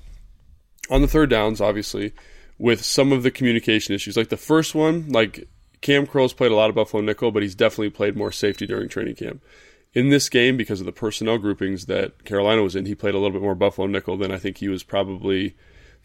on 0.91 1.01
the 1.01 1.09
third 1.09 1.31
downs, 1.31 1.61
obviously, 1.61 2.13
with 2.59 2.85
some 2.85 3.13
of 3.13 3.23
the 3.23 3.31
communication 3.31 3.95
issues. 3.95 4.17
Like 4.17 4.29
the 4.29 4.37
first 4.37 4.75
one, 4.75 5.09
like 5.09 5.49
Kam 5.81 6.07
Curl's 6.07 6.33
played 6.33 6.53
a 6.53 6.57
lot 6.57 6.69
of 6.69 6.77
Buffalo 6.77 7.03
nickel, 7.03 7.33
but 7.33 7.43
he's 7.43 7.55
definitely 7.55 7.91
played 7.91 8.17
more 8.17 8.33
safety 8.33 8.67
during 8.67 8.89
training 8.89 9.17
camp. 9.17 9.43
In 9.95 10.09
this 10.09 10.29
game, 10.31 10.57
because 10.57 10.81
of 10.81 10.87
the 10.87 10.93
personnel 10.93 11.37
groupings 11.37 11.85
that 11.87 12.25
Carolina 12.25 12.63
was 12.63 12.75
in, 12.75 12.87
he 12.87 12.95
played 12.95 13.15
a 13.15 13.19
little 13.19 13.33
bit 13.33 13.43
more 13.43 13.55
Buffalo 13.55 13.87
nickel 13.87 14.17
than 14.17 14.33
I 14.33 14.39
think 14.39 14.59
he 14.59 14.69
was 14.69 14.83
probably 14.83 15.55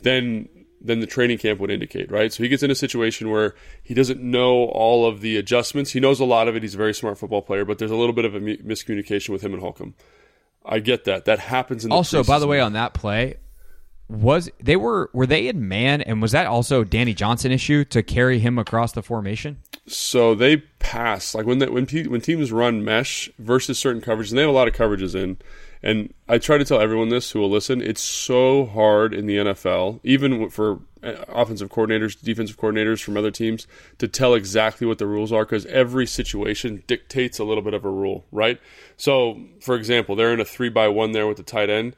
than 0.02 0.50
than 0.80 1.00
the 1.00 1.08
training 1.08 1.38
camp 1.38 1.60
would 1.60 1.72
indicate, 1.72 2.12
right? 2.12 2.32
So 2.32 2.44
he 2.44 2.50
gets 2.50 2.64
in 2.64 2.70
a 2.70 2.76
situation 2.76 3.30
where 3.30 3.56
he 3.82 3.94
doesn't 3.94 4.22
know 4.22 4.66
all 4.66 5.08
of 5.08 5.22
the 5.22 5.38
adjustments. 5.38 5.92
He 5.92 6.00
knows 6.00 6.20
a 6.20 6.26
lot 6.26 6.48
of 6.48 6.56
it. 6.56 6.64
He's 6.64 6.76
a 6.76 6.78
very 6.78 6.94
smart 6.94 7.18
football 7.18 7.42
player, 7.42 7.66
but 7.66 7.80
there's 7.80 7.92
a 7.92 7.96
little 7.96 8.14
bit 8.14 8.26
of 8.26 8.36
a 8.36 8.40
miscommunication 8.40 9.30
with 9.30 9.42
him 9.42 9.54
and 9.54 9.62
Holcomb. 9.62 9.96
I 10.66 10.80
get 10.80 11.06
that. 11.06 11.26
That 11.26 11.40
happens 11.40 11.84
in 11.84 11.90
the 11.90 11.96
Also, 11.96 12.24
by 12.24 12.40
the 12.40 12.48
way, 12.48 12.60
on 12.60 12.74
that 12.74 12.94
play, 12.94 13.38
was 14.10 14.50
they 14.62 14.76
were 14.76 15.10
were 15.14 15.26
they 15.26 15.48
in 15.48 15.68
man 15.68 16.02
and 16.02 16.22
was 16.22 16.32
that 16.32 16.46
also 16.46 16.84
Danny 16.84 17.14
Johnson 17.14 17.52
issue 17.52 17.84
to 17.86 18.04
carry 18.04 18.40
him 18.40 18.60
across 18.60 18.92
the 18.92 19.02
formation? 19.02 19.58
So 19.88 20.36
they 20.36 20.58
pass 20.58 21.34
like 21.34 21.46
when 21.46 21.60
the, 21.60 21.72
when 21.72 21.86
when 21.86 22.22
teams 22.22 22.52
run 22.52 22.84
mesh 22.84 23.30
versus 23.40 23.80
certain 23.80 24.02
coverages, 24.02 24.30
and 24.30 24.38
they 24.38 24.42
have 24.42 24.50
a 24.50 24.54
lot 24.54 24.68
of 24.68 24.74
coverages 24.74 25.16
in. 25.16 25.38
And 25.84 26.14
I 26.28 26.40
try 26.40 26.58
to 26.58 26.66
tell 26.66 26.82
everyone 26.82 27.10
this 27.10 27.32
who 27.32 27.40
will 27.40 27.52
listen. 27.52 27.82
It's 27.82 28.02
so 28.02 28.66
hard 28.66 29.14
in 29.14 29.28
the 29.28 29.38
NFL, 29.38 30.00
even 30.04 30.50
for 30.50 30.80
uh, 31.04 31.24
offensive 31.30 31.70
coordinators, 31.70 32.20
defensive 32.20 32.58
coordinators 32.58 33.02
from 33.02 33.16
other 33.16 33.32
teams, 33.32 33.68
to 34.00 34.08
tell 34.08 34.34
exactly 34.34 34.88
what 34.88 34.98
the 34.98 35.06
rules 35.06 35.32
are 35.32 35.46
because 35.46 35.66
every 35.68 36.08
situation 36.08 36.84
dictates 36.88 37.38
a 37.38 37.44
little 37.44 37.64
bit 37.64 37.76
of 37.76 37.86
a 37.86 37.90
rule, 37.90 38.26
right? 38.32 38.60
So, 38.98 39.40
for 39.62 39.76
example, 39.76 40.16
they're 40.16 40.34
in 40.34 40.40
a 40.40 40.46
three 40.46 40.70
by 40.70 40.88
one 40.88 41.12
there 41.12 41.28
with 41.28 41.38
the 41.38 41.44
tight 41.44 41.70
end 41.70 41.96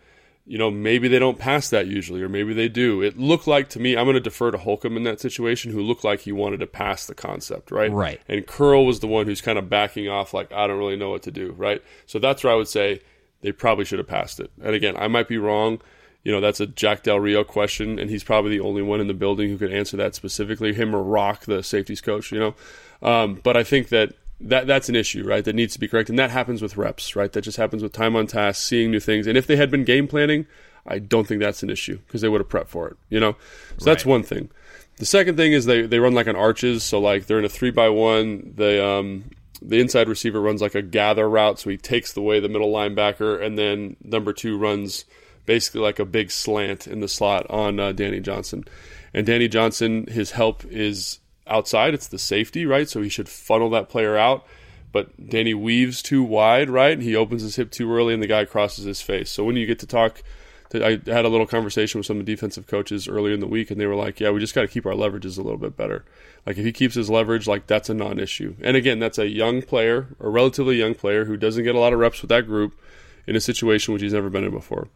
you 0.49 0.57
know, 0.57 0.71
maybe 0.71 1.07
they 1.07 1.19
don't 1.19 1.37
pass 1.37 1.69
that 1.69 1.85
usually, 1.85 2.23
or 2.23 2.27
maybe 2.27 2.55
they 2.55 2.67
do. 2.67 3.03
It 3.03 3.19
looked 3.19 3.45
like 3.45 3.69
to 3.69 3.79
me, 3.79 3.95
I'm 3.95 4.05
going 4.05 4.15
to 4.15 4.19
defer 4.19 4.49
to 4.49 4.57
Holcomb 4.57 4.97
in 4.97 5.03
that 5.03 5.21
situation, 5.21 5.71
who 5.71 5.79
looked 5.79 6.03
like 6.03 6.21
he 6.21 6.31
wanted 6.31 6.61
to 6.61 6.65
pass 6.65 7.05
the 7.05 7.13
concept, 7.13 7.69
right? 7.69 7.91
Right. 7.91 8.19
And 8.27 8.47
Curl 8.47 8.83
was 8.83 8.99
the 8.99 9.05
one 9.05 9.27
who's 9.27 9.41
kind 9.41 9.59
of 9.59 9.69
backing 9.69 10.09
off, 10.09 10.33
like, 10.33 10.51
I 10.51 10.65
don't 10.65 10.79
really 10.79 10.95
know 10.95 11.11
what 11.11 11.21
to 11.23 11.31
do, 11.31 11.51
right? 11.51 11.83
So 12.07 12.17
that's 12.17 12.43
where 12.43 12.51
I 12.51 12.55
would 12.55 12.67
say 12.67 13.01
they 13.41 13.51
probably 13.51 13.85
should 13.85 13.99
have 13.99 14.07
passed 14.07 14.39
it. 14.39 14.49
And 14.63 14.73
again, 14.73 14.97
I 14.97 15.07
might 15.07 15.27
be 15.27 15.37
wrong. 15.37 15.81
You 16.23 16.31
know, 16.31 16.41
that's 16.41 16.59
a 16.59 16.65
Jack 16.65 17.03
Del 17.03 17.19
Rio 17.19 17.43
question, 17.43 17.99
and 17.99 18.09
he's 18.09 18.23
probably 18.23 18.49
the 18.49 18.65
only 18.65 18.81
one 18.81 19.01
in 19.01 19.07
the 19.07 19.13
building 19.13 19.49
who 19.49 19.57
could 19.59 19.71
answer 19.71 19.97
that 19.97 20.15
specifically, 20.15 20.73
him 20.73 20.95
or 20.95 21.03
Rock, 21.03 21.45
the 21.45 21.61
safeties 21.61 22.01
coach, 22.01 22.31
you 22.31 22.39
know. 22.39 22.55
Um, 23.03 23.39
but 23.43 23.55
I 23.55 23.63
think 23.63 23.89
that 23.89 24.13
that 24.41 24.67
that's 24.67 24.89
an 24.89 24.95
issue, 24.95 25.25
right? 25.25 25.43
That 25.43 25.55
needs 25.55 25.73
to 25.73 25.79
be 25.79 25.87
corrected, 25.87 26.13
and 26.13 26.19
that 26.19 26.31
happens 26.31 26.61
with 26.61 26.77
reps, 26.77 27.15
right? 27.15 27.31
That 27.31 27.41
just 27.41 27.57
happens 27.57 27.83
with 27.83 27.91
time 27.91 28.15
on 28.15 28.27
task, 28.27 28.61
seeing 28.61 28.91
new 28.91 28.99
things. 28.99 29.27
And 29.27 29.37
if 29.37 29.47
they 29.47 29.55
had 29.55 29.69
been 29.69 29.83
game 29.83 30.07
planning, 30.07 30.47
I 30.85 30.99
don't 30.99 31.27
think 31.27 31.41
that's 31.41 31.63
an 31.63 31.69
issue 31.69 31.99
because 32.05 32.21
they 32.21 32.29
would 32.29 32.41
have 32.41 32.49
prepped 32.49 32.69
for 32.69 32.87
it, 32.87 32.97
you 33.09 33.19
know. 33.19 33.33
So 33.77 33.85
right. 33.85 33.85
that's 33.85 34.05
one 34.05 34.23
thing. 34.23 34.49
The 34.97 35.05
second 35.05 35.37
thing 35.37 35.53
is 35.53 35.65
they 35.65 35.83
they 35.83 35.99
run 35.99 36.13
like 36.13 36.27
an 36.27 36.35
arches, 36.35 36.83
so 36.83 36.99
like 36.99 37.25
they're 37.25 37.39
in 37.39 37.45
a 37.45 37.49
three 37.49 37.71
by 37.71 37.89
one. 37.89 38.53
They 38.55 38.79
um 38.79 39.31
the 39.61 39.79
inside 39.79 40.07
receiver 40.07 40.39
runs 40.39 40.61
like 40.61 40.75
a 40.75 40.81
gather 40.81 41.29
route, 41.29 41.59
so 41.59 41.69
he 41.69 41.77
takes 41.77 42.13
the 42.13 42.21
way 42.21 42.39
the 42.39 42.49
middle 42.49 42.71
linebacker, 42.71 43.41
and 43.41 43.57
then 43.57 43.97
number 44.03 44.33
two 44.33 44.57
runs 44.57 45.05
basically 45.45 45.81
like 45.81 45.99
a 45.99 46.05
big 46.05 46.31
slant 46.31 46.87
in 46.87 46.99
the 46.99 47.07
slot 47.07 47.49
on 47.49 47.79
uh, 47.79 47.91
Danny 47.91 48.19
Johnson. 48.19 48.65
And 49.13 49.25
Danny 49.25 49.47
Johnson, 49.47 50.05
his 50.07 50.31
help 50.31 50.63
is 50.65 51.19
outside. 51.49 51.93
It's 51.93 52.07
the 52.07 52.19
safety, 52.19 52.65
right? 52.65 52.87
So 52.87 53.01
he 53.01 53.09
should 53.09 53.29
funnel 53.29 53.69
that 53.71 53.89
player 53.89 54.17
out. 54.17 54.45
But 54.91 55.29
Danny 55.29 55.53
weaves 55.53 56.01
too 56.01 56.23
wide, 56.23 56.69
right? 56.69 56.93
And 56.93 57.03
he 57.03 57.15
opens 57.15 57.43
his 57.43 57.55
hip 57.57 57.71
too 57.71 57.93
early, 57.93 58.13
and 58.13 58.23
the 58.23 58.27
guy 58.27 58.45
crosses 58.45 58.85
his 58.85 59.01
face. 59.01 59.29
So 59.29 59.43
when 59.43 59.55
you 59.55 59.67
get 59.67 59.79
to 59.79 59.87
talk, 59.87 60.23
to, 60.71 60.83
I 60.83 60.89
had 61.11 61.25
a 61.25 61.29
little 61.29 61.45
conversation 61.45 61.99
with 61.99 62.07
some 62.07 62.19
of 62.19 62.25
the 62.25 62.31
defensive 62.31 62.65
coaches 62.65 63.07
earlier 63.07 63.33
in 63.33 63.39
the 63.39 63.47
week, 63.47 63.69
and 63.69 63.79
they 63.79 63.85
were 63.85 63.95
like, 63.95 64.19
"Yeah, 64.19 64.31
we 64.31 64.39
just 64.39 64.55
got 64.55 64.61
to 64.61 64.67
keep 64.67 64.87
our 64.87 64.93
leverages 64.93 65.37
a 65.37 65.43
little 65.43 65.59
bit 65.59 65.77
better. 65.77 66.05
Like 66.45 66.57
if 66.57 66.65
he 66.65 66.71
keeps 66.71 66.95
his 66.95 67.09
leverage, 67.09 67.47
like 67.47 67.67
that's 67.67 67.89
a 67.89 67.93
non-issue. 67.93 68.55
And 68.61 68.75
again, 68.75 68.97
that's 68.97 69.19
a 69.19 69.27
young 69.27 69.61
player, 69.61 70.07
a 70.19 70.29
relatively 70.29 70.77
young 70.77 70.95
player 70.95 71.25
who 71.25 71.37
doesn't 71.37 71.63
get 71.63 71.75
a 71.75 71.79
lot 71.79 71.93
of 71.93 71.99
reps 71.99 72.21
with 72.21 72.29
that 72.29 72.47
group 72.47 72.79
in 73.27 73.35
a 73.35 73.41
situation 73.41 73.93
which 73.93 74.01
he's 74.01 74.13
never 74.13 74.29
been 74.29 74.43
in 74.43 74.51
before." 74.51 74.87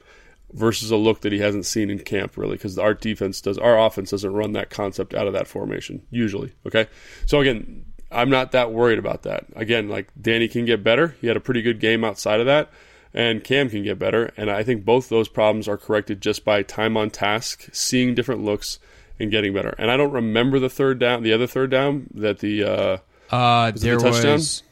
Versus 0.54 0.92
a 0.92 0.96
look 0.96 1.22
that 1.22 1.32
he 1.32 1.40
hasn't 1.40 1.66
seen 1.66 1.90
in 1.90 2.00
camp 2.00 2.38
really 2.38 2.56
because 2.56 2.78
our 2.78 2.94
defense 2.94 3.42
does 3.42 3.58
our 3.58 3.80
offense 3.80 4.12
doesn't 4.12 4.34
run 4.34 4.54
that 4.54 4.70
concept 4.70 5.14
out 5.14 5.28
of 5.28 5.34
that 5.34 5.48
formation 5.48 6.02
usually 6.10 6.54
okay? 6.66 6.88
So 7.26 7.40
again 7.42 7.86
i'm 8.12 8.30
not 8.30 8.52
that 8.52 8.72
worried 8.72 9.00
about 9.00 9.24
that. 9.24 9.46
Again 9.56 9.90
like 9.90 10.10
danny 10.20 10.48
can 10.48 10.66
get 10.66 10.84
better. 10.84 11.16
He 11.22 11.28
had 11.28 11.38
a 11.38 11.42
pretty 11.42 11.62
good 11.62 11.80
game 11.80 12.04
outside 12.04 12.40
of 12.40 12.46
that 12.46 12.72
and 13.14 13.44
cam 13.44 13.70
can 13.70 13.84
get 13.84 14.00
better 14.00 14.34
and 14.38 14.50
i 14.50 14.64
think 14.64 14.84
both 14.84 15.08
those 15.10 15.28
problems 15.28 15.68
are 15.68 15.78
corrected 15.78 16.20
just 16.20 16.44
by 16.44 16.64
time 16.64 16.98
on 16.98 17.10
task 17.10 17.70
seeing 17.72 18.16
different 18.16 18.44
looks 18.44 18.80
and 19.20 19.32
getting 19.32 19.54
better. 19.54 19.76
And 19.78 19.92
i 19.92 19.98
don't 19.98 20.12
remember 20.12 20.60
the 20.60 20.70
third 20.70 21.00
down 21.00 21.24
the 21.24 21.34
other 21.34 21.48
third 21.48 21.70
down 21.70 22.08
that 22.14 22.40
the 22.40 22.64
uh, 22.64 22.98
uh 23.32 23.72
was 23.72 23.82
there 23.82 23.98
the 23.98 24.06
was 24.06 24.64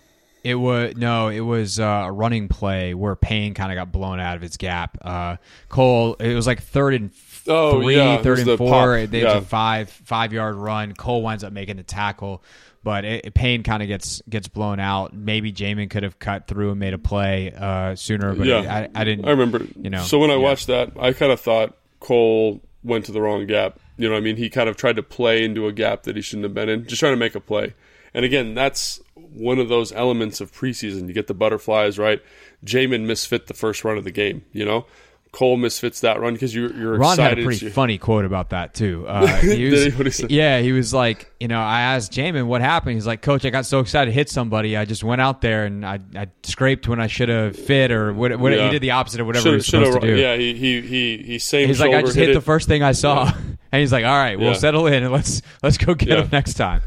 it 0.44 0.56
was 0.56 0.96
no, 0.96 1.28
it 1.28 1.42
was 1.42 1.80
uh, 1.80 2.04
a 2.06 2.12
running 2.12 2.48
play 2.48 2.94
where 2.94 3.16
Payne 3.16 3.54
kind 3.54 3.72
of 3.72 3.76
got 3.76 3.92
blown 3.92 4.20
out 4.20 4.36
of 4.36 4.42
his 4.42 4.58
gap. 4.58 4.98
Uh, 5.02 5.38
Cole, 5.70 6.16
it 6.16 6.34
was 6.34 6.48
like 6.48 6.64
third 6.64 6.96
and 6.96 7.12
oh, 7.48 7.82
three, 7.82 7.96
yeah. 7.96 8.22
third 8.22 8.40
and 8.40 8.58
four. 8.58 8.98
Pop. 8.98 9.10
They 9.10 9.22
yeah. 9.22 9.38
a 9.38 9.42
five 9.42 9.90
five 9.90 10.34
yard 10.34 10.56
run. 10.56 10.94
Cole 10.94 11.22
winds 11.22 11.44
up 11.44 11.54
making 11.54 11.78
the 11.78 11.84
tackle, 11.84 12.44
but 12.84 13.06
it, 13.06 13.34
Payne 13.34 13.62
kind 13.62 13.84
of 13.84 13.88
gets 13.88 14.22
gets 14.30 14.48
blown 14.48 14.80
out. 14.80 15.14
Maybe 15.14 15.54
Jamin 15.54 15.90
could 15.90 16.04
have 16.04 16.18
cut 16.18 16.48
through 16.48 16.72
and 16.72 16.80
made 16.80 16.94
a 16.94 17.00
play 17.00 17.54
uh, 17.56 17.96
sooner, 17.96 18.34
but 18.34 18.48
yeah. 18.48 18.88
I, 18.96 19.02
I, 19.02 19.04
didn't. 19.04 19.26
I 19.26 19.32
remember. 19.32 19.66
You 19.80 19.92
know, 19.92 20.02
so 20.02 20.18
when 20.18 20.32
I 20.32 20.36
yeah. 20.36 20.40
watched 20.40 20.68
that, 20.68 20.92
I 21.00 21.14
kind 21.14 21.32
of 21.32 21.40
thought 21.40 21.78
Cole 22.00 22.62
went 22.84 23.06
to 23.06 23.12
the 23.12 23.22
wrong 23.22 23.46
gap. 23.46 23.80
You 23.98 24.10
know, 24.10 24.16
I 24.16 24.22
mean, 24.22 24.38
he 24.38 24.50
kind 24.50 24.68
of 24.68 24.76
tried 24.76 24.96
to 24.96 25.04
play 25.04 25.44
into 25.44 25.68
a 25.68 25.72
gap 25.72 26.04
that 26.04 26.16
he 26.16 26.24
shouldn't 26.24 26.46
have 26.46 26.56
been 26.56 26.70
in, 26.70 26.88
just 26.88 27.00
trying 27.00 27.14
to 27.14 27.18
make 27.18 27.36
a 27.36 27.40
play. 27.40 27.76
And 28.14 28.26
again, 28.26 28.56
that's 28.56 29.00
one 29.34 29.60
of 29.60 29.70
those 29.70 29.92
elements 29.92 30.42
of 30.42 30.52
preseason. 30.52 31.08
You 31.08 31.14
get 31.14 31.28
the 31.28 31.34
butterflies, 31.34 31.98
right? 31.98 32.22
Jamin 32.66 33.06
misfit 33.06 33.48
the 33.48 33.54
first 33.54 33.84
run 33.84 33.98
of 33.98 34.04
the 34.04 34.12
game, 34.12 34.46
you 34.52 34.66
know? 34.66 34.86
Cole 35.32 35.56
misfits 35.56 36.02
that 36.02 36.20
run 36.20 36.34
because 36.34 36.54
you're, 36.54 36.74
you're 36.74 36.98
Ron 36.98 37.14
excited. 37.14 37.38
had 37.38 37.40
a 37.40 37.44
pretty 37.46 37.70
funny 37.70 37.98
quote 37.98 38.26
about 38.26 38.50
that 38.50 38.74
too. 38.74 39.06
Uh, 39.08 39.26
he 39.38 39.70
was, 39.70 40.18
he? 40.18 40.28
yeah, 40.28 40.60
he 40.60 40.74
was 40.74 40.94
like, 40.94 41.32
you 41.40 41.48
know, 41.48 41.62
I 41.62 41.82
asked 41.82 42.12
Jamin 42.12 42.48
what 42.48 42.60
happened. 42.60 42.96
He's 42.96 43.08
like, 43.08 43.22
Coach, 43.22 43.46
I 43.46 43.50
got 43.50 43.66
so 43.66 43.80
excited 43.80 44.12
to 44.12 44.14
hit 44.14 44.30
somebody, 44.30 44.76
I 44.76 44.84
just 44.84 45.06
went 45.06 45.22
out 45.22 45.40
there 45.40 45.64
and 45.66 45.86
I, 45.86 46.00
I 46.18 46.28
scraped 46.44 46.90
when 46.90 47.00
I 47.00 47.08
should 47.08 47.30
have 47.30 47.56
fit, 47.56 47.92
or 47.92 48.14
what, 48.14 48.38
what 48.40 48.52
yeah. 48.52 48.66
he 48.66 48.72
did 48.72 48.82
the 48.82 48.92
opposite 48.92 49.22
of 49.22 49.28
whatever 49.28 49.44
should've, 49.44 49.54
he 49.54 49.56
was 49.56 49.68
supposed 49.68 50.02
to 50.02 50.08
do. 50.08 50.22
Yeah, 50.22 50.36
he 50.36 50.54
he 50.54 50.82
he 50.82 51.18
he 51.24 51.40
same. 51.40 51.70
He's 51.70 51.80
like, 51.80 51.94
I 51.94 52.02
just 52.02 52.16
hit, 52.16 52.28
hit 52.28 52.34
the 52.34 52.42
first 52.42 52.68
thing 52.68 52.84
I 52.84 52.92
saw, 52.92 53.26
yeah. 53.26 53.34
and 53.72 53.80
he's 53.80 53.94
like, 53.94 54.04
all 54.04 54.12
right, 54.12 54.38
we'll 54.38 54.50
yeah. 54.50 54.58
settle 54.58 54.88
in 54.88 55.02
and 55.02 55.14
let's 55.14 55.42
let's 55.64 55.78
go 55.78 55.94
get 55.94 56.10
him 56.10 56.30
next 56.30 56.56
time. 56.56 56.82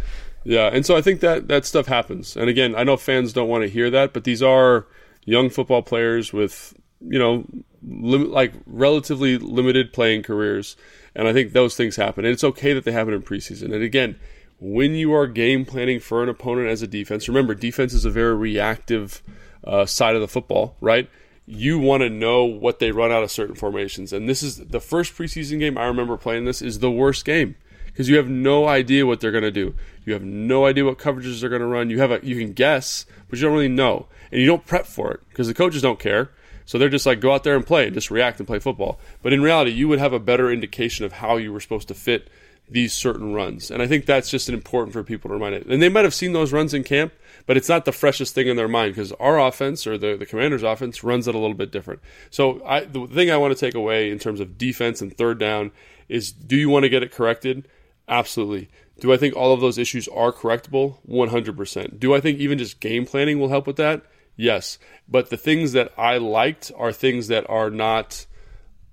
Yeah, 0.45 0.67
and 0.67 0.85
so 0.85 0.97
I 0.97 1.01
think 1.01 1.21
that 1.21 1.49
that 1.49 1.65
stuff 1.65 1.87
happens. 1.87 2.37
And 2.37 2.49
again, 2.49 2.75
I 2.75 2.85
know 2.85 2.97
fans 2.97 3.33
don't 3.33 3.49
want 3.49 3.63
to 3.63 3.71
hear 3.71 3.91
that, 3.91 4.13
but 4.13 4.25
these 4.25 4.43
are 4.43 4.87
young 5.25 5.49
football 5.49 5.83
players 5.83 6.33
with 6.33 6.75
you 7.01 7.19
know 7.19 7.45
lim- 7.83 8.31
like 8.31 8.53
relatively 8.67 9.39
limited 9.39 9.93
playing 9.93 10.23
careers, 10.23 10.77
and 11.15 11.27
I 11.27 11.33
think 11.33 11.53
those 11.53 11.77
things 11.77 11.97
happen. 11.97 12.25
And 12.25 12.33
it's 12.33 12.45
okay 12.45 12.75
that 12.75 12.85
they 12.85 12.93
happen 12.93 13.15
in 13.15 13.23
preseason. 13.23 13.73
And 13.73 13.83
again, 13.83 14.17
when 14.61 14.95
you 14.95 15.15
are 15.15 15.27
game 15.27 15.65
planning 15.65 15.99
for 15.99 16.23
an 16.23 16.29
opponent 16.29 16.69
as 16.69 16.83
a 16.83 16.87
defense, 16.87 17.27
remember 17.27 17.55
defense 17.55 17.95
is 17.95 18.05
a 18.05 18.11
very 18.11 18.35
reactive 18.35 19.23
uh, 19.65 19.87
side 19.87 20.15
of 20.15 20.21
the 20.21 20.29
football, 20.29 20.77
right? 20.81 21.09
You 21.47 21.79
want 21.79 22.03
to 22.03 22.11
know 22.11 22.45
what 22.45 22.79
they 22.79 22.91
run 22.91 23.13
out 23.13 23.23
of 23.23 23.31
certain 23.31 23.55
formations, 23.55 24.13
and 24.13 24.29
this 24.29 24.43
is 24.43 24.59
the 24.59 24.81
first 24.81 25.15
preseason 25.15 25.59
game 25.59 25.79
I 25.79 25.87
remember 25.87 26.17
playing. 26.17 26.45
This 26.45 26.63
is 26.63 26.79
the 26.79 26.91
worst 26.91 27.25
game 27.25 27.57
because 27.87 28.09
you 28.09 28.17
have 28.17 28.29
no 28.29 28.67
idea 28.67 29.07
what 29.07 29.21
they're 29.21 29.31
going 29.31 29.45
to 29.45 29.51
do. 29.51 29.75
You 30.05 30.13
have 30.13 30.23
no 30.23 30.67
idea 30.67 30.85
what 30.85 30.99
coverages 30.99 31.41
they're 31.41 31.49
going 31.49 31.61
to 31.61 31.67
run. 31.67 31.91
You 31.91 32.01
have 32.01 32.11
a 32.11 32.21
you 32.23 32.37
can 32.37 32.53
guess, 32.53 33.07
but 33.29 33.39
you 33.39 33.45
don't 33.45 33.55
really 33.55 33.69
know, 33.69 34.07
and 34.31 34.41
you 34.41 34.47
don't 34.47 34.67
prep 34.67 34.87
for 34.87 35.13
it 35.13 35.21
because 35.29 35.47
the 35.47 35.55
coaches 35.55 35.83
don't 35.83 35.99
care. 35.99 36.31
So 36.67 36.79
they're 36.79 36.89
just 36.89 37.07
like 37.07 37.21
go 37.21 37.33
out 37.33 37.45
there 37.45 37.57
and 37.57 37.67
play, 37.67 37.91
just 37.91 38.11
react 38.11 38.39
and 38.39 38.47
play 38.47 38.59
football. 38.59 38.99
But 39.23 39.33
in 39.33 39.43
reality, 39.43 39.71
you 39.71 39.89
would 39.89 39.99
have 39.99 40.13
a 40.13 40.19
better 40.19 40.51
indication 40.51 41.05
of 41.05 41.13
how 41.13 41.37
you 41.37 41.53
were 41.53 41.61
supposed 41.61 41.89
to 41.89 41.95
fit 41.95 42.31
these 42.69 42.95
certain 42.95 43.35
runs, 43.35 43.71
and 43.71 43.83
I 43.83 43.87
think 43.87 44.07
that's 44.07 44.31
just 44.31 44.49
important 44.49 44.95
for 44.95 45.03
people 45.03 45.29
to 45.29 45.35
remind 45.35 45.55
it. 45.55 45.67
And 45.67 45.83
they 45.83 45.91
might 45.91 46.05
have 46.05 46.15
seen 46.15 46.33
those 46.33 46.51
runs 46.51 46.73
in 46.73 46.83
camp, 46.83 47.13
but 47.47 47.59
it's 47.59 47.69
not 47.69 47.85
the 47.85 47.93
freshest 47.93 48.35
thing 48.35 48.49
in 48.49 48.57
their 48.57 48.69
mind 48.69 48.95
because 48.95 49.13
our 49.13 49.39
offense 49.39 49.87
or 49.87 49.99
the 49.99 50.17
the 50.17 50.25
Commanders' 50.25 50.63
offense 50.63 51.05
runs 51.05 51.29
it 51.29 51.35
a 51.35 51.39
little 51.39 51.57
bit 51.57 51.71
different. 51.71 52.01
So 52.31 52.65
I, 52.65 52.85
the 52.85 53.07
thing 53.07 53.31
I 53.31 53.37
want 53.37 53.55
to 53.55 53.61
take 53.61 53.75
away 53.75 54.11
in 54.11 54.19
terms 54.19 54.41
of 54.41 54.57
defense 54.57 55.03
and 55.03 55.15
third 55.15 55.39
down 55.39 55.73
is: 56.09 56.33
do 56.33 56.57
you 56.57 56.71
want 56.71 56.85
to 56.85 56.89
get 56.89 57.03
it 57.03 57.13
corrected? 57.13 57.69
Absolutely. 58.09 58.69
Do 59.01 59.13
I 59.13 59.17
think 59.17 59.35
all 59.35 59.53
of 59.53 59.61
those 59.61 59.79
issues 59.79 60.09
are 60.09 60.33
correctable? 60.33 60.97
100%. 61.09 61.99
Do 61.99 62.15
I 62.15 62.21
think 62.21 62.39
even 62.39 62.59
just 62.59 62.81
game 62.81 63.07
planning 63.07 63.39
will 63.39 63.49
help 63.49 63.67
with 63.67 63.77
that? 63.77 64.03
Yes. 64.37 64.79
But 65.09 65.31
the 65.31 65.37
things 65.37 65.73
that 65.73 65.93
I 65.99 66.19
liked 66.19 66.73
are 66.77 66.93
things 66.93 67.29
that 67.29 67.49
are 67.49 67.71
not 67.71 68.27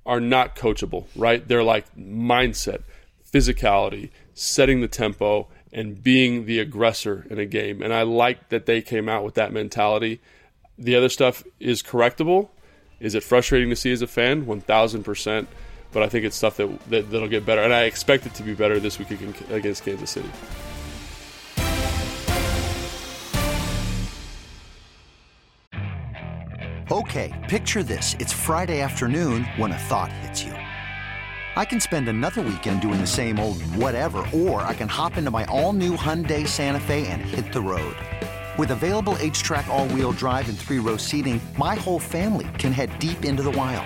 are 0.06 0.20
not 0.20 0.56
coachable, 0.56 1.06
right? 1.16 1.48
They're 1.48 1.64
like 1.64 1.86
mindset, 1.96 2.82
physicality, 3.32 4.10
setting 4.34 4.82
the 4.82 4.88
tempo 4.88 5.48
and 5.72 6.02
being 6.02 6.46
the 6.46 6.60
aggressor 6.60 7.28
in 7.30 7.38
a 7.40 7.46
game. 7.46 7.82
And 7.82 7.94
I 7.94 8.02
like 8.02 8.50
that 8.50 8.66
they 8.66 8.82
came 8.82 9.08
out 9.08 9.24
with 9.24 9.36
that 9.36 9.54
mentality. 9.54 10.20
The 10.78 10.96
other 10.96 11.10
stuff 11.10 11.44
is 11.60 11.84
correctable. 11.84 12.50
Is 13.00 13.16
it 13.16 13.24
frustrating 13.24 13.70
to 13.70 13.76
see 13.76 13.92
as 13.92 14.02
a 14.02 14.08
fan? 14.08 14.46
1000% 14.46 15.48
but 15.92 16.04
I 16.04 16.10
think 16.10 16.26
it's 16.26 16.36
stuff 16.36 16.58
that, 16.58 16.70
that 16.90 17.12
that'll 17.12 17.28
get 17.28 17.46
better, 17.46 17.62
and 17.62 17.74
I 17.74 17.84
expect 17.84 18.26
it 18.26 18.34
to 18.36 18.44
be 18.44 18.54
better 18.54 18.80
this 18.80 19.00
week 19.00 19.12
against 19.50 19.84
Kansas 19.84 20.10
City. 20.10 20.30
Okay, 26.92 27.32
picture 27.50 27.84
this: 27.84 28.16
it's 28.20 28.34
Friday 28.34 28.82
afternoon 28.82 29.46
when 29.58 29.72
a 29.72 29.78
thought 29.78 30.12
hits 30.12 30.44
you. 30.44 30.54
I 31.58 31.66
can 31.66 31.82
spend 31.82 32.08
another 32.08 32.42
weekend 32.42 32.82
doing 32.82 33.02
the 33.02 33.08
same 33.08 33.38
old 33.38 33.62
whatever, 33.76 34.26
or 34.34 34.62
I 34.62 34.74
can 34.74 34.88
hop 34.88 35.18
into 35.18 35.32
my 35.32 35.44
all-new 35.46 35.98
Hyundai 35.98 36.48
Santa 36.48 36.80
Fe 36.80 37.06
and 37.08 37.22
hit 37.22 37.52
the 37.52 37.62
road. 37.62 37.96
With 38.58 38.72
available 38.72 39.16
H-Track 39.20 39.68
all-wheel 39.68 40.14
drive 40.14 40.48
and 40.48 40.58
three-row 40.58 40.96
seating, 40.96 41.42
my 41.58 41.76
whole 41.76 42.00
family 42.00 42.48
can 42.58 42.72
head 42.72 42.98
deep 43.00 43.26
into 43.26 43.44
the 43.44 43.52
wild 43.52 43.86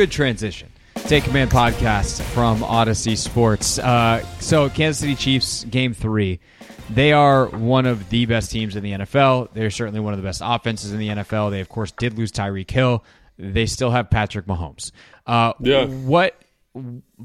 Good 0.00 0.10
transition. 0.10 0.72
Take 0.94 1.24
Command 1.24 1.50
podcast 1.50 2.22
from 2.22 2.60
Audacy 2.60 3.18
Sports. 3.18 3.78
Uh, 3.78 4.24
so, 4.38 4.70
Kansas 4.70 4.98
City 4.98 5.14
Chiefs, 5.14 5.64
game 5.64 5.92
three. 5.92 6.40
They 6.88 7.12
are 7.12 7.48
one 7.48 7.84
of 7.84 8.08
the 8.08 8.24
best 8.24 8.50
teams 8.50 8.76
in 8.76 8.82
the 8.82 8.92
NFL. 8.92 9.52
They're 9.52 9.70
certainly 9.70 10.00
one 10.00 10.14
of 10.14 10.18
the 10.18 10.22
best 10.22 10.40
offenses 10.42 10.94
in 10.94 10.98
the 11.00 11.08
NFL. 11.08 11.50
They, 11.50 11.60
of 11.60 11.68
course, 11.68 11.90
did 11.90 12.16
lose 12.16 12.32
Tyreek 12.32 12.70
Hill. 12.70 13.04
They 13.38 13.66
still 13.66 13.90
have 13.90 14.08
Patrick 14.08 14.46
Mahomes. 14.46 14.90
Uh, 15.26 15.52
Yeah. 15.60 15.84
What, 15.84 16.34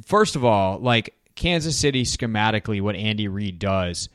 first 0.05 0.35
of 0.35 0.43
all, 0.43 0.77
like, 0.79 1.13
Kansas 1.35 1.77
City 1.77 2.03
schematically, 2.03 2.81
what 2.81 2.97
Andy 2.97 3.29
Reid 3.29 3.57
does, 3.57 4.09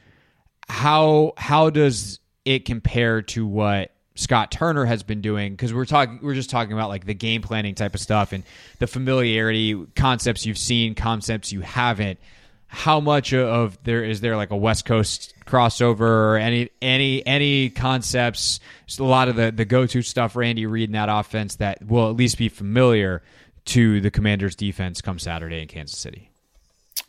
how 0.69 1.33
how 1.39 1.71
does 1.71 2.21
it 2.45 2.67
compare 2.67 3.23
to 3.23 3.47
what 3.47 3.93
Scott 4.21 4.51
Turner 4.51 4.85
has 4.85 5.03
been 5.03 5.23
doing? 5.23 5.53
Because 5.53 5.73
we're 5.73 5.87
talking, 5.87 6.21
we're 6.23 6.35
just 6.35 6.51
talking 6.51 6.75
about 6.75 6.91
like 6.91 7.07
the 7.07 7.15
game 7.15 7.41
planning 7.41 7.75
type 7.75 7.95
of 7.95 8.01
stuff 8.01 8.33
and 8.33 8.45
the 8.79 8.87
familiarity 8.87 9.87
concepts 9.97 10.45
you've 10.45 10.59
seen, 10.59 10.95
concepts 10.95 11.53
you 11.53 11.63
haven't. 11.63 12.21
How 12.67 13.01
much 13.01 13.33
of 13.33 13.83
there 13.83 14.05
is 14.05 14.21
there 14.21 14.37
like 14.37 14.51
a 14.51 14.57
West 14.57 14.85
Coast 14.85 15.35
crossover 15.47 16.01
or 16.03 16.37
any 16.37 16.69
any 16.83 17.27
any 17.27 17.71
concepts? 17.71 18.61
Just 18.87 19.01
a 19.01 19.05
lot 19.05 19.29
of 19.29 19.37
the 19.37 19.51
the 19.51 19.65
go 19.65 19.87
to 19.87 20.03
stuff 20.03 20.37
Randy 20.37 20.51
Andy 20.51 20.67
Reid 20.67 20.91
in 20.91 20.93
that 20.93 21.09
offense 21.09 21.57
that 21.57 21.85
will 21.85 22.11
at 22.11 22.15
least 22.15 22.37
be 22.39 22.49
familiar 22.49 23.23
to 23.65 24.01
the 24.01 24.11
Commanders' 24.11 24.55
defense 24.55 25.01
come 25.01 25.19
Saturday 25.19 25.63
in 25.63 25.67
Kansas 25.67 25.99
City. 25.99 26.30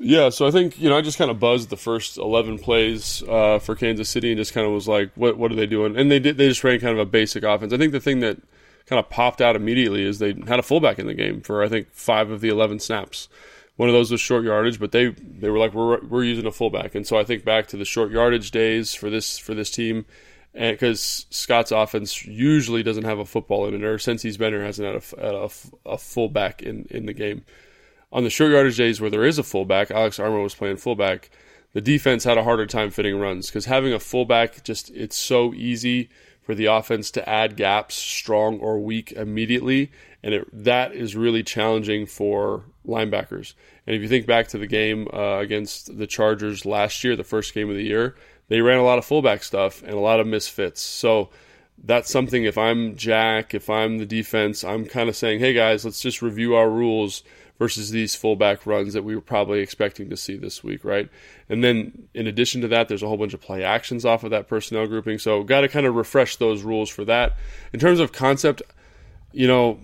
Yeah, 0.03 0.29
so 0.29 0.47
I 0.47 0.51
think 0.51 0.79
you 0.79 0.89
know 0.89 0.97
I 0.97 1.01
just 1.01 1.19
kind 1.19 1.29
of 1.29 1.39
buzzed 1.39 1.69
the 1.69 1.77
first 1.77 2.17
eleven 2.17 2.57
plays 2.57 3.21
uh, 3.29 3.59
for 3.59 3.75
Kansas 3.75 4.09
City 4.09 4.31
and 4.31 4.37
just 4.37 4.51
kind 4.51 4.65
of 4.65 4.73
was 4.73 4.87
like, 4.87 5.11
what 5.15 5.37
what 5.37 5.51
are 5.51 5.55
they 5.55 5.67
doing? 5.67 5.95
And 5.95 6.09
they 6.09 6.19
did 6.19 6.37
they 6.37 6.47
just 6.47 6.63
ran 6.63 6.79
kind 6.79 6.93
of 6.93 6.99
a 6.99 7.05
basic 7.05 7.43
offense. 7.43 7.71
I 7.71 7.77
think 7.77 7.91
the 7.91 7.99
thing 7.99 8.19
that 8.21 8.37
kind 8.87 8.99
of 8.99 9.09
popped 9.09 9.41
out 9.41 9.55
immediately 9.55 10.03
is 10.03 10.17
they 10.17 10.33
had 10.47 10.57
a 10.57 10.63
fullback 10.63 10.97
in 10.97 11.05
the 11.05 11.13
game 11.13 11.41
for 11.41 11.63
I 11.63 11.69
think 11.69 11.91
five 11.91 12.31
of 12.31 12.41
the 12.41 12.49
eleven 12.49 12.79
snaps. 12.79 13.29
One 13.75 13.89
of 13.89 13.93
those 13.93 14.11
was 14.11 14.19
short 14.19 14.43
yardage, 14.43 14.79
but 14.79 14.91
they 14.91 15.09
they 15.09 15.49
were 15.49 15.59
like 15.59 15.73
we're 15.75 16.01
we're 16.01 16.23
using 16.23 16.47
a 16.47 16.51
fullback, 16.51 16.95
and 16.95 17.05
so 17.05 17.17
I 17.17 17.23
think 17.23 17.45
back 17.45 17.67
to 17.67 17.77
the 17.77 17.85
short 17.85 18.11
yardage 18.11 18.49
days 18.49 18.95
for 18.95 19.11
this 19.11 19.37
for 19.37 19.53
this 19.53 19.69
team, 19.69 20.05
and 20.55 20.73
because 20.73 21.27
Scott's 21.29 21.71
offense 21.71 22.25
usually 22.25 22.81
doesn't 22.81 23.05
have 23.05 23.19
a 23.19 23.25
football 23.25 23.67
in 23.67 23.75
it, 23.75 23.83
or 23.83 23.99
since 23.99 24.23
he's 24.23 24.37
been 24.37 24.51
here 24.51 24.63
hasn't 24.63 24.87
had 24.87 25.23
a, 25.23 25.35
a, 25.35 25.49
a 25.85 25.97
fullback 25.99 26.63
in 26.63 26.87
in 26.89 27.05
the 27.05 27.13
game 27.13 27.45
on 28.11 28.23
the 28.23 28.29
short 28.29 28.51
yardage 28.51 28.77
days 28.77 28.99
where 28.99 29.09
there 29.09 29.25
is 29.25 29.39
a 29.39 29.43
fullback, 29.43 29.91
Alex 29.91 30.17
Armah 30.17 30.43
was 30.43 30.55
playing 30.55 30.77
fullback. 30.77 31.29
The 31.73 31.81
defense 31.81 32.23
had 32.23 32.37
a 32.37 32.43
harder 32.43 32.65
time 32.65 32.91
fitting 32.91 33.17
runs 33.17 33.47
because 33.47 33.65
having 33.65 33.93
a 33.93 33.99
fullback 33.99 34.63
just 34.63 34.89
it's 34.91 35.15
so 35.15 35.53
easy 35.53 36.09
for 36.41 36.55
the 36.55 36.65
offense 36.65 37.11
to 37.11 37.29
add 37.29 37.55
gaps, 37.55 37.95
strong 37.95 38.59
or 38.59 38.79
weak, 38.79 39.11
immediately, 39.13 39.91
and 40.23 40.33
it, 40.33 40.47
that 40.51 40.93
is 40.93 41.15
really 41.15 41.43
challenging 41.43 42.05
for 42.05 42.65
linebackers. 42.85 43.53
And 43.87 43.95
if 43.95 44.01
you 44.01 44.07
think 44.07 44.25
back 44.25 44.47
to 44.49 44.57
the 44.57 44.67
game 44.67 45.07
uh, 45.13 45.37
against 45.37 45.97
the 45.97 46.07
Chargers 46.07 46.65
last 46.65 47.03
year, 47.03 47.15
the 47.15 47.23
first 47.23 47.53
game 47.53 47.69
of 47.69 47.75
the 47.75 47.83
year, 47.83 48.15
they 48.47 48.61
ran 48.61 48.79
a 48.79 48.83
lot 48.83 48.97
of 48.97 49.05
fullback 49.05 49.43
stuff 49.43 49.81
and 49.83 49.93
a 49.93 49.99
lot 49.99 50.19
of 50.19 50.27
misfits. 50.27 50.81
So 50.81 51.29
that's 51.83 52.11
something. 52.11 52.43
If 52.43 52.57
I'm 52.57 52.95
Jack, 52.95 53.53
if 53.53 53.69
I'm 53.69 53.97
the 53.97 54.05
defense, 54.05 54.63
I'm 54.63 54.85
kind 54.85 55.09
of 55.09 55.15
saying, 55.15 55.39
hey 55.39 55.53
guys, 55.53 55.85
let's 55.85 56.01
just 56.01 56.21
review 56.21 56.55
our 56.55 56.69
rules 56.69 57.23
versus 57.61 57.91
these 57.91 58.15
fullback 58.15 58.65
runs 58.65 58.93
that 58.93 59.03
we 59.03 59.13
were 59.13 59.21
probably 59.21 59.59
expecting 59.59 60.09
to 60.09 60.17
see 60.17 60.35
this 60.35 60.63
week, 60.63 60.83
right? 60.83 61.07
And 61.47 61.63
then 61.63 62.07
in 62.11 62.25
addition 62.25 62.61
to 62.61 62.67
that, 62.69 62.87
there's 62.87 63.03
a 63.03 63.07
whole 63.07 63.17
bunch 63.17 63.35
of 63.35 63.39
play 63.39 63.63
actions 63.63 64.03
off 64.03 64.23
of 64.23 64.31
that 64.31 64.47
personnel 64.47 64.87
grouping. 64.87 65.19
So 65.19 65.43
got 65.43 65.61
to 65.61 65.67
kind 65.67 65.85
of 65.85 65.93
refresh 65.93 66.37
those 66.37 66.63
rules 66.63 66.89
for 66.89 67.05
that. 67.05 67.37
In 67.71 67.79
terms 67.79 67.99
of 67.99 68.11
concept, 68.11 68.63
you 69.31 69.45
know, 69.47 69.79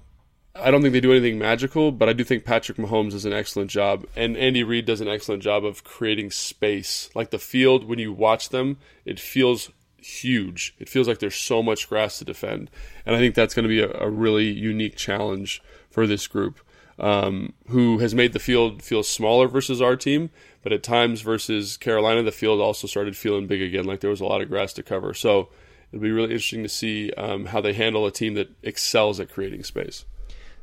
I 0.55 0.71
don't 0.71 0.81
think 0.81 0.93
they 0.93 0.99
do 0.99 1.11
anything 1.11 1.37
magical, 1.37 1.91
but 1.91 2.09
I 2.09 2.13
do 2.13 2.23
think 2.23 2.45
Patrick 2.45 2.79
Mahomes 2.79 3.11
does 3.11 3.25
an 3.25 3.33
excellent 3.33 3.69
job, 3.69 4.07
and 4.15 4.35
Andy 4.35 4.63
Reid 4.63 4.85
does 4.87 4.99
an 4.99 5.07
excellent 5.07 5.43
job 5.43 5.63
of 5.63 5.83
creating 5.83 6.31
space. 6.31 7.11
Like 7.13 7.29
the 7.29 7.37
field, 7.37 7.87
when 7.87 7.99
you 7.99 8.11
watch 8.11 8.49
them, 8.49 8.77
it 9.05 9.19
feels 9.19 9.69
huge. 9.97 10.73
It 10.79 10.89
feels 10.89 11.07
like 11.07 11.19
there's 11.19 11.35
so 11.35 11.61
much 11.61 11.87
grass 11.87 12.17
to 12.17 12.25
defend, 12.25 12.71
and 13.05 13.15
I 13.15 13.19
think 13.19 13.35
that's 13.35 13.53
going 13.53 13.65
to 13.65 13.69
be 13.69 13.81
a, 13.81 13.91
a 13.99 14.09
really 14.09 14.49
unique 14.49 14.95
challenge 14.95 15.61
for 15.91 16.07
this 16.07 16.25
group 16.25 16.59
um, 16.99 17.53
who 17.69 17.99
has 17.99 18.15
made 18.15 18.33
the 18.33 18.39
field 18.39 18.81
feel 18.81 19.03
smaller 19.03 19.47
versus 19.47 19.81
our 19.81 19.95
team. 19.95 20.29
But 20.63 20.73
at 20.73 20.83
times 20.83 21.21
versus 21.21 21.77
Carolina, 21.77 22.23
the 22.23 22.31
field 22.31 22.59
also 22.59 22.87
started 22.87 23.15
feeling 23.15 23.47
big 23.47 23.61
again, 23.61 23.85
like 23.85 24.01
there 24.01 24.09
was 24.09 24.21
a 24.21 24.25
lot 24.25 24.41
of 24.41 24.49
grass 24.49 24.73
to 24.73 24.83
cover. 24.83 25.13
So 25.13 25.49
it'll 25.91 26.03
be 26.03 26.11
really 26.11 26.31
interesting 26.31 26.63
to 26.63 26.69
see 26.69 27.11
um, 27.13 27.45
how 27.45 27.61
they 27.61 27.73
handle 27.73 28.05
a 28.05 28.11
team 28.11 28.33
that 28.33 28.49
excels 28.63 29.19
at 29.19 29.31
creating 29.31 29.63
space. 29.63 30.05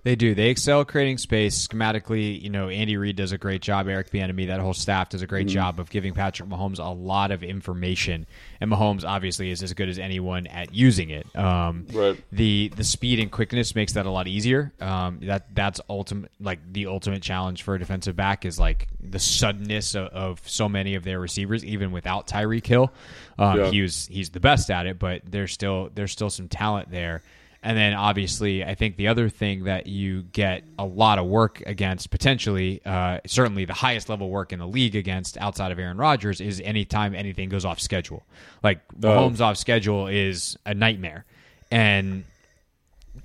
They 0.05 0.17
do. 0.17 0.35
They 0.35 0.51
excel 0.51 0.85
creating 0.85 1.17
space 1.17 1.67
schematically. 1.67 2.41
You 2.41 2.51
know, 2.51 2.69
Andy 2.69 2.99
Reid 2.99 3.17
does 3.17 3.33
a 3.33 3.39
great 3.39 3.63
job. 3.63 3.89
Eric 3.89 4.11
Bieniemy, 4.11 4.49
that 4.49 4.61
whole 4.61 4.75
staff 4.75 5.09
does 5.09 5.23
a 5.23 5.27
great 5.27 5.47
Mm-hmm. 5.47 5.55
job 5.55 5.81
of 5.81 5.89
giving 5.89 6.13
Patrick 6.13 6.47
Mahomes 6.49 6.79
a 6.79 6.93
lot 6.93 7.31
of 7.31 7.43
information, 7.43 8.27
and 8.61 8.71
Mahomes 8.71 9.03
obviously 9.03 9.51
is 9.51 9.63
as 9.63 9.73
good 9.73 9.89
as 9.89 9.99
anyone 9.99 10.47
at 10.47 10.75
using 10.75 11.09
it. 11.09 11.27
Um, 11.35 11.87
Right. 11.91 12.23
The 12.31 12.71
the 12.77 12.85
speed 12.85 13.19
and 13.19 13.31
quickness 13.33 13.75
makes 13.75 13.95
that 13.95 14.05
a 14.05 14.11
lot 14.11 14.29
easier. 14.29 14.73
Um, 14.79 15.21
that 15.23 15.55
that's 15.55 15.81
ultimate 15.89 16.31
like 16.39 16.61
the 16.71 16.87
ultimate 16.87 17.23
challenge 17.23 17.63
for 17.63 17.75
a 17.75 17.79
defensive 17.79 18.15
back 18.15 18.45
is 18.45 18.59
like 18.59 18.89
the 19.01 19.19
suddenness 19.19 19.95
of, 19.95 20.09
of 20.09 20.41
so 20.49 20.69
many 20.69 20.97
of 20.97 21.05
their 21.05 21.19
receivers, 21.19 21.65
even 21.65 21.93
without 21.93 22.27
Tyreek 22.27 22.67
Hill. 22.67 22.93
Um, 23.39 23.59
Yeah. 23.59 23.71
He 23.71 23.81
was 23.81 24.07
he's 24.09 24.29
the 24.29 24.41
best 24.41 24.71
at 24.71 24.85
it, 24.87 24.99
but 24.99 25.23
there's 25.25 25.53
still 25.53 25.89
there's 25.95 26.13
still 26.13 26.29
some 26.31 26.49
talent 26.49 26.91
there. 26.91 27.23
And 27.65 27.79
then 27.79 27.95
obviously, 27.95 28.62
I 28.62 28.75
think 28.75 28.97
the 28.97 29.09
other 29.09 29.31
thing 29.31 29.65
that 29.65 29.87
you 29.87 30.23
get 30.23 30.65
a 30.79 30.85
lot 30.85 31.19
of 31.19 31.25
work 31.25 31.62
against, 31.65 32.11
potentially, 32.11 32.83
uh, 32.85 33.21
certainly 33.27 33.65
the 33.65 33.73
highest 33.73 34.11
level 34.11 34.29
work 34.29 34.53
in 34.53 34.59
the 34.59 34.67
league 34.67 34.95
against 34.95 35.39
outside 35.39 35.73
of 35.73 35.79
Aaron 35.79 35.97
Rodgers, 35.97 36.43
is 36.43 36.61
anytime 36.61 37.15
anything 37.15 37.49
goes 37.49 37.65
off 37.65 37.81
schedule. 37.81 38.23
Like 38.62 38.87
Mahomes 39.01 39.41
off 39.41 39.57
schedule 39.57 40.09
is 40.09 40.59
a 40.67 40.75
nightmare. 40.75 41.25
And 41.71 42.25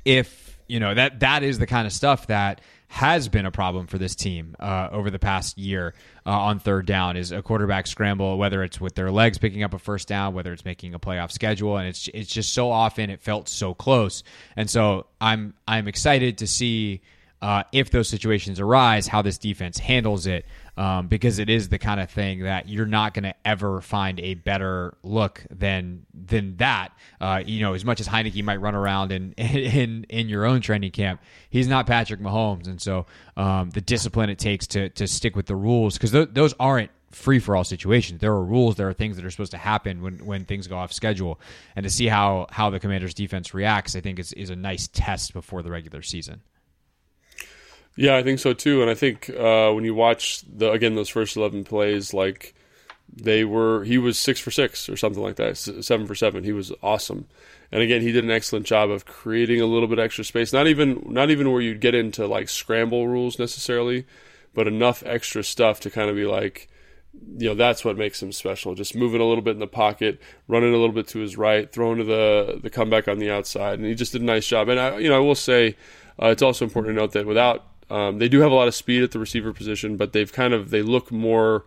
if 0.06 0.58
you 0.68 0.80
know 0.80 0.94
that 0.94 1.20
that 1.20 1.44
is 1.44 1.60
the 1.60 1.68
kind 1.68 1.86
of 1.86 1.92
stuff 1.92 2.28
that 2.28 2.62
has 2.92 3.30
been 3.30 3.46
a 3.46 3.52
problem 3.52 3.86
for 3.86 4.00
this 4.00 4.16
team 4.16 4.56
uh, 4.60 4.90
over 4.92 5.12
the 5.12 5.20
past 5.20 5.60
year 5.60 5.94
uh, 6.26 6.32
on 6.32 6.58
third 6.58 6.88
down 6.88 7.16
is 7.16 7.32
a 7.32 7.42
quarterback 7.44 7.86
scramble, 7.86 8.36
whether 8.40 8.64
it's 8.64 8.82
with 8.82 8.96
their 8.96 9.12
legs 9.12 9.38
picking 9.38 9.62
up 9.62 9.76
a 9.76 9.80
first 9.80 10.08
down, 10.08 10.34
whether 10.34 10.52
it's 10.52 10.66
making 10.66 10.96
a 10.96 11.00
playoff 11.00 11.32
schedule, 11.32 11.78
and 11.78 11.88
it's 11.88 12.10
it's 12.16 12.32
just 12.32 12.52
so 12.52 12.72
often 12.72 13.12
it 13.12 13.22
felt 13.22 13.48
so 13.48 13.76
close, 13.76 14.24
and 14.56 14.68
so 14.68 15.06
I'm 15.22 15.54
I'm 15.68 15.88
excited 15.88 16.40
to 16.40 16.48
see. 16.48 17.02
Uh, 17.42 17.64
if 17.72 17.90
those 17.90 18.10
situations 18.10 18.60
arise, 18.60 19.08
how 19.08 19.22
this 19.22 19.38
defense 19.38 19.78
handles 19.78 20.28
it, 20.28 20.46
um, 20.76 21.08
because 21.08 21.40
it 21.40 21.50
is 21.50 21.70
the 21.70 21.78
kind 21.78 22.00
of 22.02 22.10
thing 22.10 22.44
that 22.44 22.68
you're 22.68 22.86
not 22.86 23.14
going 23.14 23.24
to 23.24 23.36
ever 23.46 23.80
find 23.82 24.20
a 24.20 24.34
better 24.34 24.98
look 25.04 25.46
than 25.50 26.06
than 26.14 26.58
that. 26.58 26.90
Uh, 27.22 27.42
you 27.46 27.62
know, 27.62 27.74
as 27.74 27.86
much 27.86 28.02
as 28.02 28.08
Heinicke 28.08 28.44
might 28.44 28.60
run 28.62 28.76
around 28.76 29.12
in 29.12 29.34
in 29.38 30.06
in 30.10 30.28
your 30.28 30.46
own 30.46 30.62
training 30.62 30.92
camp, 30.92 31.22
he's 31.50 31.68
not 31.68 31.88
Patrick 31.88 32.20
Mahomes, 32.20 32.68
and 32.68 32.82
so 32.82 33.06
um, 33.38 33.70
the 33.70 33.82
discipline 33.82 34.30
it 34.30 34.40
takes 34.40 34.68
to 34.68 34.90
to 34.90 35.08
stick 35.08 35.36
with 35.36 35.46
the 35.46 35.56
rules 35.56 35.94
because 35.94 36.12
th- 36.12 36.30
those 36.34 36.54
aren't 36.60 36.92
free 37.12 37.40
for 37.40 37.56
all 37.56 37.64
situations. 37.64 38.22
There 38.22 38.32
are 38.32 38.44
rules. 38.44 38.76
There 38.76 38.88
are 38.88 38.94
things 38.94 39.16
that 39.16 39.26
are 39.26 39.32
supposed 39.32 39.52
to 39.52 39.58
happen 39.58 40.02
when, 40.02 40.26
when 40.26 40.46
things 40.46 40.68
go 40.68 40.78
off 40.78 40.94
schedule, 40.94 41.40
and 41.76 41.84
to 41.84 41.90
see 41.90 42.08
how 42.08 42.48
how 42.52 42.70
the 42.70 42.80
Commanders' 42.80 43.14
defense 43.14 43.54
reacts, 43.54 43.96
I 43.96 44.02
think 44.02 44.20
is 44.20 44.34
is 44.34 44.50
a 44.50 44.56
nice 44.56 44.88
test 44.92 45.34
before 45.34 45.62
the 45.62 45.72
regular 45.72 46.02
season. 46.02 46.42
Yeah, 48.00 48.16
I 48.16 48.24
think 48.24 48.40
so 48.40 48.54
too. 48.54 48.82
And 48.82 48.90
I 48.90 48.94
think 48.94 49.30
uh, 49.30 49.72
when 49.74 49.84
you 49.84 49.94
watch 49.94 50.42
the 50.44 50.72
again 50.72 50.96
those 50.96 51.10
first 51.10 51.36
eleven 51.36 51.66
plays, 51.66 52.14
like 52.14 52.56
they 53.14 53.44
were, 53.44 53.84
he 53.84 53.98
was 53.98 54.18
six 54.18 54.40
for 54.40 54.52
six 54.52 54.88
or 54.88 54.96
something 54.96 55.22
like 55.22 55.36
that, 55.36 55.58
seven 55.58 56.08
for 56.08 56.16
seven. 56.16 56.46
He 56.46 56.54
was 56.54 56.72
awesome. 56.82 57.28
And 57.74 57.82
again, 57.82 58.02
he 58.02 58.14
did 58.14 58.24
an 58.24 58.32
excellent 58.32 58.66
job 58.66 58.90
of 58.90 59.06
creating 59.06 59.60
a 59.60 59.66
little 59.66 59.88
bit 59.90 60.00
extra 60.00 60.24
space. 60.24 60.54
Not 60.54 60.68
even 60.68 61.08
not 61.10 61.30
even 61.30 61.52
where 61.52 61.60
you'd 61.60 61.82
get 61.82 61.94
into 61.94 62.26
like 62.26 62.48
scramble 62.48 63.06
rules 63.06 63.38
necessarily, 63.38 64.06
but 64.54 64.66
enough 64.66 65.04
extra 65.06 65.44
stuff 65.44 65.82
to 65.82 65.90
kind 65.90 66.10
of 66.10 66.16
be 66.16 66.26
like, 66.26 66.70
you 67.38 67.50
know, 67.50 67.54
that's 67.54 67.84
what 67.84 67.98
makes 67.98 68.24
him 68.24 68.32
special. 68.32 68.76
Just 68.76 68.96
moving 68.96 69.20
a 69.20 69.26
little 69.26 69.44
bit 69.44 69.56
in 69.56 69.60
the 69.60 69.68
pocket, 69.68 70.22
running 70.48 70.74
a 70.74 70.78
little 70.78 70.96
bit 70.96 71.10
to 71.10 71.20
his 71.20 71.36
right, 71.36 71.70
throwing 71.70 71.98
to 71.98 72.06
the 72.06 72.62
the 72.64 72.70
comeback 72.70 73.10
on 73.10 73.20
the 73.20 73.30
outside, 73.30 73.78
and 73.78 73.86
he 73.86 73.94
just 73.94 74.14
did 74.14 74.22
a 74.22 74.26
nice 74.26 74.48
job. 74.48 74.70
And 74.70 74.80
I, 74.80 75.00
you 75.00 75.10
know, 75.10 75.18
I 75.18 75.20
will 75.20 75.36
say, 75.36 75.76
uh, 76.18 76.28
it's 76.28 76.42
also 76.42 76.64
important 76.64 76.96
to 76.96 77.02
note 77.02 77.12
that 77.12 77.26
without 77.26 77.66
um, 77.90 78.20
they 78.20 78.30
do 78.30 78.42
have 78.42 78.52
a 78.52 78.56
lot 78.56 78.68
of 78.68 78.76
speed 78.76 79.04
at 79.04 79.12
the 79.12 79.20
receiver 79.20 79.54
position, 79.54 79.98
but 79.98 80.14
they've 80.14 80.32
kind 80.32 80.54
of 80.54 80.70
they 80.70 80.82
look 80.82 81.12
more 81.12 81.66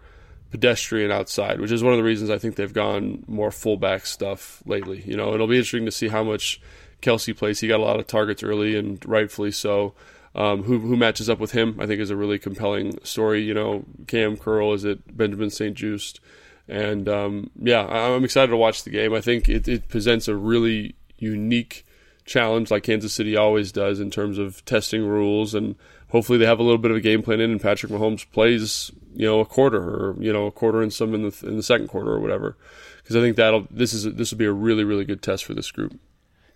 pedestrian 0.51 1.11
outside, 1.11 1.61
which 1.61 1.73
is 1.73 1.83
one 1.83 1.93
of 1.93 1.97
the 1.97 2.05
reasons 2.05 2.31
I 2.31 2.39
think 2.39 2.57
they've 2.57 2.73
gone 2.73 3.25
more 3.27 3.51
fullback 3.51 4.07
stuff 4.07 4.63
lately. 4.67 5.03
You 5.07 5.17
know, 5.17 5.35
it'll 5.35 5.47
be 5.47 5.57
interesting 5.57 5.87
to 5.87 5.91
see 5.91 6.09
how 6.09 6.23
much 6.23 6.61
Kelce 7.01 7.37
plays. 7.37 7.61
He 7.61 7.69
got 7.69 7.81
a 7.81 7.85
lot 7.85 7.99
of 7.99 8.07
targets 8.07 8.43
early, 8.43 8.77
and 8.77 9.05
rightfully 9.07 9.51
so. 9.51 9.95
Um, 10.35 10.63
who 10.63 10.79
who 10.79 10.97
matches 10.97 11.29
up 11.29 11.41
with 11.41 11.53
him? 11.53 11.79
I 11.79 11.87
think 11.87 12.01
is 12.01 12.11
a 12.11 12.17
really 12.17 12.39
compelling 12.39 12.99
story. 13.05 13.43
You 13.43 13.55
know, 13.55 13.85
Kam 14.07 14.37
Curl 14.37 14.73
is 14.73 14.85
it 14.85 15.17
Benjamin 15.17 15.51
St-Juste, 15.51 16.21
and 16.69 17.09
um, 17.09 17.51
yeah, 17.57 17.85
I'm 17.87 18.25
excited 18.25 18.51
to 18.51 18.57
watch 18.57 18.85
the 18.85 18.91
game. 18.91 19.13
I 19.13 19.21
think 19.21 19.49
it, 19.49 19.69
it 19.69 19.89
presents 19.89 20.29
a 20.29 20.37
really 20.37 20.95
unique 21.19 21.85
challenge, 22.25 22.71
like 22.71 22.85
Kansas 22.85 23.13
City 23.13 23.37
always 23.37 23.73
does, 23.73 24.01
in 24.01 24.11
terms 24.11 24.39
of 24.39 24.65
testing 24.65 25.05
rules 25.05 25.55
and 25.55 25.75
hopefully 26.13 26.39
they 26.39 26.47
have 26.47 26.61
a 26.61 26.63
little 26.63 26.79
bit 26.79 26.91
of 26.91 26.97
a 26.99 27.01
game 27.01 27.23
plan 27.23 27.41
in 27.41 27.51
and 27.51 27.61
Patrick 27.61 27.91
Mahomes 27.91 28.31
plays, 28.31 28.93
you 29.15 29.27
know, 29.27 29.41
a 29.41 29.47
quarter 29.47 29.83
or, 29.83 30.17
you 30.23 30.31
know, 30.31 30.47
a 30.47 30.53
quarter 30.53 30.83
and 30.83 30.93
some 30.93 31.15
in 31.15 31.23
the, 31.23 31.47
in 31.47 31.57
the 31.57 31.63
second 31.63 31.89
quarter 31.89 32.13
or 32.13 32.21
whatever. 32.21 32.57
Because 32.99 33.17
I 33.17 33.21
think 33.21 33.37
that'll, 33.37 33.67
this 33.71 33.95
is, 33.95 34.05
this 34.15 34.31
will 34.31 34.39
be 34.39 34.45
a 34.45 34.53
really, 34.53 34.85
really 34.85 35.07
good 35.07 35.23
test 35.23 35.45
for 35.45 35.55
this 35.55 35.71
group. 35.71 35.99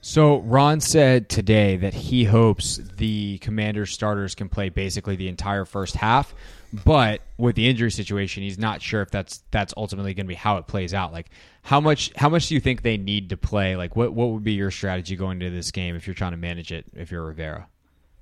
So 0.03 0.41
Ron 0.41 0.81
said 0.81 1.31
today 1.31 1.79
that 1.79 1.95
he 1.95 2.25
hopes 2.25 2.77
the 2.77 3.39
Commanders 3.39 3.93
starters 3.93 4.35
can 4.35 4.49
play 4.49 4.69
basically 4.69 5.17
the 5.17 5.27
entire 5.27 5.65
first 5.65 5.97
half, 5.97 6.35
but 6.85 7.23
with 7.39 7.57
the 7.57 7.67
injury 7.67 7.91
situation, 7.91 8.43
he's 8.43 8.59
not 8.59 8.83
sure 8.83 9.01
if 9.01 9.11
that's 9.11 9.43
that's 9.51 9.73
ultimately 9.77 10.15
going 10.15 10.27
to 10.27 10.29
be 10.29 10.35
how 10.35 10.59
it 10.59 10.69
plays 10.69 10.95
out. 10.95 11.13
Like 11.13 11.31
how 11.63 11.81
much 11.81 12.13
how 12.15 12.29
much 12.29 12.47
do 12.47 12.55
you 12.55 12.61
think 12.61 12.83
they 12.83 12.99
need 12.99 13.31
to 13.31 13.37
play? 13.37 13.75
Like 13.75 13.97
what 13.97 14.13
what 14.13 14.29
would 14.29 14.45
be 14.45 14.53
your 14.53 14.71
strategy 14.71 15.17
going 15.17 15.41
into 15.41 15.51
this 15.51 15.73
game 15.73 15.97
if 15.97 16.07
you're 16.07 16.15
trying 16.15 16.33
to 16.33 16.37
manage 16.37 16.71
it 16.71 16.85
if 16.95 17.11
you're 17.11 17.25
Rivera? 17.25 17.67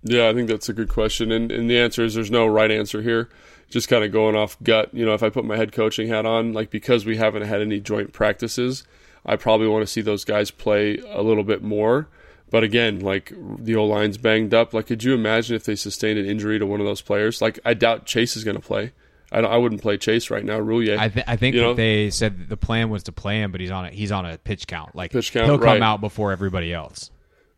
Yeah, 0.05 0.29
I 0.29 0.35
think 0.35 0.49
that's 0.49 0.69
a 0.69 0.75
good 0.75 0.89
question, 0.89 1.33
and 1.33 1.51
and 1.51 1.69
the 1.69 1.79
answer 1.79 2.05
is 2.05 2.15
there's 2.15 2.31
no 2.31 2.47
right 2.47 2.71
answer 2.71 3.03
here. 3.03 3.29
Just 3.71 3.89
kind 3.89 4.05
of 4.05 4.13
going 4.13 4.37
off 4.37 4.57
gut. 4.63 4.93
You 4.93 5.07
know, 5.07 5.15
if 5.15 5.23
I 5.23 5.31
put 5.31 5.45
my 5.45 5.57
head 5.57 5.73
coaching 5.73 6.09
hat 6.09 6.27
on, 6.27 6.53
like 6.53 6.71
because 6.71 7.07
we 7.07 7.17
haven't 7.17 7.43
had 7.43 7.63
any 7.63 7.81
joint 7.81 8.13
practices, 8.13 8.85
I 9.25 9.37
probably 9.37 9.67
want 9.67 9.83
to 9.83 9.87
see 9.87 10.03
those 10.03 10.25
guys 10.25 10.51
play 10.51 10.99
a 11.09 11.23
little 11.23 11.43
bit 11.43 11.63
more. 11.63 12.09
But 12.51 12.63
again, 12.63 13.01
like 13.01 13.33
the 13.59 13.75
O 13.77 13.87
line's 13.87 14.19
banged 14.19 14.53
up. 14.53 14.75
Like, 14.75 14.87
could 14.87 15.03
you 15.03 15.15
imagine 15.15 15.57
if 15.57 15.65
they 15.65 15.75
sustained 15.75 16.19
an 16.19 16.27
injury 16.27 16.59
to 16.59 16.67
one 16.67 16.81
of 16.81 16.87
those 16.87 17.01
players? 17.01 17.41
Like, 17.41 17.59
I 17.65 17.75
doubt 17.75 18.07
Chase 18.07 18.37
is 18.37 18.45
going 18.45 18.57
to 18.57 18.63
play. 18.63 18.93
I, 19.33 19.41
I 19.41 19.57
wouldn't 19.57 19.83
play 19.83 19.97
Chase 19.97 20.31
right 20.31 20.45
now. 20.45 20.61
Roullier. 20.61 20.99
I, 20.99 21.09
th- 21.09 21.25
I 21.27 21.37
think 21.37 21.57
they 21.77 22.11
said 22.11 22.49
the 22.49 22.57
plan 22.57 22.91
was 22.91 23.05
to 23.05 23.13
play 23.13 23.41
him, 23.41 23.51
but 23.51 23.61
he's 23.61 23.71
on 23.71 23.87
a 23.87 23.91
he's 23.91 24.13
on 24.13 24.27
a 24.27 24.39
pitch 24.39 24.67
count. 24.67 24.95
Like 24.95 25.13
pitch 25.13 25.33
count, 25.33 25.47
he'll 25.47 25.59
right. 25.59 25.75
come 25.75 25.83
out 25.83 26.01
before 26.01 26.31
everybody 26.31 26.73
else. 26.73 27.11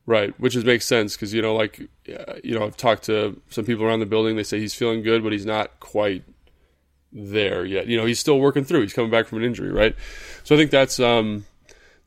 Right, 0.08 0.38
which 0.38 0.54
is, 0.54 0.64
makes 0.64 0.86
sense 0.86 1.16
because 1.16 1.34
you 1.34 1.42
know, 1.42 1.56
like 1.56 1.80
you 2.44 2.56
know, 2.56 2.64
I've 2.64 2.76
talked 2.76 3.02
to 3.04 3.40
some 3.50 3.64
people 3.64 3.84
around 3.84 3.98
the 3.98 4.06
building. 4.06 4.36
They 4.36 4.44
say 4.44 4.60
he's 4.60 4.72
feeling 4.74 5.02
good, 5.02 5.24
but 5.24 5.32
he's 5.32 5.44
not 5.44 5.80
quite 5.80 6.22
there 7.12 7.64
yet. 7.64 7.86
You 7.86 7.96
know, 7.96 8.04
he's 8.04 8.20
still 8.20 8.38
working 8.38 8.64
through. 8.64 8.82
He's 8.82 8.92
coming 8.92 9.10
back 9.10 9.26
from 9.26 9.38
an 9.38 9.44
injury, 9.44 9.72
right? 9.72 9.96
So 10.44 10.54
I 10.54 10.58
think 10.58 10.70
that's 10.70 11.00
um, 11.00 11.44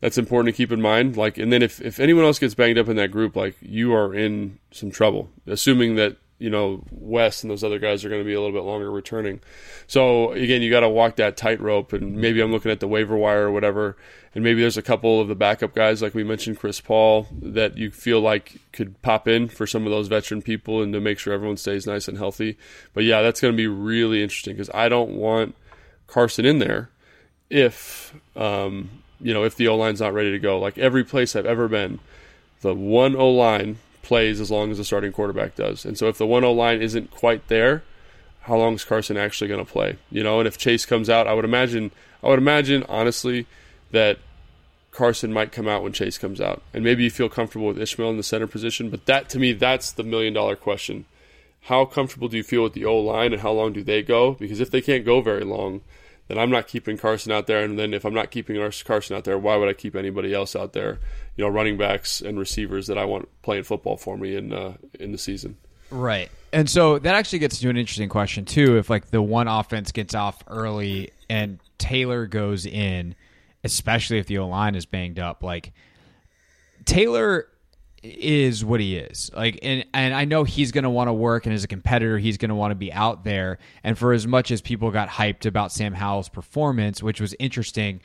that's 0.01 0.17
important 0.17 0.53
to 0.53 0.57
keep 0.57 0.71
in 0.71 0.81
mind. 0.81 1.17
Like, 1.17 1.37
and 1.37 1.51
then 1.51 1.61
if 1.61 1.81
if 1.81 1.99
anyone 1.99 2.23
else 2.23 2.39
gets 2.39 2.55
banged 2.55 2.77
up 2.77 2.87
in 2.87 2.95
that 2.95 3.11
group, 3.11 3.35
like 3.35 3.55
you 3.61 3.93
are 3.93 4.13
in 4.13 4.59
some 4.71 4.91
trouble. 4.91 5.29
Assuming 5.45 5.95
that 5.95 6.17
you 6.37 6.49
know 6.49 6.83
Wes 6.91 7.43
and 7.43 7.51
those 7.51 7.63
other 7.63 7.79
guys 7.79 8.05
are 8.05 8.09
going 8.09 8.21
to 8.21 8.25
be 8.25 8.33
a 8.33 8.39
little 8.39 8.55
bit 8.55 8.65
longer 8.65 8.89
returning. 8.91 9.41
So 9.87 10.31
again, 10.31 10.61
you 10.61 10.69
got 10.69 10.81
to 10.81 10.89
walk 10.89 11.17
that 11.17 11.35
tightrope. 11.35 11.91
And 11.93 12.15
maybe 12.17 12.39
I'm 12.41 12.51
looking 12.51 12.71
at 12.71 12.79
the 12.79 12.87
waiver 12.87 13.17
wire 13.17 13.47
or 13.47 13.51
whatever, 13.51 13.97
and 14.35 14.43
maybe 14.43 14.61
there's 14.61 14.77
a 14.77 14.83
couple 14.83 15.19
of 15.19 15.27
the 15.27 15.35
backup 15.35 15.73
guys, 15.73 16.01
like 16.01 16.13
we 16.13 16.23
mentioned, 16.23 16.59
Chris 16.59 16.79
Paul, 16.79 17.27
that 17.31 17.77
you 17.77 17.89
feel 17.89 18.21
like 18.21 18.57
could 18.71 19.01
pop 19.01 19.27
in 19.27 19.47
for 19.47 19.65
some 19.65 19.85
of 19.85 19.91
those 19.91 20.07
veteran 20.07 20.41
people 20.41 20.81
and 20.81 20.93
to 20.93 21.01
make 21.01 21.17
sure 21.17 21.33
everyone 21.33 21.57
stays 21.57 21.87
nice 21.87 22.07
and 22.07 22.17
healthy. 22.17 22.57
But 22.93 23.03
yeah, 23.03 23.21
that's 23.21 23.41
going 23.41 23.53
to 23.53 23.57
be 23.57 23.67
really 23.67 24.21
interesting 24.21 24.53
because 24.53 24.69
I 24.73 24.87
don't 24.89 25.11
want 25.11 25.55
Carson 26.07 26.45
in 26.45 26.59
there 26.59 26.89
if 27.49 28.13
um, 28.35 28.89
you 29.19 29.33
know 29.33 29.43
if 29.43 29.55
the 29.55 29.67
O 29.67 29.75
line's 29.75 30.01
not 30.01 30.13
ready 30.13 30.31
to 30.31 30.39
go. 30.39 30.59
Like 30.59 30.77
every 30.77 31.03
place 31.03 31.35
I've 31.35 31.45
ever 31.45 31.67
been, 31.67 31.99
the 32.61 32.75
one 32.75 33.15
O 33.15 33.29
line 33.29 33.77
plays 34.09 34.41
as 34.41 34.49
long 34.49 34.71
as 34.71 34.77
the 34.79 34.83
starting 34.83 35.11
quarterback 35.11 35.55
does. 35.55 35.85
And 35.85 35.95
so 35.95 36.07
if 36.07 36.17
the 36.17 36.25
1 36.25 36.43
line 36.43 36.81
isn't 36.81 37.11
quite 37.11 37.47
there, 37.47 37.83
how 38.41 38.57
long 38.57 38.73
is 38.73 38.83
Carson 38.83 39.17
actually 39.17 39.47
going 39.47 39.63
to 39.63 39.71
play? 39.71 39.97
You 40.09 40.23
know, 40.23 40.39
and 40.39 40.47
if 40.47 40.57
Chase 40.57 40.83
comes 40.83 41.11
out, 41.11 41.27
I 41.27 41.33
would 41.33 41.45
imagine 41.45 41.91
I 42.23 42.29
would 42.29 42.39
imagine 42.39 42.83
honestly 42.89 43.45
that 43.91 44.19
Carson 44.91 45.31
might 45.31 45.51
come 45.51 45.67
out 45.67 45.83
when 45.83 45.93
Chase 45.93 46.17
comes 46.17 46.41
out. 46.41 46.61
And 46.73 46.83
maybe 46.83 47.03
you 47.03 47.09
feel 47.09 47.29
comfortable 47.29 47.67
with 47.67 47.79
Ismael 47.79 48.09
in 48.09 48.17
the 48.17 48.23
center 48.23 48.47
position, 48.47 48.89
but 48.89 49.05
that 49.05 49.29
to 49.29 49.39
me 49.39 49.53
that's 49.53 49.91
the 49.91 50.03
million 50.03 50.33
dollar 50.33 50.55
question. 50.55 51.05
How 51.63 51.85
comfortable 51.85 52.27
do 52.27 52.37
you 52.37 52.43
feel 52.43 52.63
with 52.63 52.73
the 52.73 52.85
O 52.85 52.97
line 52.97 53.33
and 53.33 53.41
how 53.41 53.51
long 53.51 53.73
do 53.73 53.83
they 53.83 54.01
go? 54.01 54.33
Because 54.33 54.59
if 54.59 54.71
they 54.71 54.81
can't 54.81 55.05
go 55.05 55.21
very 55.21 55.43
long, 55.43 55.81
then 56.27 56.37
I'm 56.37 56.49
not 56.49 56.67
keeping 56.67 56.97
Carson 56.97 57.31
out 57.31 57.47
there. 57.47 57.63
And 57.63 57.77
then 57.77 57.93
if 57.93 58.05
I'm 58.05 58.13
not 58.13 58.31
keeping 58.31 58.55
Carson 58.85 59.15
out 59.15 59.23
there, 59.25 59.37
why 59.37 59.57
would 59.57 59.67
I 59.67 59.73
keep 59.73 59.95
anybody 59.95 60.33
else 60.33 60.55
out 60.55 60.73
there? 60.73 60.99
You 61.35 61.43
know, 61.43 61.49
running 61.49 61.77
backs 61.77 62.21
and 62.21 62.39
receivers 62.39 62.87
that 62.87 62.97
I 62.97 63.05
want 63.05 63.27
playing 63.41 63.63
football 63.63 63.97
for 63.97 64.15
me 64.17 64.35
in 64.35 64.53
uh, 64.53 64.77
in 64.99 65.11
the 65.11 65.17
season. 65.17 65.57
Right. 65.91 66.29
And 66.53 66.69
so 66.69 66.99
that 66.99 67.15
actually 67.15 67.39
gets 67.39 67.59
to 67.59 67.69
an 67.69 67.77
interesting 67.77 68.09
question 68.09 68.45
too. 68.45 68.77
If 68.77 68.89
like 68.89 69.09
the 69.09 69.21
one 69.21 69.47
offense 69.47 69.91
gets 69.91 70.15
off 70.15 70.43
early 70.47 71.11
and 71.29 71.59
Taylor 71.77 72.27
goes 72.27 72.65
in, 72.65 73.15
especially 73.63 74.19
if 74.19 74.27
the 74.27 74.37
O 74.37 74.47
line 74.47 74.75
is 74.75 74.85
banged 74.85 75.19
up, 75.19 75.43
like 75.43 75.73
Taylor 76.85 77.47
is 78.01 78.63
what 78.63 78.79
he 78.79 78.95
is. 78.95 79.29
Like 79.35 79.59
and 79.61 79.85
and 79.93 80.13
I 80.13 80.25
know 80.25 80.43
he's 80.43 80.71
going 80.71 80.85
to 80.85 80.89
want 80.89 81.07
to 81.07 81.13
work 81.13 81.45
and 81.45 81.53
as 81.53 81.63
a 81.63 81.67
competitor 81.67 82.17
he's 82.17 82.37
going 82.37 82.49
to 82.49 82.55
want 82.55 82.71
to 82.71 82.75
be 82.75 82.91
out 82.93 83.23
there 83.23 83.57
and 83.83 83.97
for 83.97 84.13
as 84.13 84.25
much 84.25 84.51
as 84.51 84.61
people 84.61 84.91
got 84.91 85.09
hyped 85.09 85.45
about 85.45 85.71
Sam 85.71 85.93
Howell's 85.93 86.29
performance, 86.29 87.03
which 87.03 87.19
was 87.19 87.35
interesting 87.39 88.01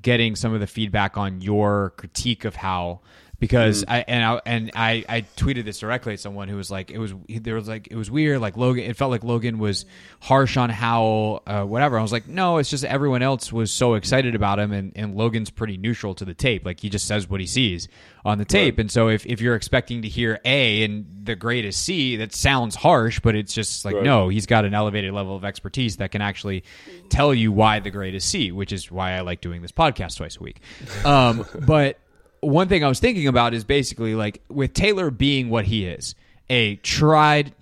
getting 0.00 0.36
some 0.36 0.54
of 0.54 0.60
the 0.60 0.66
feedback 0.66 1.16
on 1.16 1.40
your 1.40 1.94
critique 1.96 2.44
of 2.44 2.56
Howell 2.56 3.02
because 3.38 3.84
mm. 3.84 3.92
I 3.92 4.04
and 4.08 4.24
I 4.24 4.40
and 4.46 4.70
I, 4.74 5.04
I 5.08 5.20
tweeted 5.36 5.64
this 5.64 5.78
directly 5.78 6.14
at 6.14 6.20
someone 6.20 6.48
who 6.48 6.56
was 6.56 6.70
like 6.70 6.90
it 6.90 6.98
was 6.98 7.12
there 7.28 7.54
was 7.54 7.68
like 7.68 7.88
it 7.90 7.96
was 7.96 8.10
weird 8.10 8.40
like 8.40 8.56
Logan 8.56 8.84
it 8.84 8.96
felt 8.96 9.10
like 9.10 9.24
Logan 9.24 9.58
was 9.58 9.84
harsh 10.20 10.56
on 10.56 10.70
Howell 10.70 11.42
uh, 11.46 11.64
whatever 11.64 11.98
I 11.98 12.02
was 12.02 12.12
like 12.12 12.28
no 12.28 12.58
it's 12.58 12.70
just 12.70 12.84
everyone 12.84 13.22
else 13.22 13.52
was 13.52 13.70
so 13.70 13.94
excited 13.94 14.34
about 14.34 14.58
him 14.58 14.72
and, 14.72 14.92
and 14.96 15.16
Logan's 15.16 15.50
pretty 15.50 15.76
neutral 15.76 16.14
to 16.14 16.24
the 16.24 16.34
tape 16.34 16.64
like 16.64 16.80
he 16.80 16.88
just 16.88 17.06
says 17.06 17.28
what 17.28 17.40
he 17.40 17.46
sees 17.46 17.88
on 18.24 18.38
the 18.38 18.44
tape 18.44 18.74
right. 18.74 18.80
and 18.80 18.90
so 18.90 19.08
if, 19.08 19.26
if 19.26 19.40
you're 19.40 19.54
expecting 19.54 20.02
to 20.02 20.08
hear 20.08 20.40
A 20.44 20.82
and 20.82 21.06
the 21.24 21.36
grade 21.36 21.64
is 21.64 21.76
C 21.76 22.16
that 22.16 22.34
sounds 22.34 22.74
harsh 22.74 23.20
but 23.20 23.34
it's 23.34 23.52
just 23.52 23.84
like 23.84 23.94
right. 23.94 24.04
no 24.04 24.28
he's 24.28 24.46
got 24.46 24.64
an 24.64 24.74
elevated 24.74 25.12
level 25.12 25.36
of 25.36 25.44
expertise 25.44 25.96
that 25.98 26.10
can 26.10 26.22
actually 26.22 26.64
tell 27.10 27.34
you 27.34 27.52
why 27.52 27.80
the 27.80 27.90
grade 27.90 28.14
is 28.14 28.24
C 28.24 28.50
which 28.50 28.72
is 28.72 28.90
why 28.90 29.12
I 29.12 29.20
like 29.20 29.40
doing 29.40 29.60
this 29.60 29.72
podcast 29.72 30.16
twice 30.16 30.38
a 30.38 30.42
week 30.42 30.60
um, 31.04 31.44
but 31.66 31.98
one 32.46 32.68
thing 32.68 32.84
I 32.84 32.88
was 32.88 33.00
thinking 33.00 33.26
about 33.26 33.54
is 33.54 33.64
basically 33.64 34.14
like 34.14 34.42
with 34.48 34.72
Taylor 34.72 35.10
being 35.10 35.50
what 35.50 35.66
he 35.66 35.86
is, 35.86 36.14
a 36.48 36.76
tried, 36.76 37.52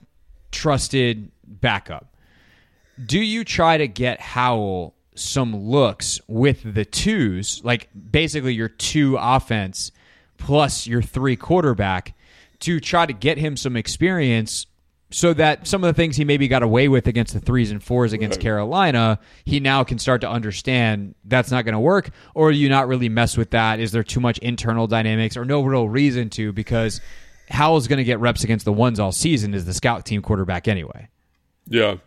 trusted 0.50 1.30
backup. 1.46 2.14
Do 3.04 3.18
you 3.18 3.44
try 3.44 3.78
to 3.78 3.88
get 3.88 4.20
Howell 4.20 4.94
some 5.14 5.56
looks 5.56 6.20
with 6.28 6.74
the 6.74 6.84
twos, 6.84 7.62
like 7.64 7.88
basically 8.10 8.54
your 8.54 8.68
two 8.68 9.16
offense 9.18 9.90
plus 10.36 10.86
your 10.86 11.02
three 11.02 11.36
quarterback, 11.36 12.14
to 12.60 12.78
try 12.78 13.06
to 13.06 13.12
get 13.12 13.38
him 13.38 13.56
some 13.56 13.76
experience 13.76 14.66
so 15.14 15.32
that 15.32 15.64
some 15.64 15.84
of 15.84 15.86
the 15.86 15.94
things 15.94 16.16
he 16.16 16.24
maybe 16.24 16.48
got 16.48 16.64
away 16.64 16.88
with 16.88 17.06
against 17.06 17.34
the 17.34 17.38
threes 17.38 17.70
and 17.70 17.80
fours 17.80 18.12
against 18.12 18.38
right. 18.38 18.42
Carolina, 18.42 19.20
he 19.44 19.60
now 19.60 19.84
can 19.84 19.96
start 20.00 20.20
to 20.22 20.28
understand 20.28 21.14
that's 21.24 21.52
not 21.52 21.64
going 21.64 21.74
to 21.74 21.78
work, 21.78 22.10
or 22.34 22.50
do 22.50 22.58
you 22.58 22.68
not 22.68 22.88
really 22.88 23.08
mess 23.08 23.36
with 23.36 23.50
that? 23.50 23.78
Is 23.78 23.92
there 23.92 24.02
too 24.02 24.18
much 24.18 24.38
internal 24.38 24.88
dynamics, 24.88 25.36
or 25.36 25.44
no 25.44 25.62
real 25.62 25.88
reason 25.88 26.30
to? 26.30 26.52
Because 26.52 27.00
Howell's 27.48 27.86
going 27.86 27.98
to 27.98 28.04
get 28.04 28.18
reps 28.18 28.42
against 28.42 28.64
the 28.64 28.72
ones 28.72 28.98
all 28.98 29.12
season 29.12 29.54
as 29.54 29.64
the 29.64 29.72
scout 29.72 30.04
team 30.04 30.20
quarterback 30.20 30.66
anyway. 30.66 31.06
Yeah, 31.68 31.98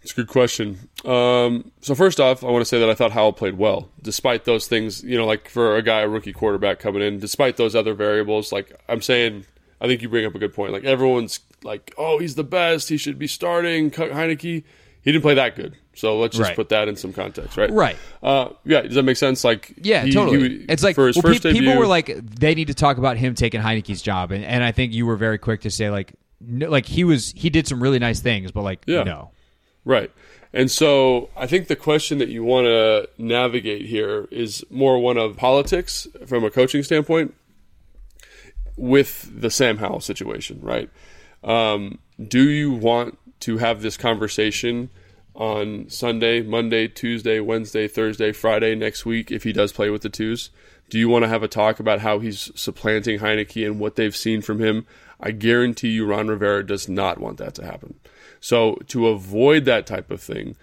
it's 0.00 0.12
a 0.12 0.14
good 0.14 0.28
question. 0.28 0.78
Um, 1.04 1.72
so 1.80 1.96
first 1.96 2.20
off, 2.20 2.44
I 2.44 2.50
want 2.50 2.60
to 2.60 2.66
say 2.66 2.78
that 2.78 2.88
I 2.88 2.94
thought 2.94 3.10
Howell 3.10 3.32
played 3.32 3.58
well, 3.58 3.88
despite 4.00 4.44
those 4.44 4.68
things. 4.68 5.02
You 5.02 5.18
know, 5.18 5.26
like 5.26 5.48
for 5.48 5.74
a 5.74 5.82
guy, 5.82 6.02
a 6.02 6.08
rookie 6.08 6.32
quarterback 6.32 6.78
coming 6.78 7.02
in, 7.02 7.18
despite 7.18 7.56
those 7.56 7.74
other 7.74 7.94
variables. 7.94 8.52
Like 8.52 8.80
I'm 8.88 9.02
saying, 9.02 9.44
I 9.80 9.88
think 9.88 10.02
you 10.02 10.08
bring 10.08 10.24
up 10.24 10.36
a 10.36 10.38
good 10.38 10.54
point. 10.54 10.72
Like 10.72 10.84
everyone's 10.84 11.40
like, 11.64 11.94
oh, 11.98 12.18
he's 12.18 12.34
the 12.34 12.44
best. 12.44 12.88
He 12.88 12.96
should 12.96 13.18
be 13.18 13.26
starting. 13.26 13.90
Heinicke. 13.90 14.40
he 14.40 15.10
didn't 15.12 15.22
play 15.22 15.34
that 15.34 15.56
good. 15.56 15.76
So 15.94 16.18
let's 16.18 16.36
just 16.36 16.48
Right. 16.48 16.56
put 16.56 16.68
that 16.70 16.88
in 16.88 16.96
some 16.96 17.12
context, 17.12 17.56
right? 17.58 17.70
Right. 17.70 17.96
Uh, 18.22 18.50
yeah. 18.64 18.82
Does 18.82 18.94
that 18.94 19.02
make 19.02 19.16
sense? 19.16 19.44
Like, 19.44 19.72
Yeah, 19.82 20.04
he- 20.04 20.12
totally. 20.12 20.48
he- 20.60 20.64
it's 20.68 20.82
like 20.82 20.94
for 20.94 21.06
his 21.08 21.16
well, 21.16 21.22
first 21.22 21.42
pe- 21.42 21.52
people 21.52 21.76
were 21.76 21.86
like, 21.86 22.06
they 22.38 22.54
need 22.54 22.68
to 22.68 22.74
talk 22.74 22.96
about 22.98 23.16
him 23.16 23.34
taking 23.34 23.60
Heinicke's 23.60 24.00
job, 24.00 24.30
and, 24.32 24.44
and 24.44 24.62
I 24.64 24.72
think 24.72 24.92
you 24.94 25.04
were 25.06 25.16
very 25.16 25.38
quick 25.38 25.60
to 25.62 25.70
say 25.70 25.90
like, 25.90 26.12
no, 26.40 26.68
like 26.70 26.86
he 26.86 27.04
was 27.04 27.32
he 27.36 27.50
did 27.50 27.66
some 27.68 27.82
really 27.82 27.98
nice 27.98 28.20
things, 28.20 28.50
but 28.52 28.62
like 28.62 28.82
Yeah. 28.86 29.02
no, 29.02 29.30
Right. 29.84 30.10
And 30.54 30.70
so 30.70 31.30
I 31.36 31.46
think 31.46 31.68
the 31.68 31.76
question 31.76 32.18
that 32.18 32.28
you 32.28 32.44
want 32.44 32.66
to 32.66 33.08
navigate 33.18 33.86
here 33.86 34.28
is 34.30 34.64
more 34.70 34.98
one 34.98 35.16
of 35.18 35.36
politics 35.36 36.06
from 36.26 36.44
a 36.44 36.50
coaching 36.50 36.82
standpoint 36.82 37.34
with 38.76 39.30
the 39.38 39.50
Sam 39.50 39.78
Howell 39.78 40.00
situation, 40.00 40.58
right? 40.62 40.88
Um, 41.42 41.98
do 42.28 42.48
you 42.48 42.72
want 42.72 43.18
to 43.40 43.58
have 43.58 43.82
this 43.82 43.96
conversation 43.96 44.90
on 45.34 45.88
Sunday, 45.88 46.42
Monday, 46.42 46.88
Tuesday, 46.88 47.40
Wednesday, 47.40 47.88
Thursday, 47.88 48.32
Friday 48.32 48.74
next 48.74 49.04
week 49.04 49.30
if 49.30 49.42
he 49.44 49.52
does 49.52 49.72
play 49.72 49.90
with 49.90 50.02
the 50.02 50.08
twos? 50.08 50.50
Do 50.90 50.98
you 50.98 51.08
want 51.08 51.24
to 51.24 51.28
have 51.28 51.42
a 51.42 51.48
talk 51.48 51.80
about 51.80 52.00
how 52.00 52.18
he's 52.18 52.50
supplanting 52.54 53.18
Heinicke 53.18 53.66
and 53.66 53.80
what 53.80 53.96
they've 53.96 54.14
seen 54.14 54.42
from 54.42 54.60
him? 54.60 54.86
I 55.20 55.30
guarantee 55.30 55.88
you 55.88 56.04
Ron 56.04 56.28
Rivera 56.28 56.66
does 56.66 56.88
not 56.88 57.18
want 57.18 57.38
that 57.38 57.54
to 57.54 57.64
happen. 57.64 57.98
So 58.40 58.74
to 58.88 59.08
avoid 59.08 59.64
that 59.64 59.86
type 59.86 60.10
of 60.10 60.20
thing, 60.20 60.56